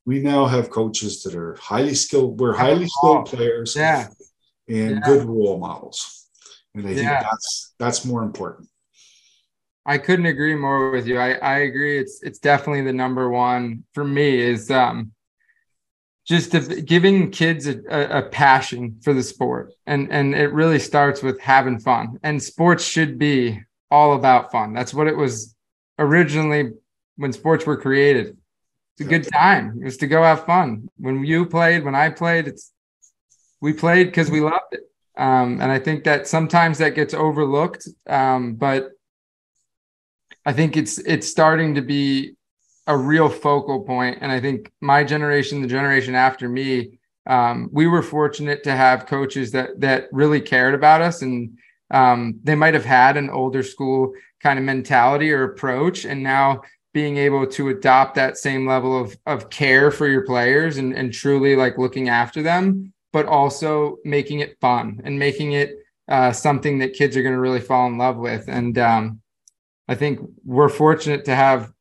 We 0.05 0.19
now 0.19 0.45
have 0.45 0.69
coaches 0.69 1.23
that 1.23 1.35
are 1.35 1.55
highly 1.55 1.95
skilled. 1.95 2.39
We're 2.39 2.55
highly 2.55 2.87
skilled 2.87 3.27
players. 3.27 3.75
Yeah. 3.75 4.07
And 4.67 4.91
yeah. 4.91 4.99
good 4.99 5.25
role 5.25 5.59
models 5.59 6.23
and 6.75 6.87
I 6.87 6.93
think 6.93 7.09
that's 7.09 7.73
that's 7.79 8.05
more 8.05 8.23
important. 8.23 8.69
I 9.85 9.97
couldn't 9.97 10.25
agree 10.25 10.55
more 10.55 10.91
with 10.91 11.07
you. 11.07 11.19
I, 11.19 11.33
I 11.33 11.57
agree. 11.59 11.99
It's 11.99 12.21
it's 12.23 12.39
definitely 12.39 12.81
the 12.81 12.93
number 12.93 13.29
one 13.29 13.83
for 13.93 14.03
me 14.03 14.39
is 14.39 14.71
um 14.71 15.11
just 16.26 16.86
giving 16.86 17.32
kids 17.32 17.67
a, 17.67 17.80
a, 17.89 18.21
passion 18.21 18.99
for 19.03 19.13
the 19.13 19.24
sport. 19.24 19.74
And 19.86 20.11
and 20.11 20.34
it 20.34 20.53
really 20.53 20.80
starts 20.80 21.21
with 21.21 21.39
having 21.41 21.80
fun. 21.80 22.17
And 22.24 22.41
sports 22.41 22.86
should 22.86 23.19
be 23.19 23.61
all 23.91 24.13
about 24.13 24.51
fun. 24.51 24.74
That's 24.74 24.93
what 24.93 25.07
it 25.07 25.17
was 25.17 25.55
originally 25.99 26.71
when 27.17 27.34
sports 27.34 27.65
were 27.65 27.78
created. 27.78 28.38
It's 28.97 29.05
a 29.05 29.09
good 29.09 29.28
time. 29.32 29.80
It 29.82 29.86
was 29.86 29.97
to 29.97 30.07
go 30.07 30.24
have 30.24 30.45
fun. 30.45 30.88
When 30.97 31.26
you 31.26 31.45
played 31.45 31.84
when 31.84 31.95
i 31.95 32.09
played 32.09 32.47
it's 32.47 32.71
we 33.59 33.74
played 33.74 34.07
because 34.07 34.30
we 34.30 34.41
loved 34.41 34.74
it. 34.74 34.82
Um, 35.17 35.61
and 35.61 35.71
I 35.71 35.80
think 35.80 36.03
that 36.03 36.28
sometimes 36.28 36.80
that 36.80 36.95
gets 36.95 37.13
overlooked. 37.13 37.88
Um, 38.07 38.55
but 38.55 38.91
I 40.45 40.53
think 40.53 40.76
it's 40.76 40.99
it's 40.99 41.30
starting 41.30 41.76
to 41.76 41.82
be 41.82 42.36
a 42.88 42.97
real 42.97 43.29
focal 43.29 43.81
point. 43.81 44.17
And 44.21 44.31
I 44.31 44.39
think 44.39 44.71
my 44.81 45.03
generation, 45.03 45.61
the 45.61 45.67
generation 45.67 46.15
after 46.15 46.49
me, 46.49 46.99
um, 47.25 47.69
we 47.71 47.88
were 47.88 48.01
fortunate 48.01 48.63
to 48.63 48.75
have 48.75 49.05
coaches 49.05 49.51
that 49.51 49.79
that 49.79 50.09
really 50.11 50.41
cared 50.41 50.73
about 50.73 51.01
us 51.01 51.21
and 51.21 51.57
um, 51.91 52.39
they 52.43 52.55
might 52.55 52.73
have 52.73 52.86
had 52.86 53.15
an 53.17 53.29
older 53.29 53.63
school 53.63 54.13
kind 54.41 54.59
of 54.59 54.65
mentality 54.65 55.31
or 55.31 55.43
approach 55.43 56.03
and 56.03 56.21
now 56.21 56.61
being 56.93 57.17
able 57.17 57.47
to 57.47 57.69
adopt 57.69 58.15
that 58.15 58.38
same 58.38 58.67
level 58.67 58.99
of, 58.99 59.17
of 59.25 59.49
care 59.49 59.89
for 59.89 60.07
your 60.07 60.25
players 60.25 60.77
and, 60.77 60.93
and 60.93 61.13
truly 61.13 61.55
like 61.55 61.77
looking 61.77 62.09
after 62.09 62.41
them 62.43 62.93
but 63.13 63.27
also 63.27 63.97
making 64.03 64.39
it 64.39 64.59
fun 64.59 64.99
and 65.05 65.17
making 65.17 65.53
it 65.53 65.77
uh, 66.09 66.31
something 66.31 66.79
that 66.79 66.93
kids 66.93 67.15
are 67.15 67.21
going 67.21 67.36
to 67.36 67.39
really 67.39 67.61
fall 67.61 67.88
in 67.88 67.97
love 67.97 68.17
with. 68.17 68.49
And 68.49 68.77
um, 68.77 69.21
I 69.88 69.95
think 69.95 70.19
we're 70.43 70.67
fortunate 70.67 71.23
to 71.25 71.36
have 71.36 71.71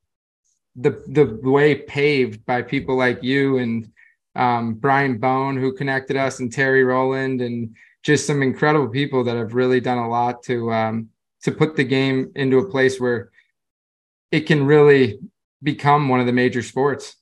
the 0.76 1.02
the 1.08 1.38
way 1.42 1.74
paved 1.74 2.44
by 2.46 2.62
people 2.62 2.96
like 2.96 3.22
you 3.22 3.58
and 3.58 3.90
um, 4.34 4.74
Brian 4.74 5.18
Bone, 5.18 5.56
who 5.56 5.74
connected 5.74 6.16
us, 6.16 6.40
and 6.40 6.52
Terry 6.52 6.84
Rowland, 6.84 7.40
and 7.42 7.74
just 8.02 8.26
some 8.26 8.42
incredible 8.42 8.88
people 8.88 9.24
that 9.24 9.36
have 9.36 9.54
really 9.54 9.80
done 9.80 9.98
a 9.98 10.08
lot 10.08 10.42
to 10.44 10.72
um, 10.72 11.08
to 11.42 11.52
put 11.52 11.76
the 11.76 11.84
game 11.84 12.32
into 12.34 12.58
a 12.58 12.70
place 12.70 12.98
where 12.98 13.30
it 14.30 14.40
can 14.42 14.64
really 14.64 15.18
become 15.62 16.08
one 16.08 16.20
of 16.20 16.26
the 16.26 16.32
major 16.32 16.62
sports. 16.62 17.16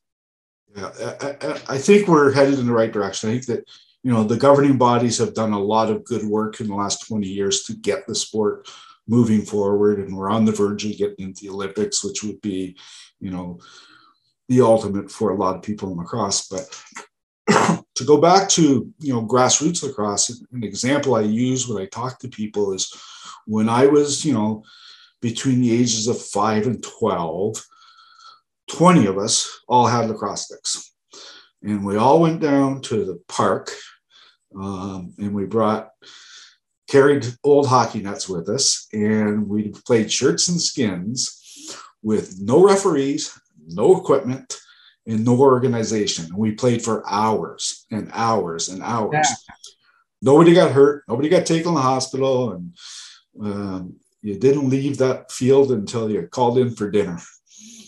Yeah, 0.76 0.90
I, 1.20 1.74
I 1.74 1.78
think 1.78 2.06
we're 2.06 2.32
headed 2.32 2.58
in 2.58 2.66
the 2.66 2.72
right 2.72 2.92
direction. 2.92 3.30
I 3.30 3.32
think 3.32 3.46
that 3.46 3.68
you 4.02 4.12
know 4.12 4.24
the 4.24 4.36
governing 4.36 4.78
bodies 4.78 5.18
have 5.18 5.34
done 5.34 5.52
a 5.52 5.58
lot 5.58 5.90
of 5.90 6.04
good 6.04 6.24
work 6.24 6.60
in 6.60 6.68
the 6.68 6.74
last 6.74 7.06
20 7.06 7.26
years 7.26 7.64
to 7.64 7.74
get 7.74 8.06
the 8.06 8.14
sport 8.14 8.68
moving 9.08 9.42
forward 9.42 9.98
and 9.98 10.16
we're 10.16 10.30
on 10.30 10.44
the 10.44 10.52
verge 10.52 10.84
of 10.84 10.96
getting 10.96 11.26
into 11.26 11.42
the 11.42 11.48
olympics 11.48 12.04
which 12.04 12.22
would 12.22 12.40
be 12.40 12.76
you 13.20 13.30
know 13.30 13.58
the 14.48 14.60
ultimate 14.60 15.10
for 15.10 15.30
a 15.30 15.36
lot 15.36 15.56
of 15.56 15.62
people 15.62 15.90
in 15.90 15.98
lacrosse. 15.98 16.48
But 16.48 17.84
to 17.94 18.04
go 18.04 18.20
back 18.20 18.48
to 18.50 18.92
you 18.98 19.12
know 19.12 19.26
grassroots 19.26 19.82
lacrosse 19.82 20.42
an 20.52 20.64
example 20.64 21.14
i 21.14 21.20
use 21.20 21.66
when 21.66 21.82
i 21.82 21.86
talk 21.86 22.18
to 22.18 22.28
people 22.28 22.72
is 22.72 22.92
when 23.46 23.68
i 23.68 23.86
was 23.86 24.24
you 24.24 24.32
know 24.32 24.62
between 25.20 25.60
the 25.60 25.72
ages 25.72 26.06
of 26.06 26.20
5 26.20 26.66
and 26.66 26.82
12 26.82 27.56
20 28.70 29.06
of 29.06 29.18
us 29.18 29.60
all 29.68 29.86
had 29.86 30.08
lacrosse 30.08 30.46
sticks. 30.46 30.92
And 31.62 31.84
we 31.84 31.96
all 31.96 32.20
went 32.20 32.40
down 32.40 32.80
to 32.82 33.04
the 33.04 33.20
park 33.28 33.70
um, 34.56 35.12
and 35.18 35.34
we 35.34 35.44
brought 35.44 35.90
carried 36.88 37.26
old 37.44 37.68
hockey 37.68 38.00
nets 38.00 38.28
with 38.28 38.48
us 38.48 38.88
and 38.92 39.48
we 39.48 39.72
played 39.86 40.10
shirts 40.10 40.48
and 40.48 40.60
skins 40.60 41.39
with 42.02 42.40
no 42.40 42.64
referees 42.64 43.38
no 43.68 43.96
equipment 43.96 44.58
and 45.06 45.24
no 45.24 45.38
organization 45.38 46.26
we 46.36 46.52
played 46.52 46.82
for 46.82 47.08
hours 47.08 47.86
and 47.90 48.10
hours 48.12 48.68
and 48.68 48.82
hours 48.82 49.12
yeah. 49.12 49.54
nobody 50.22 50.54
got 50.54 50.72
hurt 50.72 51.04
nobody 51.08 51.28
got 51.28 51.46
taken 51.46 51.72
to 51.72 51.76
the 51.76 51.82
hospital 51.82 52.52
and 52.52 52.76
um, 53.42 53.94
you 54.22 54.38
didn't 54.38 54.68
leave 54.68 54.98
that 54.98 55.30
field 55.30 55.72
until 55.72 56.10
you 56.10 56.26
called 56.26 56.58
in 56.58 56.74
for 56.74 56.90
dinner 56.90 57.18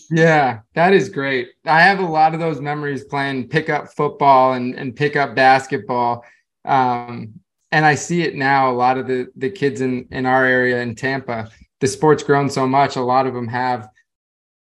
yeah, 0.09 0.59
that 0.75 0.93
is 0.93 1.09
great. 1.09 1.49
I 1.65 1.81
have 1.81 1.99
a 1.99 2.05
lot 2.05 2.35
of 2.35 2.39
those 2.39 2.61
memories 2.61 3.03
playing 3.03 3.49
pickup 3.49 3.93
football 3.93 4.53
and, 4.53 4.75
and 4.75 4.95
pickup 4.95 5.35
basketball. 5.35 6.23
Um, 6.65 7.39
and 7.71 7.83
I 7.83 7.95
see 7.95 8.21
it 8.21 8.35
now. 8.35 8.69
A 8.69 8.73
lot 8.73 8.99
of 8.99 9.07
the, 9.07 9.27
the 9.35 9.49
kids 9.49 9.81
in, 9.81 10.07
in 10.11 10.27
our 10.27 10.45
area 10.45 10.81
in 10.81 10.93
Tampa, 10.93 11.49
the 11.79 11.87
sport's 11.87 12.21
grown 12.21 12.47
so 12.49 12.67
much. 12.67 12.95
A 12.95 13.01
lot 13.01 13.25
of 13.25 13.33
them 13.33 13.47
have 13.47 13.89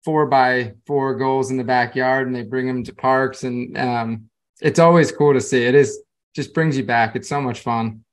four 0.08 0.26
by 0.26 0.72
four 0.86 1.16
goals 1.16 1.52
in 1.52 1.58
the 1.58 1.66
backyard 1.66 2.28
and 2.28 2.34
they 2.34 2.44
bring 2.44 2.66
them 2.66 2.82
to 2.86 2.96
parks. 2.96 3.44
And 3.44 3.78
um, 3.78 4.30
it's 4.62 4.80
always 4.80 5.12
cool 5.12 5.34
to 5.34 5.42
see. 5.42 5.66
It 5.66 5.76
is 5.76 6.00
just 6.34 6.54
brings 6.54 6.78
you 6.78 6.86
back. 6.86 7.18
It's 7.18 7.28
so 7.28 7.42
much 7.42 7.60
fun 7.60 8.06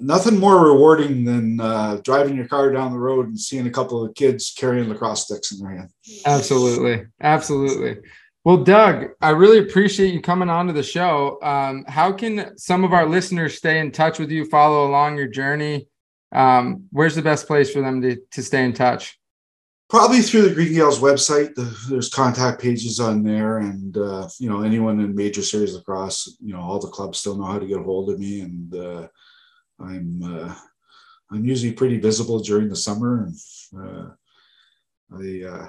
nothing 0.00 0.38
more 0.38 0.64
rewarding 0.64 1.24
than 1.24 1.60
uh, 1.60 2.00
driving 2.02 2.36
your 2.36 2.48
car 2.48 2.72
down 2.72 2.92
the 2.92 2.98
road 2.98 3.28
and 3.28 3.38
seeing 3.38 3.66
a 3.66 3.70
couple 3.70 4.04
of 4.04 4.14
kids 4.14 4.52
carrying 4.56 4.88
lacrosse 4.88 5.24
sticks 5.24 5.52
in 5.52 5.60
their 5.60 5.76
hand. 5.76 5.90
Absolutely, 6.26 7.06
absolutely. 7.20 7.98
Well, 8.44 8.64
Doug, 8.64 9.10
I 9.20 9.30
really 9.30 9.58
appreciate 9.58 10.14
you 10.14 10.20
coming 10.20 10.48
on 10.48 10.66
to 10.66 10.72
the 10.72 10.82
show. 10.82 11.38
Um, 11.42 11.84
how 11.86 12.10
can 12.10 12.56
some 12.56 12.84
of 12.84 12.92
our 12.92 13.06
listeners 13.06 13.56
stay 13.56 13.78
in 13.78 13.92
touch 13.92 14.18
with 14.18 14.30
you, 14.30 14.44
follow 14.46 14.88
along 14.88 15.18
your 15.18 15.28
journey? 15.28 15.86
Um, 16.32 16.86
where's 16.90 17.14
the 17.14 17.22
best 17.22 17.46
place 17.46 17.70
for 17.70 17.82
them 17.82 18.00
to, 18.02 18.16
to 18.32 18.42
stay 18.42 18.64
in 18.64 18.72
touch? 18.72 19.19
Probably 19.90 20.22
through 20.22 20.42
the 20.42 20.54
Green 20.54 20.72
Gaels 20.72 21.00
website. 21.00 21.56
The, 21.56 21.76
there's 21.88 22.08
contact 22.08 22.62
pages 22.62 23.00
on 23.00 23.24
there, 23.24 23.58
and 23.58 23.96
uh, 23.96 24.28
you 24.38 24.48
know 24.48 24.62
anyone 24.62 25.00
in 25.00 25.16
major 25.16 25.42
series 25.42 25.74
lacrosse, 25.74 26.36
you 26.40 26.52
know 26.52 26.60
all 26.60 26.78
the 26.78 26.86
clubs 26.86 27.18
still 27.18 27.36
know 27.36 27.46
how 27.46 27.58
to 27.58 27.66
get 27.66 27.80
a 27.80 27.82
hold 27.82 28.08
of 28.08 28.20
me, 28.20 28.42
and 28.42 28.72
uh, 28.72 29.08
I'm 29.80 30.22
uh, 30.22 30.54
I'm 31.32 31.44
usually 31.44 31.72
pretty 31.72 31.98
visible 31.98 32.38
during 32.38 32.68
the 32.68 32.76
summer, 32.76 33.24
and 33.24 33.36
uh, 33.76 34.10
I 35.12 35.48
uh, 35.48 35.68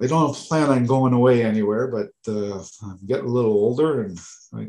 I 0.00 0.06
don't 0.06 0.32
plan 0.32 0.70
on 0.70 0.86
going 0.86 1.14
away 1.14 1.42
anywhere, 1.44 1.88
but 1.88 2.32
uh, 2.32 2.62
I'm 2.84 3.00
getting 3.04 3.26
a 3.26 3.28
little 3.28 3.54
older, 3.54 4.02
and 4.02 4.20
I, 4.54 4.68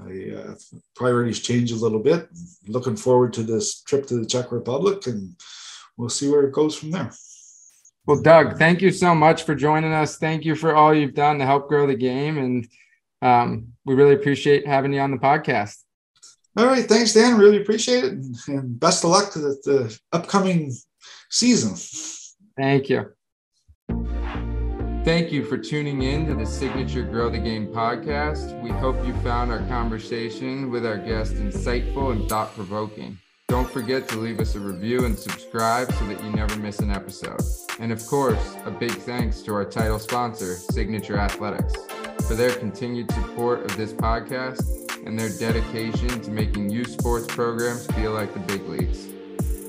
I 0.00 0.56
priorities 0.96 1.38
change 1.38 1.70
a 1.70 1.76
little 1.76 2.00
bit. 2.00 2.28
Looking 2.66 2.96
forward 2.96 3.32
to 3.34 3.44
this 3.44 3.80
trip 3.82 4.08
to 4.08 4.18
the 4.18 4.26
Czech 4.26 4.50
Republic, 4.50 5.06
and 5.06 5.36
we'll 5.96 6.08
see 6.08 6.28
where 6.28 6.42
it 6.42 6.52
goes 6.52 6.74
from 6.74 6.90
there. 6.90 7.12
Well, 8.06 8.20
Doug, 8.20 8.58
thank 8.58 8.82
you 8.82 8.90
so 8.90 9.14
much 9.14 9.44
for 9.44 9.54
joining 9.54 9.92
us. 9.92 10.18
Thank 10.18 10.44
you 10.44 10.54
for 10.54 10.74
all 10.74 10.94
you've 10.94 11.14
done 11.14 11.38
to 11.38 11.46
help 11.46 11.68
grow 11.68 11.86
the 11.86 11.94
game, 11.94 12.36
and 12.38 12.68
um, 13.22 13.68
we 13.86 13.94
really 13.94 14.14
appreciate 14.14 14.66
having 14.66 14.92
you 14.92 15.00
on 15.00 15.10
the 15.10 15.16
podcast. 15.16 15.78
All 16.56 16.66
right. 16.66 16.84
Thanks, 16.84 17.14
Dan. 17.14 17.36
Really 17.36 17.60
appreciate 17.60 18.04
it. 18.04 18.12
And 18.46 18.78
best 18.78 19.02
of 19.02 19.10
luck 19.10 19.32
to 19.32 19.40
the, 19.40 19.56
the 19.64 19.98
upcoming 20.12 20.72
season. 21.30 21.74
Thank 22.56 22.88
you. 22.88 23.10
Thank 25.04 25.32
you 25.32 25.44
for 25.44 25.58
tuning 25.58 26.02
in 26.02 26.26
to 26.28 26.34
the 26.34 26.46
Signature 26.46 27.02
Grow 27.02 27.28
the 27.28 27.38
Game 27.38 27.66
podcast. 27.66 28.58
We 28.62 28.70
hope 28.70 29.04
you 29.06 29.12
found 29.20 29.50
our 29.50 29.66
conversation 29.66 30.70
with 30.70 30.86
our 30.86 30.96
guest 30.96 31.34
insightful 31.34 32.12
and 32.12 32.28
thought 32.28 32.54
provoking. 32.54 33.18
Don't 33.48 33.70
forget 33.70 34.08
to 34.08 34.16
leave 34.16 34.40
us 34.40 34.54
a 34.54 34.60
review 34.60 35.04
and 35.04 35.18
subscribe 35.18 35.92
so 35.92 36.06
that 36.06 36.22
you 36.24 36.30
never 36.30 36.56
miss 36.56 36.78
an 36.78 36.90
episode. 36.90 37.42
And 37.78 37.92
of 37.92 38.04
course, 38.06 38.56
a 38.64 38.70
big 38.70 38.90
thanks 38.90 39.42
to 39.42 39.54
our 39.54 39.66
title 39.66 39.98
sponsor, 39.98 40.54
Signature 40.54 41.18
Athletics, 41.18 41.74
for 42.26 42.34
their 42.34 42.54
continued 42.54 43.10
support 43.12 43.60
of 43.64 43.76
this 43.76 43.92
podcast 43.92 44.62
and 45.06 45.18
their 45.18 45.28
dedication 45.38 46.08
to 46.22 46.30
making 46.30 46.70
youth 46.70 46.88
sports 46.88 47.26
programs 47.26 47.86
feel 47.88 48.12
like 48.12 48.32
the 48.32 48.40
big 48.40 48.66
leagues. 48.66 49.08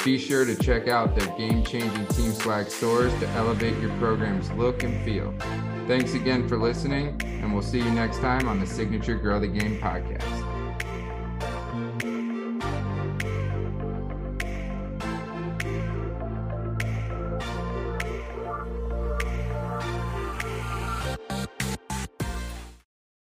Be 0.05 0.17
sure 0.17 0.45
to 0.45 0.55
check 0.55 0.87
out 0.87 1.15
their 1.17 1.35
game 1.37 1.65
changing 1.65 2.05
Team 2.07 2.31
Swag 2.31 2.67
stores 2.67 3.13
to 3.19 3.27
elevate 3.29 3.77
your 3.79 3.91
program's 3.97 4.49
look 4.51 4.83
and 4.83 5.03
feel. 5.03 5.33
Thanks 5.87 6.13
again 6.13 6.47
for 6.47 6.57
listening, 6.57 7.19
and 7.23 7.51
we'll 7.51 7.61
see 7.61 7.79
you 7.79 7.91
next 7.91 8.19
time 8.19 8.47
on 8.47 8.59
the 8.59 8.67
Signature 8.67 9.15
Grow 9.15 9.39
the 9.39 9.47
Game 9.47 9.81
podcast. 9.81 10.54